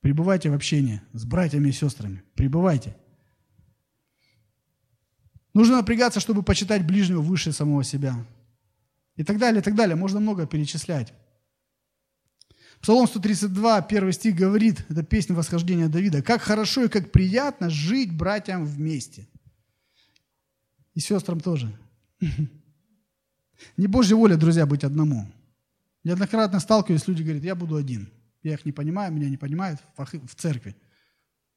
Пребывайте 0.00 0.48
в 0.48 0.54
общении 0.54 1.02
с 1.12 1.24
братьями 1.24 1.68
и 1.68 1.72
сестрами. 1.72 2.22
Пребывайте. 2.34 2.96
Нужно 5.52 5.76
напрягаться, 5.76 6.20
чтобы 6.20 6.42
почитать 6.42 6.86
ближнего 6.86 7.20
выше 7.20 7.52
самого 7.52 7.84
себя. 7.84 8.14
И 9.16 9.24
так 9.24 9.38
далее, 9.38 9.60
и 9.60 9.64
так 9.64 9.74
далее. 9.74 9.96
Можно 9.96 10.20
много 10.20 10.46
перечислять. 10.46 11.12
Псалом 12.80 13.06
132, 13.06 13.82
первый 13.82 14.12
стих 14.12 14.36
говорит, 14.36 14.86
это 14.88 15.02
песня 15.02 15.34
восхождения 15.34 15.88
Давида, 15.88 16.22
«Как 16.22 16.40
хорошо 16.40 16.84
и 16.84 16.88
как 16.88 17.10
приятно 17.10 17.70
жить 17.70 18.16
братьям 18.16 18.64
вместе». 18.64 19.28
И 20.94 21.00
сестрам 21.00 21.40
тоже. 21.40 21.76
Не 23.76 23.86
Божья 23.86 24.16
воля, 24.16 24.36
друзья, 24.36 24.66
быть 24.66 24.84
одному. 24.84 25.26
Неоднократно 26.04 26.60
сталкиваюсь, 26.60 27.06
люди 27.08 27.22
говорят, 27.22 27.44
я 27.44 27.54
буду 27.54 27.76
один. 27.76 28.08
Я 28.42 28.54
их 28.54 28.64
не 28.64 28.72
понимаю, 28.72 29.12
меня 29.12 29.28
не 29.28 29.36
понимают 29.36 29.80
в 29.96 30.34
церкви. 30.36 30.76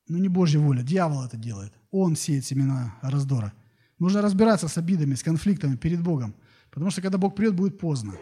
Но 0.08 0.18
не 0.18 0.28
Божья 0.28 0.60
воля, 0.60 0.82
дьявол 0.82 1.24
это 1.24 1.38
делает. 1.38 1.74
Он 1.92 2.16
сеет 2.16 2.46
семена 2.46 2.96
раздора. 3.02 3.54
Нужно 4.00 4.22
разбираться 4.22 4.68
с 4.68 4.78
обидами, 4.78 5.16
с 5.16 5.24
конфликтами 5.24 5.76
перед 5.76 6.02
Богом. 6.02 6.34
Потому 6.72 6.90
что 6.90 7.02
когда 7.02 7.18
Бог 7.18 7.36
придет, 7.36 7.56
будет 7.56 7.78
поздно. 7.78 8.16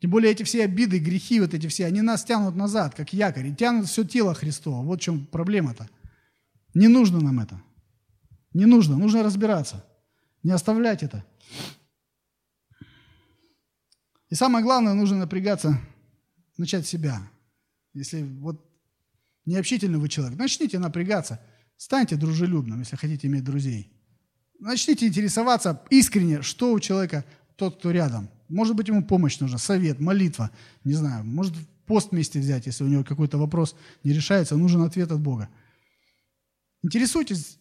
Тем 0.00 0.10
более 0.10 0.30
эти 0.30 0.42
все 0.42 0.64
обиды, 0.64 0.98
грехи, 0.98 1.40
вот 1.40 1.54
эти 1.54 1.66
все, 1.66 1.86
они 1.86 2.02
нас 2.02 2.24
тянут 2.24 2.54
назад, 2.54 2.94
как 2.94 3.12
якорь, 3.14 3.46
и 3.46 3.54
тянут 3.54 3.86
все 3.86 4.04
тело 4.04 4.34
Христова. 4.34 4.84
Вот 4.84 5.00
в 5.00 5.02
чем 5.02 5.24
проблема-то. 5.24 5.88
Не 6.74 6.88
нужно 6.88 7.20
нам 7.20 7.40
это. 7.40 7.62
Не 8.52 8.66
нужно, 8.66 8.98
нужно 8.98 9.22
разбираться. 9.22 9.84
Не 10.42 10.50
оставлять 10.50 11.02
это. 11.02 11.24
И 14.34 14.36
самое 14.36 14.64
главное, 14.64 14.94
нужно 14.94 15.18
напрягаться, 15.18 15.80
начать 16.56 16.88
себя. 16.88 17.22
Если 17.92 18.24
вот 18.24 18.68
необщительный 19.46 20.00
вы 20.00 20.08
человек, 20.08 20.36
начните 20.36 20.80
напрягаться, 20.80 21.40
станьте 21.76 22.16
дружелюбным, 22.16 22.80
если 22.80 22.96
хотите 22.96 23.28
иметь 23.28 23.44
друзей. 23.44 23.92
Начните 24.58 25.06
интересоваться 25.06 25.80
искренне, 25.88 26.42
что 26.42 26.72
у 26.72 26.80
человека, 26.80 27.24
тот, 27.54 27.78
кто 27.78 27.92
рядом. 27.92 28.28
Может 28.48 28.74
быть, 28.74 28.88
ему 28.88 29.04
помощь 29.04 29.38
нужна, 29.38 29.58
совет, 29.58 30.00
молитва, 30.00 30.50
не 30.82 30.94
знаю, 30.94 31.24
может 31.24 31.54
пост 31.86 32.10
вместе 32.10 32.40
взять, 32.40 32.66
если 32.66 32.82
у 32.82 32.88
него 32.88 33.04
какой-то 33.04 33.38
вопрос 33.38 33.76
не 34.02 34.12
решается, 34.12 34.56
нужен 34.56 34.82
ответ 34.82 35.12
от 35.12 35.20
Бога. 35.20 35.48
Интересуйтесь 36.82 37.56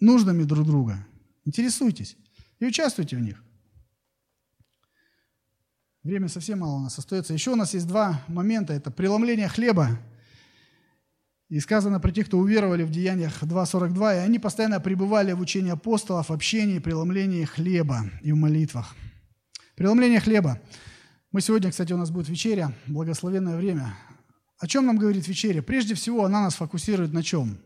нуждами 0.00 0.42
друг 0.42 0.66
друга, 0.66 1.06
интересуйтесь 1.44 2.16
и 2.58 2.66
участвуйте 2.66 3.14
в 3.14 3.20
них. 3.20 3.40
Время 6.02 6.26
совсем 6.26 6.58
мало 6.58 6.78
у 6.78 6.80
нас 6.80 6.98
остается. 6.98 7.32
Еще 7.32 7.52
у 7.52 7.56
нас 7.56 7.74
есть 7.74 7.86
два 7.86 8.24
момента. 8.26 8.72
Это 8.72 8.90
преломление 8.90 9.48
хлеба 9.48 10.00
И 11.48 11.60
сказано 11.60 12.00
про 12.00 12.10
тех, 12.10 12.26
кто 12.26 12.38
уверовали 12.38 12.82
в 12.82 12.90
Деяниях 12.90 13.40
2.42, 13.42 14.16
и 14.16 14.18
они 14.18 14.40
постоянно 14.40 14.80
пребывали 14.80 15.32
в 15.32 15.40
учении 15.40 15.70
апостолов, 15.70 16.32
общении, 16.32 16.80
преломлении 16.80 17.44
хлеба 17.44 18.10
и 18.20 18.32
в 18.32 18.36
молитвах. 18.36 18.96
Преломление 19.76 20.18
хлеба. 20.18 20.60
Мы 21.30 21.40
сегодня, 21.40 21.70
кстати, 21.70 21.92
у 21.92 21.96
нас 21.96 22.10
будет 22.10 22.28
вечеря, 22.28 22.74
благословенное 22.88 23.56
время. 23.56 23.94
О 24.58 24.66
чем 24.66 24.86
нам 24.86 24.98
говорит 24.98 25.28
вечеря? 25.28 25.62
Прежде 25.62 25.94
всего, 25.94 26.24
она 26.24 26.42
нас 26.42 26.56
фокусирует 26.56 27.12
на 27.12 27.22
чем? 27.22 27.58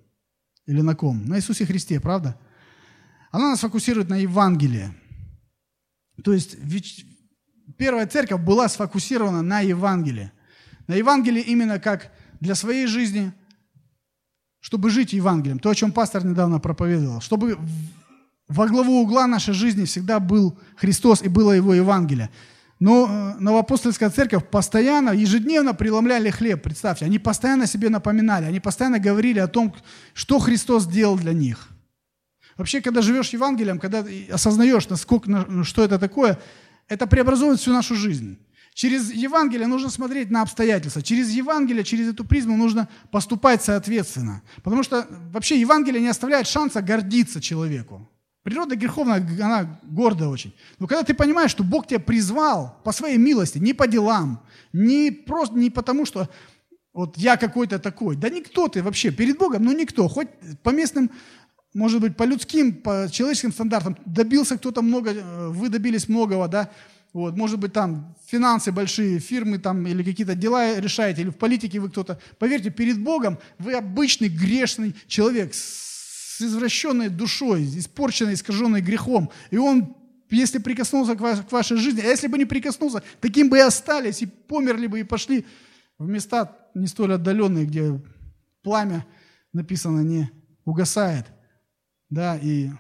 Или 0.67 0.83
на 0.83 0.95
ком? 0.95 1.25
На 1.25 1.37
Иисусе 1.39 1.65
Христе, 1.65 2.01
правда? 2.01 2.39
Она 3.31 3.51
нас 3.51 3.61
фокусирует 3.61 4.11
на 4.11 4.17
Евангелии. 4.17 4.93
То 6.23 6.35
есть 6.35 6.59
первая 7.77 8.07
церковь 8.07 8.41
была 8.41 8.69
сфокусирована 8.69 9.43
на 9.43 9.61
Евангелии. 9.61 10.31
На 10.87 10.95
Евангелии 10.95 11.43
именно 11.43 11.79
как 11.79 12.13
для 12.41 12.55
своей 12.55 12.87
жизни– 12.87 13.33
чтобы 14.67 14.91
жить 14.91 15.13
Евангелием. 15.13 15.61
То, 15.61 15.71
о 15.71 15.75
чем 15.77 15.93
пастор 15.93 16.25
недавно 16.25 16.59
проповедовал. 16.59 17.21
Чтобы 17.21 17.57
во 18.49 18.67
главу 18.67 19.01
угла 19.01 19.29
нашей 19.29 19.55
жизни 19.55 19.85
всегда 19.85 20.19
был 20.19 20.59
Христос 20.75 21.23
и 21.23 21.29
было 21.29 21.53
Его 21.53 21.73
Евангелие. 21.73 22.31
Но 22.81 23.07
э, 23.09 23.35
Новоапостольская 23.39 24.11
церковь 24.11 24.49
постоянно, 24.51 25.11
ежедневно 25.11 25.73
преломляли 25.73 26.31
хлеб, 26.31 26.65
представьте. 26.65 27.05
Они 27.05 27.21
постоянно 27.21 27.69
себе 27.69 27.91
напоминали, 27.91 28.45
они 28.47 28.59
постоянно 28.59 28.99
говорили 28.99 29.39
о 29.39 29.47
том, 29.47 29.73
что 30.15 30.41
Христос 30.41 30.83
сделал 30.83 31.17
для 31.17 31.33
них. 31.33 31.69
Вообще, 32.57 32.81
когда 32.81 33.03
живешь 33.03 33.29
Евангелием, 33.29 33.79
когда 33.79 34.05
осознаешь, 34.33 34.89
насколько, 34.89 35.63
что 35.63 35.85
это 35.85 36.01
такое, 36.01 36.41
это 36.89 37.07
преобразует 37.07 37.61
всю 37.61 37.73
нашу 37.73 37.95
жизнь. 37.95 38.39
Через 38.75 39.11
Евангелие 39.11 39.67
нужно 39.67 39.89
смотреть 39.89 40.31
на 40.31 40.43
обстоятельства. 40.43 41.01
Через 41.01 41.31
Евангелие, 41.31 41.83
через 41.83 42.09
эту 42.09 42.25
призму 42.25 42.57
нужно 42.57 42.89
поступать 43.11 43.63
соответственно. 43.65 44.43
Потому 44.63 44.83
что 44.83 45.07
вообще 45.33 45.59
Евангелие 45.59 46.03
не 46.03 46.09
оставляет 46.09 46.47
шанса 46.47 46.83
гордиться 46.83 47.41
человеку. 47.41 48.07
Природа 48.43 48.77
греховная, 48.77 49.27
она 49.43 49.81
гордая 49.83 50.29
очень. 50.29 50.55
Но 50.79 50.87
когда 50.87 51.03
ты 51.03 51.15
понимаешь, 51.15 51.51
что 51.51 51.65
Бог 51.65 51.87
тебя 51.87 52.01
призвал 52.01 52.79
по 52.85 52.93
своей 52.93 53.17
милости, 53.17 53.59
не 53.59 53.73
по 53.73 53.89
делам, 53.89 54.43
не 54.75 55.11
просто 55.11 55.57
не 55.57 55.71
потому, 55.71 56.05
что 56.05 56.29
вот 56.93 57.17
я 57.19 57.37
какой-то 57.39 57.79
такой. 57.79 58.15
Да 58.15 58.29
никто 58.29 58.69
ты 58.69 58.83
вообще 58.83 59.11
перед 59.11 59.39
Богом, 59.39 59.65
ну 59.65 59.73
никто. 59.73 60.07
Хоть 60.07 60.29
по 60.63 60.71
местным, 60.71 61.11
может 61.77 62.01
быть, 62.01 62.17
по 62.17 62.25
людским, 62.25 62.73
по 62.73 63.07
человеческим 63.11 63.53
стандартам 63.53 63.99
добился 64.07 64.57
кто-то 64.57 64.81
много, 64.81 65.13
э, 65.13 65.49
вы 65.49 65.69
добились 65.69 66.09
многого, 66.09 66.49
да, 66.49 66.71
вот, 67.13 67.37
может 67.37 67.59
быть, 67.59 67.75
там 67.75 68.17
финансы 68.27 68.73
большие, 68.73 69.19
фирмы 69.19 69.59
там 69.59 69.87
или 69.87 70.03
какие-то 70.03 70.35
дела 70.35 70.81
решаете, 70.81 71.21
или 71.21 71.29
в 71.29 71.37
политике 71.37 71.79
вы 71.79 71.91
кто-то. 71.91 72.19
Поверьте, 72.39 72.71
перед 72.71 72.99
Богом 72.99 73.39
вы 73.59 73.75
обычный 73.75 74.29
грешный 74.29 74.95
человек 75.07 75.53
с 75.53 76.41
извращенной 76.41 77.11
душой, 77.11 77.65
испорченной, 77.65 78.35
искаженной 78.35 78.81
грехом. 78.81 79.31
И 79.51 79.59
Он, 79.59 79.95
если 80.31 80.59
прикоснулся 80.59 81.15
к 81.15 81.53
вашей 81.53 81.77
жизни, 81.77 82.01
а 82.01 82.07
если 82.07 82.29
бы 82.29 82.39
не 82.39 82.47
прикоснулся, 82.47 83.03
таким 83.21 83.51
бы 83.51 83.59
и 83.59 83.61
остались, 83.61 84.23
и 84.23 84.27
померли 84.27 84.87
бы, 84.87 85.01
и 85.01 85.05
пошли 85.05 85.45
в 85.99 86.09
места 86.09 86.57
не 86.75 86.87
столь 86.87 87.15
отдаленные, 87.15 87.67
где 87.67 88.01
пламя, 88.63 89.07
написано, 89.53 90.01
не 90.01 90.31
угасает. 90.65 91.27
Да, 92.11 92.37
и 92.37 92.71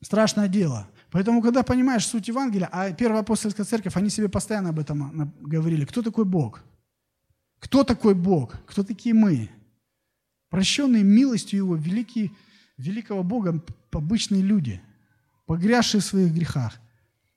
страшное 0.00 0.48
дело– 0.48 0.88
Поэтому, 1.12 1.42
когда 1.42 1.62
понимаешь 1.62 2.06
суть 2.06 2.28
Евангелия, 2.28 2.70
а 2.72 2.90
Первая 2.92 3.20
апостольская 3.20 3.64
церковь, 3.64 3.96
они 3.96 4.08
себе 4.08 4.30
постоянно 4.30 4.70
об 4.70 4.78
этом 4.78 5.34
говорили. 5.42 5.84
Кто 5.84 6.00
такой 6.00 6.24
Бог? 6.24 6.64
Кто 7.58 7.84
такой 7.84 8.14
Бог? 8.14 8.56
Кто 8.66 8.82
такие 8.82 9.14
мы? 9.14 9.50
Прощенные 10.48 11.04
милостью 11.04 11.58
Его, 11.58 11.76
великие, 11.76 12.30
великого 12.78 13.22
Бога, 13.22 13.62
обычные 13.92 14.40
люди, 14.40 14.80
погрязшие 15.44 16.00
в 16.00 16.04
своих 16.04 16.32
грехах. 16.32 16.80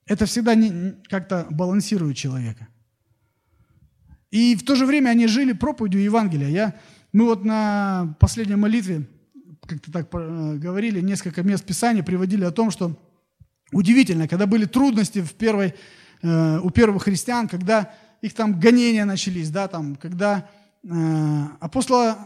Это 0.05 0.25
всегда 0.25 0.55
как-то 1.09 1.45
балансирует 1.49 2.15
человека. 2.15 2.69
И 4.31 4.55
в 4.55 4.63
то 4.63 4.75
же 4.75 4.85
время 4.85 5.09
они 5.09 5.27
жили 5.27 5.51
проповедью 5.51 6.01
Евангелия. 6.01 6.47
Я, 6.47 6.79
мы 7.11 7.25
вот 7.25 7.43
на 7.43 8.15
последней 8.21 8.55
молитве, 8.55 9.05
как-то 9.67 9.91
так 9.91 10.07
э, 10.13 10.55
говорили, 10.55 11.01
несколько 11.01 11.43
мест 11.43 11.65
Писания 11.65 12.03
приводили 12.03 12.43
о 12.43 12.51
том, 12.51 12.71
что 12.71 12.95
Удивительно, 13.71 14.27
когда 14.27 14.45
были 14.45 14.65
трудности 14.65 15.21
в 15.21 15.33
первой, 15.33 15.73
э, 16.21 16.59
у 16.59 16.69
первых 16.69 17.03
христиан, 17.03 17.47
когда 17.47 17.93
их 18.21 18.33
там 18.33 18.59
гонения 18.59 19.05
начались, 19.05 19.49
да, 19.49 19.67
там, 19.67 19.95
когда 19.95 20.47
э, 20.83 20.89
апостола 21.59 22.17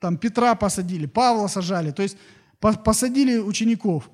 там, 0.00 0.16
Петра 0.16 0.54
посадили, 0.54 1.06
Павла 1.06 1.46
сажали, 1.46 1.92
то 1.92 2.02
есть 2.02 2.16
посадили 2.58 3.38
учеников. 3.38 4.10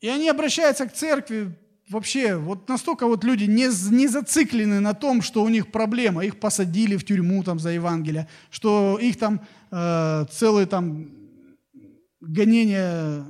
И 0.00 0.08
они 0.08 0.28
обращаются 0.28 0.86
к 0.86 0.92
церкви, 0.92 1.56
вообще, 1.88 2.36
вот 2.36 2.68
настолько 2.68 3.06
вот 3.06 3.24
люди 3.24 3.44
не, 3.44 3.68
не 3.90 4.06
зациклены 4.06 4.80
на 4.80 4.92
том, 4.92 5.22
что 5.22 5.42
у 5.42 5.48
них 5.48 5.70
проблема, 5.70 6.24
их 6.24 6.40
посадили 6.40 6.96
в 6.96 7.04
тюрьму 7.04 7.42
там 7.42 7.58
за 7.58 7.70
Евангелие, 7.70 8.28
что 8.50 8.98
их 9.00 9.18
там 9.18 9.40
э, 9.70 10.26
целые 10.30 10.66
там 10.66 11.17
гонения 12.28 13.24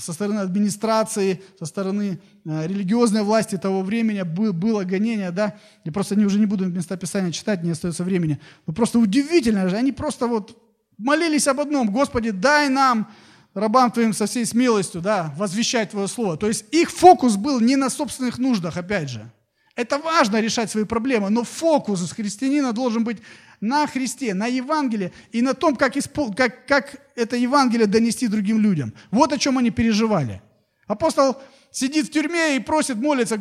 со 0.00 0.12
стороны 0.12 0.40
администрации, 0.40 1.42
со 1.58 1.66
стороны 1.66 2.20
э, 2.44 2.66
религиозной 2.66 3.22
власти 3.22 3.56
того 3.56 3.82
времени 3.82 4.22
было 4.22 4.84
гонение, 4.84 5.30
да, 5.30 5.56
я 5.84 5.92
просто 5.92 6.14
не, 6.14 6.24
уже 6.24 6.38
не 6.38 6.46
буду 6.46 6.66
места 6.66 6.96
Писания 6.96 7.32
читать, 7.32 7.62
не 7.62 7.70
остается 7.70 8.04
времени, 8.04 8.38
но 8.66 8.72
просто 8.72 8.98
удивительно 8.98 9.68
же, 9.68 9.76
они 9.76 9.92
просто 9.92 10.26
вот 10.26 10.56
молились 10.98 11.48
об 11.48 11.60
одном, 11.60 11.90
Господи, 11.90 12.30
дай 12.30 12.68
нам, 12.68 13.10
рабам 13.54 13.90
Твоим 13.90 14.12
со 14.12 14.26
всей 14.26 14.46
смелостью, 14.46 15.00
да, 15.00 15.34
возвещать 15.36 15.90
Твое 15.90 16.08
Слово. 16.08 16.36
То 16.36 16.46
есть 16.46 16.66
их 16.72 16.90
фокус 16.90 17.36
был 17.36 17.60
не 17.60 17.76
на 17.76 17.90
собственных 17.90 18.38
нуждах, 18.38 18.76
опять 18.76 19.08
же. 19.08 19.30
Это 19.74 19.98
важно 19.98 20.40
решать 20.40 20.70
свои 20.70 20.84
проблемы, 20.84 21.28
но 21.28 21.42
фокус 21.44 22.10
христианина 22.12 22.72
должен 22.72 23.04
быть 23.04 23.18
на 23.60 23.86
Христе, 23.86 24.34
на 24.34 24.46
Евангелии 24.46 25.12
и 25.32 25.42
на 25.42 25.54
том, 25.54 25.76
как, 25.76 25.96
испол... 25.96 26.34
как, 26.34 26.66
как 26.66 27.00
это 27.14 27.36
Евангелие 27.36 27.86
донести 27.86 28.28
другим 28.28 28.60
людям. 28.60 28.92
Вот 29.10 29.32
о 29.32 29.38
чем 29.38 29.58
они 29.58 29.70
переживали. 29.70 30.42
Апостол 30.86 31.36
сидит 31.70 32.06
в 32.06 32.10
тюрьме 32.10 32.56
и 32.56 32.60
просит, 32.60 32.96
молится, 32.96 33.40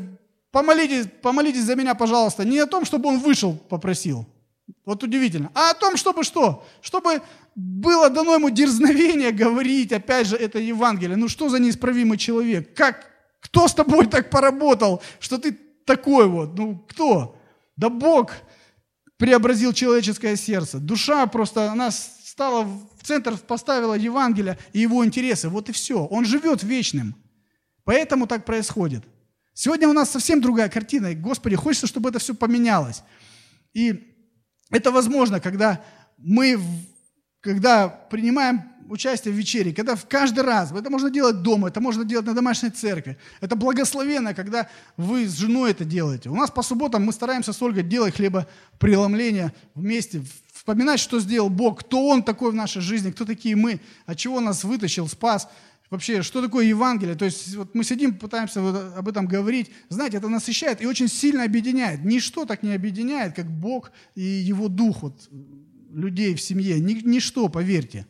помолитесь, 0.51 1.07
помолитесь 1.22 1.63
за 1.63 1.76
меня, 1.76 1.95
пожалуйста. 1.95 2.45
Не 2.45 2.59
о 2.59 2.66
том, 2.66 2.86
чтобы 2.86 3.09
он 3.09 3.20
вышел, 3.20 3.55
попросил. 3.55 4.26
Вот 4.86 5.03
удивительно. 5.03 5.51
А 5.53 5.72
о 5.72 5.74
том, 5.74 5.95
чтобы 5.97 6.24
что? 6.24 6.66
Чтобы 6.82 7.22
было 7.55 8.09
дано 8.09 8.36
ему 8.36 8.49
дерзновение 8.49 9.32
говорить, 9.32 9.91
опять 9.91 10.28
же, 10.28 10.36
это 10.36 10.59
Евангелие. 10.59 11.18
Ну 11.18 11.28
что 11.28 11.49
за 11.49 11.59
неисправимый 11.59 12.18
человек? 12.18 12.74
Как, 12.76 13.11
кто 13.41 13.68
с 13.68 13.74
тобой 13.74 14.07
так 14.07 14.30
поработал, 14.30 15.01
что 15.20 15.38
ты 15.38 15.57
такой 15.86 16.28
вот? 16.28 16.57
Ну 16.57 16.84
кто? 16.89 17.38
Да 17.78 17.89
Бог 17.89 18.32
преобразил 19.17 19.74
человеческое 19.74 20.36
сердце. 20.36 20.79
Душа 20.79 21.25
просто, 21.28 21.71
она 21.71 21.92
стала 21.92 22.63
в 22.63 23.04
центр, 23.04 23.37
поставила 23.37 23.93
Евангелие 23.93 24.58
и 24.74 24.79
его 24.79 25.05
интересы. 25.05 25.50
Вот 25.50 25.70
и 25.70 25.71
все. 25.71 26.05
Он 26.05 26.25
живет 26.25 26.63
вечным. 26.63 27.16
Поэтому 27.83 28.28
так 28.28 28.46
происходит. 28.46 29.04
Сегодня 29.54 29.87
у 29.87 29.93
нас 29.93 30.09
совсем 30.09 30.42
другая 30.42 30.70
картина. 30.70 31.08
И, 31.08 31.16
Господи, 31.16 31.55
хочется, 31.55 31.87
чтобы 31.87 32.09
это 32.09 32.20
все 32.20 32.33
поменялось. 32.36 33.04
И 33.74 34.16
это 34.70 34.92
возможно, 34.92 35.39
когда 35.39 35.82
мы, 36.17 36.59
когда 37.39 37.87
принимаем 37.87 38.63
участие 38.89 39.33
в 39.33 39.37
вечере, 39.37 39.74
когда 39.74 39.95
в 39.95 40.07
каждый 40.07 40.43
раз, 40.43 40.71
это 40.71 40.89
можно 40.89 41.09
делать 41.09 41.41
дома, 41.41 41.70
это 41.70 41.82
можно 41.82 42.03
делать 42.03 42.25
на 42.25 42.33
домашней 42.33 42.70
церкви. 42.70 43.17
Это 43.41 43.55
благословенно, 43.55 44.33
когда 44.33 44.70
вы 44.97 45.28
с 45.28 45.37
женой 45.37 45.71
это 45.71 45.86
делаете. 45.86 46.29
У 46.29 46.36
нас 46.36 46.51
по 46.51 46.62
субботам 46.62 47.03
мы 47.03 47.13
стараемся 47.13 47.53
с 47.53 47.62
Ольгой 47.62 47.83
делать 47.83 48.16
хлебопреломление 48.16 49.53
вместе, 49.74 50.24
вспоминать, 50.53 50.99
что 50.99 51.20
сделал 51.20 51.49
Бог, 51.49 51.82
кто 51.82 52.07
Он 52.07 52.24
такой 52.24 52.51
в 52.51 52.55
нашей 52.55 52.82
жизни, 52.82 53.12
кто 53.12 53.25
такие 53.25 53.55
мы, 53.55 53.79
от 54.05 54.17
чего 54.17 54.39
нас 54.39 54.63
вытащил, 54.63 55.07
спас. 55.07 55.47
Вообще, 55.91 56.24
что 56.24 56.41
такое 56.41 56.66
Евангелие? 56.66 57.16
То 57.16 57.25
есть 57.25 57.55
вот 57.55 57.75
мы 57.75 57.83
сидим, 57.83 58.16
пытаемся 58.16 58.59
вот 58.59 58.97
об 58.97 59.07
этом 59.07 59.28
говорить. 59.28 59.70
Знаете, 59.89 60.17
это 60.17 60.28
насыщает 60.28 60.82
и 60.82 60.87
очень 60.87 61.07
сильно 61.07 61.43
объединяет. 61.43 62.03
Ничто 62.03 62.45
так 62.45 62.63
не 62.63 62.74
объединяет, 62.74 63.36
как 63.36 63.45
Бог 63.45 63.91
и 64.16 64.21
Его 64.21 64.67
Дух 64.67 65.03
вот, 65.03 65.29
людей 65.93 66.33
в 66.33 66.41
семье. 66.41 66.79
Ничто, 66.79 67.47
поверьте. 67.49 68.07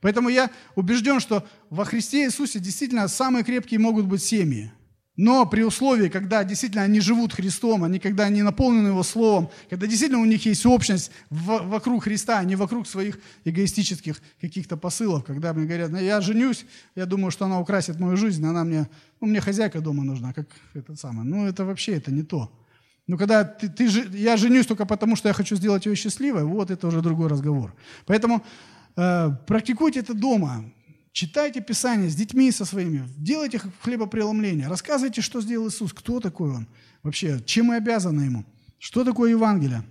Поэтому 0.00 0.28
я 0.28 0.50
убежден, 0.74 1.20
что 1.20 1.46
во 1.70 1.84
Христе 1.84 2.24
Иисусе 2.26 2.60
действительно 2.60 3.08
самые 3.08 3.44
крепкие 3.44 3.80
могут 3.80 4.06
быть 4.06 4.22
семьи. 4.22 4.72
Но 5.18 5.44
при 5.46 5.62
условии, 5.64 6.08
когда 6.08 6.44
действительно 6.44 6.84
они 6.84 7.00
живут 7.00 7.32
Христом, 7.32 7.82
они 7.82 7.98
когда 7.98 8.26
они 8.26 8.40
наполнены 8.42 8.88
Его 8.88 9.02
Словом, 9.02 9.50
когда 9.68 9.88
действительно 9.88 10.20
у 10.20 10.24
них 10.24 10.46
есть 10.46 10.64
общность 10.64 11.10
в, 11.28 11.58
вокруг 11.66 12.04
Христа, 12.04 12.38
а 12.38 12.44
не 12.44 12.54
вокруг 12.54 12.86
своих 12.86 13.18
эгоистических 13.44 14.22
каких-то 14.40 14.76
посылов, 14.76 15.24
когда 15.24 15.52
мне 15.52 15.66
говорят, 15.66 15.90
ну, 15.90 15.98
я 15.98 16.20
женюсь, 16.20 16.64
я 16.94 17.04
думаю, 17.04 17.32
что 17.32 17.46
она 17.46 17.58
украсит 17.58 17.98
мою 17.98 18.16
жизнь, 18.16 18.46
она 18.46 18.62
мне, 18.62 18.88
ну, 19.20 19.26
мне 19.26 19.40
хозяйка 19.40 19.80
дома 19.80 20.04
нужна, 20.04 20.32
как 20.32 20.46
этот 20.74 21.00
самый. 21.00 21.24
Ну, 21.24 21.48
это 21.48 21.64
вообще, 21.64 21.96
это 21.96 22.12
не 22.12 22.22
то. 22.22 22.52
Но 23.08 23.18
когда 23.18 23.42
ты, 23.42 23.68
ты, 23.68 23.88
я 24.12 24.36
женюсь 24.36 24.66
только 24.66 24.86
потому, 24.86 25.16
что 25.16 25.26
я 25.26 25.34
хочу 25.34 25.56
сделать 25.56 25.84
ее 25.86 25.96
счастливой, 25.96 26.44
вот 26.44 26.70
это 26.70 26.86
уже 26.86 27.02
другой 27.02 27.26
разговор. 27.26 27.74
Поэтому 28.06 28.44
практикуйте 29.46 30.00
это 30.00 30.14
дома. 30.14 30.64
Читайте 31.12 31.60
Писание 31.60 32.10
с 32.10 32.14
детьми 32.14 32.52
со 32.52 32.64
своими, 32.64 33.08
делайте 33.16 33.60
хлебопреломление, 33.82 34.68
рассказывайте, 34.68 35.20
что 35.20 35.40
сделал 35.40 35.68
Иисус, 35.68 35.92
кто 35.92 36.20
такой 36.20 36.50
Он 36.50 36.68
вообще, 37.02 37.40
чем 37.44 37.66
мы 37.66 37.76
обязаны 37.76 38.22
Ему, 38.22 38.44
что 38.78 39.04
такое 39.04 39.30
Евангелие, 39.30 39.82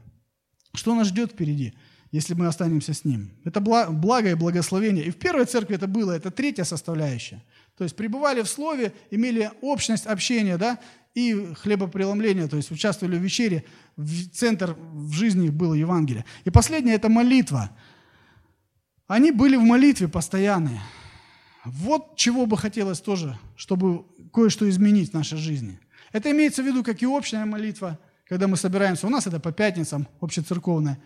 что 0.73 0.95
нас 0.95 1.07
ждет 1.07 1.31
впереди, 1.31 1.73
если 2.11 2.33
мы 2.33 2.47
останемся 2.47 2.93
с 2.93 3.03
Ним. 3.03 3.31
Это 3.43 3.59
благо 3.59 4.29
и 4.29 4.35
благословение. 4.35 5.03
И 5.05 5.11
в 5.11 5.17
первой 5.17 5.45
церкви 5.45 5.75
это 5.75 5.87
было, 5.87 6.13
это 6.13 6.31
третья 6.31 6.63
составляющая. 6.63 7.43
То 7.77 7.83
есть 7.83 7.95
пребывали 7.95 8.41
в 8.41 8.47
Слове, 8.47 8.93
имели 9.11 9.51
общность 9.61 10.05
общения, 10.05 10.57
да, 10.57 10.79
и 11.13 11.53
хлебопреломление, 11.55 12.47
то 12.47 12.57
есть 12.57 12.71
участвовали 12.71 13.17
в 13.17 13.21
вечере, 13.21 13.65
в 13.97 14.29
центр 14.29 14.77
в 14.79 15.11
жизни 15.11 15.49
было 15.49 15.73
Евангелие. 15.73 16.23
И 16.45 16.51
последнее– 16.51 16.95
это 16.97 17.09
молитва. 17.09 17.71
Они 19.07 19.31
были 19.31 19.55
в 19.55 19.61
молитве 19.61 20.07
постоянные. 20.07 20.81
Вот 21.63 22.15
чего 22.17 22.45
бы 22.45 22.57
хотелось 22.57 22.99
тоже, 22.99 23.37
чтобы 23.55 24.05
кое-что 24.33 24.69
изменить 24.69 25.11
в 25.11 25.13
нашей 25.13 25.37
жизни. 25.37 25.79
Это 26.11 26.31
имеется 26.31 26.61
в 26.61 26.65
виду, 26.65 26.83
как 26.83 27.01
и 27.01 27.07
общая 27.07 27.45
молитва, 27.45 27.99
когда 28.25 28.47
мы 28.47 28.57
собираемся. 28.57 29.07
У 29.07 29.09
нас 29.09 29.27
это 29.27 29.39
по 29.39 29.51
пятницам, 29.51 30.07
общецерковная. 30.21 30.99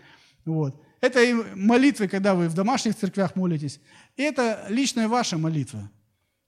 Вот. 0.44 0.80
Это 1.00 1.22
и 1.22 1.34
молитвы, 1.54 2.08
когда 2.08 2.34
вы 2.34 2.48
в 2.48 2.54
домашних 2.54 2.96
церквях 2.96 3.34
молитесь. 3.34 3.80
И 4.16 4.22
это 4.22 4.66
личная 4.68 5.08
ваша 5.08 5.38
молитва. 5.38 5.90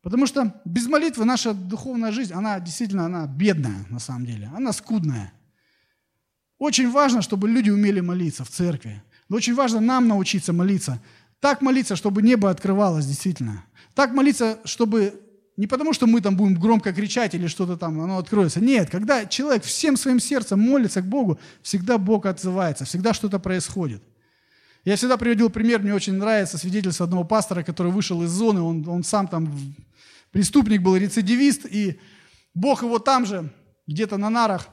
Потому 0.02 0.26
что 0.26 0.60
без 0.64 0.86
молитвы 0.86 1.24
наша 1.24 1.54
духовная 1.54 2.12
жизнь, 2.12 2.32
она 2.34 2.60
действительно 2.60 3.06
она 3.06 3.26
бедная 3.26 3.86
на 3.90 3.98
самом 3.98 4.26
деле. 4.26 4.50
Она 4.54 4.72
скудная. 4.72 5.32
Очень 6.58 6.90
важно, 6.90 7.22
чтобы 7.22 7.48
люди 7.48 7.70
умели 7.70 8.00
молиться 8.00 8.44
в 8.44 8.50
церкви. 8.50 9.02
Но 9.28 9.36
очень 9.36 9.54
важно 9.54 9.80
нам 9.80 10.06
научиться 10.06 10.52
молиться. 10.52 11.00
Так 11.44 11.60
молиться, 11.60 11.94
чтобы 11.94 12.22
небо 12.22 12.48
открывалось 12.48 13.04
действительно. 13.04 13.66
Так 13.94 14.14
молиться, 14.14 14.60
чтобы 14.64 15.20
не 15.58 15.66
потому, 15.66 15.92
что 15.92 16.06
мы 16.06 16.22
там 16.22 16.38
будем 16.38 16.54
громко 16.54 16.90
кричать 16.94 17.34
или 17.34 17.48
что-то 17.48 17.76
там, 17.76 18.00
оно 18.00 18.16
откроется. 18.16 18.62
Нет, 18.62 18.88
когда 18.88 19.26
человек 19.26 19.62
всем 19.62 19.98
своим 19.98 20.20
сердцем 20.20 20.58
молится 20.58 21.02
к 21.02 21.06
Богу, 21.06 21.38
всегда 21.60 21.98
Бог 21.98 22.24
отзывается, 22.24 22.86
всегда 22.86 23.12
что-то 23.12 23.38
происходит. 23.38 24.02
Я 24.86 24.96
всегда 24.96 25.18
приводил 25.18 25.50
пример, 25.50 25.82
мне 25.82 25.92
очень 25.92 26.14
нравится 26.14 26.56
свидетельство 26.56 27.04
одного 27.04 27.24
пастора, 27.24 27.62
который 27.62 27.92
вышел 27.92 28.22
из 28.22 28.30
зоны, 28.30 28.62
он, 28.62 28.88
он 28.88 29.04
сам 29.04 29.28
там 29.28 29.54
преступник 30.30 30.80
был, 30.80 30.96
рецидивист, 30.96 31.66
и 31.66 32.00
Бог 32.54 32.82
его 32.82 32.98
там 32.98 33.26
же, 33.26 33.52
где-то 33.86 34.16
на 34.16 34.30
нарах, 34.30 34.66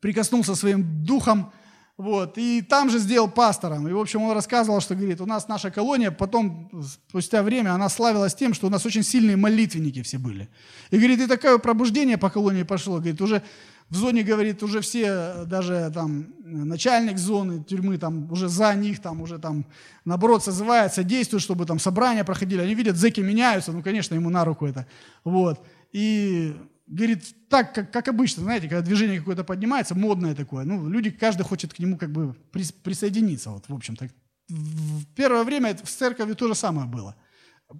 прикоснулся 0.00 0.54
своим 0.54 1.04
духом, 1.04 1.50
вот, 1.98 2.38
и 2.38 2.62
там 2.62 2.90
же 2.90 3.00
сделал 3.00 3.28
пастором. 3.28 3.88
И, 3.88 3.92
в 3.92 3.98
общем, 3.98 4.22
он 4.22 4.32
рассказывал, 4.32 4.80
что, 4.80 4.94
говорит, 4.94 5.20
у 5.20 5.26
нас 5.26 5.48
наша 5.48 5.72
колония, 5.72 6.12
потом, 6.12 6.70
спустя 7.08 7.42
время, 7.42 7.74
она 7.74 7.88
славилась 7.88 8.36
тем, 8.36 8.54
что 8.54 8.68
у 8.68 8.70
нас 8.70 8.86
очень 8.86 9.02
сильные 9.02 9.36
молитвенники 9.36 10.02
все 10.02 10.18
были. 10.18 10.48
И, 10.92 10.96
говорит, 10.96 11.20
и 11.20 11.26
такое 11.26 11.58
пробуждение 11.58 12.16
по 12.16 12.30
колонии 12.30 12.62
пошло. 12.62 12.98
Говорит, 12.98 13.20
уже 13.20 13.42
в 13.90 13.96
зоне, 13.96 14.22
говорит, 14.22 14.62
уже 14.62 14.80
все, 14.80 15.44
даже 15.46 15.90
там 15.92 16.28
начальник 16.44 17.18
зоны 17.18 17.64
тюрьмы, 17.64 17.98
там 17.98 18.30
уже 18.30 18.48
за 18.48 18.72
них, 18.74 19.02
там 19.02 19.20
уже 19.20 19.40
там, 19.40 19.66
наоборот, 20.04 20.44
созывается, 20.44 21.02
действует, 21.02 21.42
чтобы 21.42 21.66
там 21.66 21.80
собрания 21.80 22.22
проходили. 22.22 22.60
Они 22.60 22.76
видят, 22.76 22.96
зэки 22.96 23.20
меняются, 23.20 23.72
ну, 23.72 23.82
конечно, 23.82 24.14
ему 24.14 24.30
на 24.30 24.44
руку 24.44 24.66
это. 24.66 24.86
Вот. 25.24 25.60
И 25.90 26.54
говорит, 26.88 27.24
так, 27.48 27.74
как, 27.74 27.92
как 27.92 28.08
обычно, 28.08 28.42
знаете, 28.42 28.68
когда 28.68 28.82
движение 28.82 29.18
какое-то 29.18 29.44
поднимается, 29.44 29.94
модное 29.94 30.34
такое, 30.34 30.64
ну, 30.64 30.88
люди, 30.88 31.10
каждый 31.10 31.42
хочет 31.42 31.74
к 31.74 31.78
нему 31.78 31.96
как 31.96 32.10
бы 32.10 32.34
присоединиться, 32.82 33.50
вот, 33.50 33.68
в 33.68 33.74
общем-то. 33.74 34.08
В 34.48 35.04
первое 35.14 35.44
время 35.44 35.76
в 35.76 35.88
церкви 35.88 36.32
то 36.32 36.48
же 36.48 36.54
самое 36.54 36.88
было. 36.88 37.14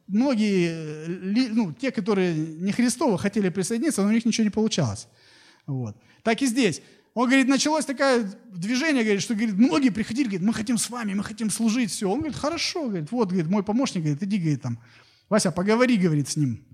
Многие, 0.07 1.49
ну, 1.49 1.73
те, 1.73 1.91
которые 1.91 2.35
не 2.35 2.73
Христовы, 2.73 3.19
хотели 3.19 3.49
присоединиться, 3.49 4.03
но 4.03 4.09
у 4.09 4.13
них 4.13 4.27
ничего 4.27 4.45
не 4.45 4.51
получалось. 4.51 5.09
Вот. 5.67 5.97
Так 6.23 6.43
и 6.43 6.47
здесь. 6.47 6.83
Он 7.15 7.27
говорит, 7.27 7.49
началось 7.49 7.87
такое 7.87 8.31
движение, 8.53 9.03
говорит, 9.03 9.23
что 9.23 9.35
говорит, 9.35 9.55
многие 9.55 9.89
приходили, 9.89 10.27
говорит, 10.27 10.47
мы 10.47 10.53
хотим 10.53 10.77
с 10.77 10.91
вами, 10.91 11.15
мы 11.15 11.25
хотим 11.25 11.51
служить, 11.51 11.91
все. 11.91 12.09
Он 12.09 12.19
говорит, 12.19 12.37
хорошо, 12.37 12.87
говорит, 12.87 13.11
вот, 13.11 13.29
говорит, 13.31 13.51
мой 13.51 13.65
помощник, 13.65 14.03
говорит, 14.03 14.23
иди, 14.23 14.39
говорит, 14.39 14.63
там, 14.63 14.79
Вася, 15.29 15.51
поговори, 15.51 15.97
говорит, 15.97 16.29
с 16.29 16.37
ним. 16.37 16.65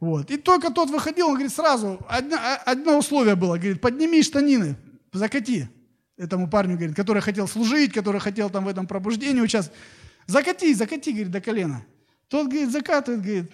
Вот. 0.00 0.30
И 0.30 0.38
только 0.38 0.70
тот 0.70 0.88
выходил, 0.88 1.28
он 1.28 1.34
говорит, 1.34 1.52
сразу, 1.52 2.00
одно, 2.08 2.36
а, 2.36 2.56
одно 2.64 2.98
условие 2.98 3.36
было, 3.36 3.58
говорит, 3.58 3.82
подними 3.82 4.22
штанины, 4.22 4.76
закати 5.12 5.68
этому 6.16 6.48
парню, 6.48 6.76
говорит, 6.76 6.96
который 6.96 7.20
хотел 7.20 7.46
служить, 7.46 7.92
который 7.92 8.20
хотел 8.20 8.48
там 8.50 8.64
в 8.64 8.68
этом 8.68 8.86
пробуждении 8.86 9.40
участвовать. 9.40 9.78
Закати, 10.26 10.72
закати, 10.74 11.12
говорит, 11.12 11.30
до 11.30 11.40
колена. 11.40 11.84
Тот, 12.28 12.46
говорит, 12.48 12.70
закатывает, 12.70 13.22
говорит, 13.22 13.52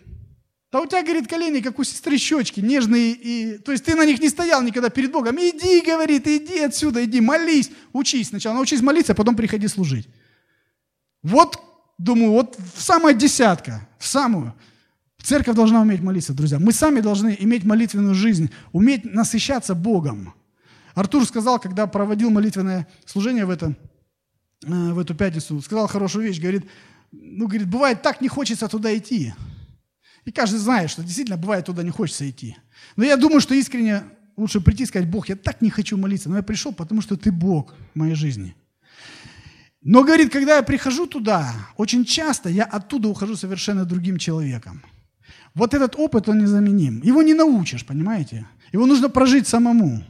да 0.70 0.80
у 0.80 0.86
тебя, 0.86 1.02
говорит, 1.02 1.28
колени, 1.28 1.60
как 1.60 1.78
у 1.78 1.84
сестры 1.84 2.18
щечки, 2.18 2.60
нежные. 2.60 3.12
И... 3.12 3.58
То 3.58 3.72
есть 3.72 3.84
ты 3.84 3.94
на 3.94 4.04
них 4.04 4.20
не 4.20 4.28
стоял 4.28 4.62
никогда 4.62 4.90
перед 4.90 5.10
Богом. 5.10 5.36
Иди, 5.36 5.80
говорит, 5.80 6.26
иди 6.26 6.58
отсюда, 6.60 7.04
иди, 7.04 7.20
молись, 7.20 7.70
учись 7.92 8.28
сначала. 8.28 8.56
Научись 8.56 8.82
молиться, 8.82 9.12
а 9.12 9.16
потом 9.16 9.36
приходи 9.36 9.68
служить. 9.68 10.08
Вот, 11.22 11.58
думаю, 11.98 12.32
вот 12.32 12.58
в 12.74 12.82
самая 12.82 13.14
десятка, 13.14 13.88
в 13.98 14.06
самую. 14.06 14.54
Церковь 15.26 15.56
должна 15.56 15.80
уметь 15.80 16.02
молиться, 16.02 16.32
друзья. 16.32 16.60
Мы 16.60 16.70
сами 16.70 17.00
должны 17.00 17.36
иметь 17.40 17.64
молитвенную 17.64 18.14
жизнь, 18.14 18.48
уметь 18.70 19.04
насыщаться 19.04 19.74
Богом. 19.74 20.32
Артур 20.94 21.26
сказал, 21.26 21.58
когда 21.58 21.88
проводил 21.88 22.30
молитвенное 22.30 22.86
служение 23.04 23.44
в, 23.44 23.50
это, 23.50 23.74
э, 24.64 24.92
в 24.92 24.96
эту 25.00 25.16
пятницу, 25.16 25.60
сказал 25.60 25.88
хорошую 25.88 26.26
вещь, 26.26 26.40
говорит, 26.40 26.66
ну, 27.10 27.48
говорит, 27.48 27.68
бывает 27.68 28.02
так 28.02 28.20
не 28.20 28.28
хочется 28.28 28.68
туда 28.68 28.96
идти. 28.96 29.34
И 30.24 30.30
каждый 30.30 30.58
знает, 30.58 30.90
что 30.90 31.02
действительно 31.02 31.36
бывает 31.36 31.64
туда 31.64 31.82
не 31.82 31.90
хочется 31.90 32.30
идти. 32.30 32.56
Но 32.94 33.04
я 33.04 33.16
думаю, 33.16 33.40
что 33.40 33.52
искренне 33.52 34.04
лучше 34.36 34.60
прийти 34.60 34.84
и 34.84 34.86
сказать, 34.86 35.10
Бог, 35.10 35.28
я 35.28 35.34
так 35.34 35.60
не 35.60 35.70
хочу 35.70 35.96
молиться, 35.96 36.30
но 36.30 36.36
я 36.36 36.44
пришел, 36.44 36.72
потому 36.72 37.00
что 37.02 37.16
ты 37.16 37.32
Бог 37.32 37.74
в 37.94 37.98
моей 37.98 38.14
жизни. 38.14 38.54
Но, 39.82 40.04
говорит, 40.04 40.32
когда 40.32 40.58
я 40.58 40.62
прихожу 40.62 41.08
туда, 41.08 41.52
очень 41.76 42.04
часто 42.04 42.48
я 42.48 42.62
оттуда 42.62 43.08
ухожу 43.08 43.34
совершенно 43.34 43.84
другим 43.84 44.18
человеком. 44.18 44.84
Вот 45.56 45.72
этот 45.72 45.96
опыт, 45.96 46.28
он 46.28 46.38
незаменим. 46.38 47.00
Его 47.02 47.22
не 47.22 47.32
научишь, 47.32 47.84
понимаете? 47.84 48.46
Его 48.72 48.84
нужно 48.84 49.08
прожить 49.08 49.48
самому. 49.48 50.04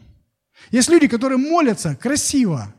Есть 0.73 0.90
люди, 0.90 1.06
которые 1.06 1.39
молятся 1.39 1.94
красиво, 1.94 2.74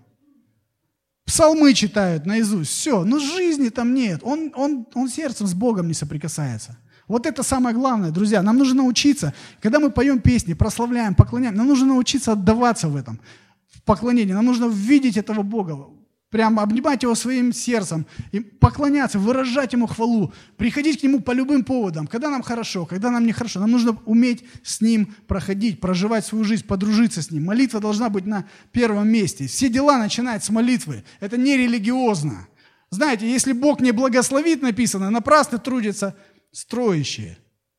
псалмы 1.26 1.74
читают 1.74 2.26
наизусть, 2.26 2.72
все, 2.72 3.06
но 3.06 3.20
жизни 3.20 3.70
там 3.70 3.94
нет. 3.94 4.20
Он, 4.24 4.52
он, 4.54 4.86
он 4.94 5.08
сердцем 5.08 5.48
с 5.48 5.54
Богом 5.54 5.88
не 5.88 5.94
соприкасается. 5.94 6.78
Вот 7.08 7.26
это 7.26 7.42
самое 7.42 7.74
главное, 7.74 8.12
друзья. 8.12 8.42
Нам 8.42 8.58
нужно 8.58 8.84
научиться, 8.84 9.34
когда 9.62 9.80
мы 9.80 9.90
поем 9.90 10.20
песни, 10.20 10.54
прославляем, 10.54 11.16
поклоняем, 11.16 11.56
нам 11.56 11.68
нужно 11.68 11.88
научиться 11.88 12.34
отдаваться 12.34 12.90
в 12.90 12.98
этом, 12.98 13.22
в 13.70 13.82
поклонении. 13.84 14.34
Нам 14.34 14.46
нужно 14.46 14.66
видеть 14.66 15.16
этого 15.16 15.42
Бога, 15.42 15.88
Прям 16.30 16.60
обнимать 16.60 17.04
его 17.04 17.16
своим 17.16 17.54
сердцем, 17.54 18.06
и 18.34 18.42
поклоняться, 18.42 19.18
выражать 19.18 19.72
ему 19.72 19.88
хвалу, 19.88 20.34
приходить 20.58 21.00
к 21.00 21.04
нему 21.04 21.22
по 21.22 21.32
любым 21.32 21.64
поводам, 21.64 22.06
когда 22.06 22.30
нам 22.30 22.42
хорошо, 22.42 22.86
когда 22.86 23.12
нам 23.12 23.26
нехорошо. 23.26 23.62
Нам 23.62 23.72
нужно 23.72 23.98
уметь 24.06 24.44
с 24.62 24.82
ним 24.82 25.16
проходить, 25.28 25.80
проживать 25.80 26.26
свою 26.26 26.44
жизнь, 26.44 26.66
подружиться 26.66 27.22
с 27.22 27.32
ним. 27.32 27.46
Молитва 27.46 27.80
должна 27.80 28.10
быть 28.10 28.26
на 28.26 28.46
первом 28.74 29.08
месте. 29.08 29.48
Все 29.48 29.70
дела 29.70 29.98
начинают 29.98 30.44
с 30.44 30.50
молитвы. 30.50 31.06
Это 31.22 31.38
не 31.38 31.56
религиозно. 31.56 32.50
Знаете, 32.90 33.30
если 33.30 33.54
Бог 33.54 33.80
не 33.80 33.92
благословит, 33.92 34.62
написано, 34.62 35.10
напрасно 35.10 35.60
трудятся 35.60 36.14
строящие. 36.52 37.38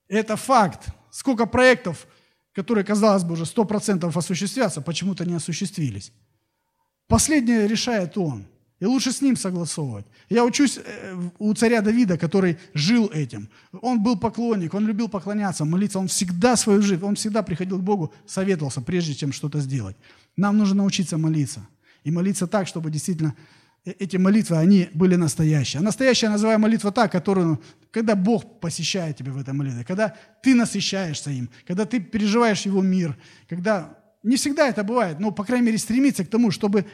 Это 0.09 0.37
факт. 0.37 0.87
Сколько 1.11 1.45
проектов, 1.45 2.07
которые, 2.55 2.85
казалось 2.85 3.25
бы, 3.25 3.35
уже 3.35 3.45
100% 3.45 4.11
осуществятся, 4.17 4.81
почему-то 4.81 5.27
не 5.27 5.35
осуществились. 5.35 6.13
Последнее 7.09 7.67
решает 7.67 8.19
он. 8.19 8.45
И 8.81 8.87
лучше 8.87 9.11
с 9.11 9.23
ним 9.23 9.37
согласовывать. 9.37 10.07
Я 10.29 10.45
учусь 10.45 10.79
э, 10.79 11.31
у 11.39 11.53
царя 11.55 11.81
Давида, 11.81 12.17
который 12.17 12.59
жил 12.75 13.11
этим. 13.13 13.49
Он 13.83 14.01
был 14.01 14.17
поклонник, 14.17 14.75
он 14.75 14.87
любил 14.87 15.09
поклоняться, 15.09 15.65
молиться. 15.65 15.99
Он 15.99 16.07
всегда 16.07 16.57
свою 16.57 16.81
жизнь, 16.81 17.03
он 17.03 17.17
всегда 17.17 17.43
приходил 17.43 17.79
к 17.79 17.83
Богу, 17.83 18.13
советовался, 18.27 18.81
прежде 18.81 19.15
чем 19.15 19.33
что-то 19.33 19.59
сделать. 19.59 19.97
Нам 20.37 20.59
нужно 20.59 20.77
научиться 20.77 21.19
молиться. 21.19 21.67
И 22.05 22.13
молиться 22.13 22.47
так, 22.47 22.69
чтобы 22.69 22.93
действительно 22.93 23.35
э, 23.85 23.91
эти 23.99 24.17
молитвы, 24.17 24.57
они 24.59 24.89
были 24.95 25.17
настоящие. 25.17 25.81
А 25.81 25.83
настоящая 25.83 26.29
называю 26.29 26.61
молитва 26.61 26.93
та, 26.93 27.09
которую, 27.09 27.61
когда 27.91 28.15
Бог 28.15 28.61
посещает 28.61 29.17
тебя 29.17 29.33
в 29.33 29.39
этой 29.39 29.55
молитве, 29.55 29.83
когда 29.83 30.15
ты 30.41 30.55
насыщаешься 30.55 31.31
им, 31.31 31.51
когда 31.67 31.85
ты 31.85 31.99
переживаешь 31.99 32.67
Его 32.67 32.81
мир, 32.81 33.17
когда 33.49 33.98
не 34.23 34.37
всегда 34.37 34.69
это 34.69 34.85
бывает, 34.85 35.21
но, 35.21 35.31
по 35.31 35.45
крайней 35.45 35.67
мере, 35.67 35.79
стремиться 35.79 36.25
к 36.25 36.29
тому, 36.29 36.51
чтобы 36.51 36.87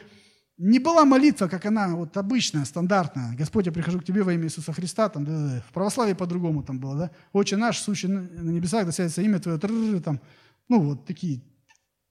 не 0.57 0.79
была 0.79 1.03
молитва, 1.03 1.47
как 1.47 1.65
она 1.65 1.95
вот 1.95 2.15
обычная, 2.15 2.65
стандартная. 2.65 3.35
Господь, 3.35 3.65
я 3.65 3.71
прихожу 3.71 3.99
к 3.99 4.05
Тебе 4.05 4.23
во 4.23 4.33
имя 4.33 4.45
Иисуса 4.45 4.71
Христа. 4.71 5.09
Там, 5.09 5.25
да, 5.25 5.31
да, 5.31 5.63
в 5.67 5.73
православии 5.73 6.13
по-другому 6.13 6.63
там 6.63 6.79
было, 6.79 6.95
да? 6.95 7.11
Отче 7.33 7.57
наш, 7.57 7.79
сущий 7.79 8.07
на 8.07 8.49
небесах, 8.49 8.85
да 8.85 8.91
святится 8.91 9.21
имя 9.21 9.39
Твое, 9.39 9.59
там, 9.99 10.21
ну, 10.69 10.79
вот 10.79 11.05
такие 11.05 11.41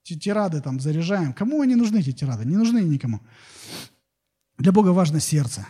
тирады 0.03 0.61
там 0.61 0.79
заряжаем. 0.79 1.33
Кому 1.33 1.61
они 1.61 1.75
нужны, 1.75 1.97
эти 1.97 2.11
тирады? 2.11 2.45
Не 2.45 2.55
нужны 2.55 2.79
никому. 2.79 3.21
Для 4.57 4.71
Бога 4.71 4.89
важно 4.89 5.19
сердце. 5.19 5.65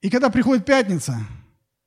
И 0.00 0.08
когда 0.08 0.30
приходит 0.30 0.64
пятница, 0.64 1.18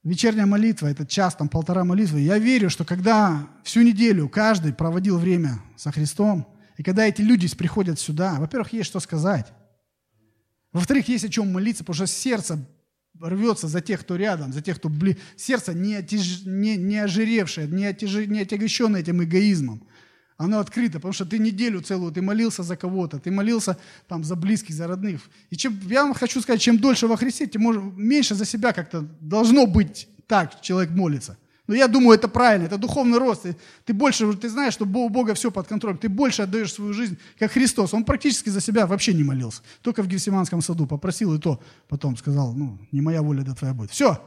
вечерняя 0.04 0.46
молитва, 0.46 0.88
этот 0.88 1.10
час, 1.10 1.36
там 1.36 1.50
полтора 1.50 1.84
молитвы, 1.84 2.20
я 2.20 2.38
верю, 2.38 2.70
что 2.70 2.86
когда 2.86 3.48
всю 3.64 3.82
неделю 3.82 4.30
каждый 4.30 4.74
проводил 4.74 5.18
время 5.18 5.60
со 5.76 5.92
Христом, 5.92 6.48
и 6.78 6.84
когда 6.84 7.06
эти 7.06 7.22
люди 7.22 7.54
приходят 7.56 8.00
сюда, 8.00 8.36
во-первых, 8.40 8.72
есть 8.72 8.88
что 8.88 9.00
сказать. 9.00 9.52
Во-вторых, 10.72 11.08
есть 11.08 11.26
о 11.26 11.30
чем 11.30 11.52
молиться, 11.52 11.84
потому 11.84 11.96
что 11.96 12.08
сердце 12.08 12.60
рвется 13.20 13.68
за 13.68 13.82
тех, 13.82 14.02
кто 14.02 14.16
рядом, 14.16 14.54
за 14.54 14.62
тех, 14.62 14.78
кто 14.78 14.90
бли... 14.90 15.18
Сердце 15.36 15.74
не, 15.74 15.96
отяж... 15.96 16.44
не, 16.46 16.78
не 16.78 16.98
ожиревшее, 16.98 17.68
не, 17.68 17.86
отяж... 17.86 18.28
не 18.28 18.42
отягощенное 18.42 19.00
этим 19.00 19.24
эгоизмом. 19.24 19.88
Оно 20.38 20.60
открыто, 20.60 21.00
потому 21.00 21.14
что 21.14 21.26
ты 21.26 21.40
неделю 21.40 21.82
целую, 21.82 22.12
ты 22.12 22.22
молился 22.22 22.62
за 22.62 22.78
кого-то, 22.78 23.18
ты 23.18 23.32
молился 23.32 23.80
там 24.08 24.24
за 24.24 24.36
близких, 24.36 24.76
за 24.76 24.86
родных. 24.86 25.22
И 25.50 25.58
чем, 25.58 25.80
я 25.88 26.04
вам 26.04 26.14
хочу 26.14 26.42
сказать, 26.42 26.62
чем 26.62 26.78
дольше 26.78 27.08
во 27.08 27.18
Христе, 27.18 27.48
тем 27.48 27.64
меньше 28.00 28.36
за 28.36 28.46
себя 28.46 28.72
как-то 28.72 29.02
должно 29.20 29.66
быть 29.66 30.08
так, 30.28 30.62
человек 30.62 30.92
молится. 30.92 31.40
Но 31.68 31.76
я 31.76 31.90
думаю, 31.90 32.18
это 32.18 32.30
правильно, 32.30 32.66
это 32.66 32.78
духовный 32.78 33.18
рост. 33.20 33.44
Ты, 33.44 33.58
ты 33.84 33.94
больше, 33.94 34.34
ты 34.36 34.50
знаешь, 34.50 34.74
что 34.74 34.86
у 34.86 35.10
Бога 35.10 35.34
все 35.34 35.52
под 35.52 35.68
контролем. 35.68 35.98
Ты 35.98 36.08
больше 36.08 36.44
отдаешь 36.44 36.74
свою 36.74 36.94
жизнь, 36.94 37.18
как 37.38 37.52
Христос. 37.52 37.94
Он 37.94 38.06
практически 38.06 38.50
за 38.50 38.62
себя 38.62 38.88
вообще 38.88 39.14
не 39.14 39.24
молился. 39.24 39.62
Только 39.82 40.02
в 40.02 40.08
Гефсиманском 40.08 40.62
саду 40.62 40.88
попросил, 40.88 41.34
и 41.36 41.40
то 41.40 41.62
потом 41.90 42.16
сказал, 42.16 42.54
ну, 42.54 42.80
не 42.94 43.02
моя 43.02 43.22
воля, 43.22 43.44
да 43.44 43.54
твоя 43.54 43.74
будет. 43.74 43.92
Все. 43.92 44.22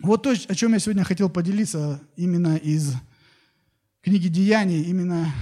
Вот 0.00 0.24
то, 0.24 0.30
о 0.30 0.54
чем 0.54 0.72
я 0.72 0.80
сегодня 0.80 1.04
хотел 1.04 1.30
поделиться 1.30 2.00
именно 2.16 2.56
из 2.56 2.94
книги 4.00 4.26
Деяний, 4.26 4.82
именно 4.82 5.32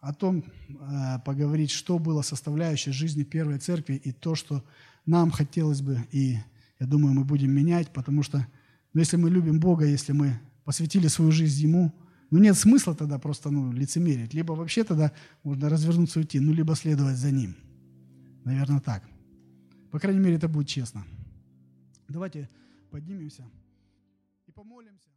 о 0.00 0.12
том 0.12 0.42
э, 0.68 1.18
поговорить, 1.24 1.70
что 1.70 2.00
было 2.00 2.22
составляющей 2.22 2.90
жизни 2.90 3.22
Первой 3.22 3.58
Церкви 3.58 3.94
и 3.94 4.10
то, 4.10 4.34
что 4.34 4.64
нам 5.06 5.30
хотелось 5.30 5.80
бы, 5.80 6.04
и 6.10 6.38
я 6.82 6.88
думаю, 6.88 7.14
мы 7.14 7.24
будем 7.24 7.52
менять, 7.52 7.92
потому 7.92 8.24
что 8.24 8.44
ну, 8.92 8.98
если 8.98 9.16
мы 9.16 9.30
любим 9.30 9.60
Бога, 9.60 9.84
если 9.84 10.10
мы 10.10 10.40
посвятили 10.64 11.06
свою 11.06 11.30
жизнь 11.30 11.62
Ему, 11.62 11.92
ну 12.30 12.40
нет 12.40 12.56
смысла 12.56 12.92
тогда 12.96 13.20
просто 13.20 13.50
ну, 13.50 13.70
лицемерить. 13.70 14.34
Либо 14.34 14.54
вообще 14.54 14.82
тогда 14.82 15.12
можно 15.44 15.68
развернуться 15.68 16.18
и 16.18 16.22
уйти, 16.24 16.40
ну 16.40 16.52
либо 16.52 16.74
следовать 16.74 17.18
за 17.18 17.30
Ним. 17.30 17.54
Наверное, 18.42 18.80
так. 18.80 19.04
По 19.92 20.00
крайней 20.00 20.18
мере, 20.18 20.34
это 20.34 20.48
будет 20.48 20.66
честно. 20.66 21.04
Давайте 22.08 22.50
поднимемся 22.90 23.44
и 24.48 24.50
помолимся. 24.50 25.11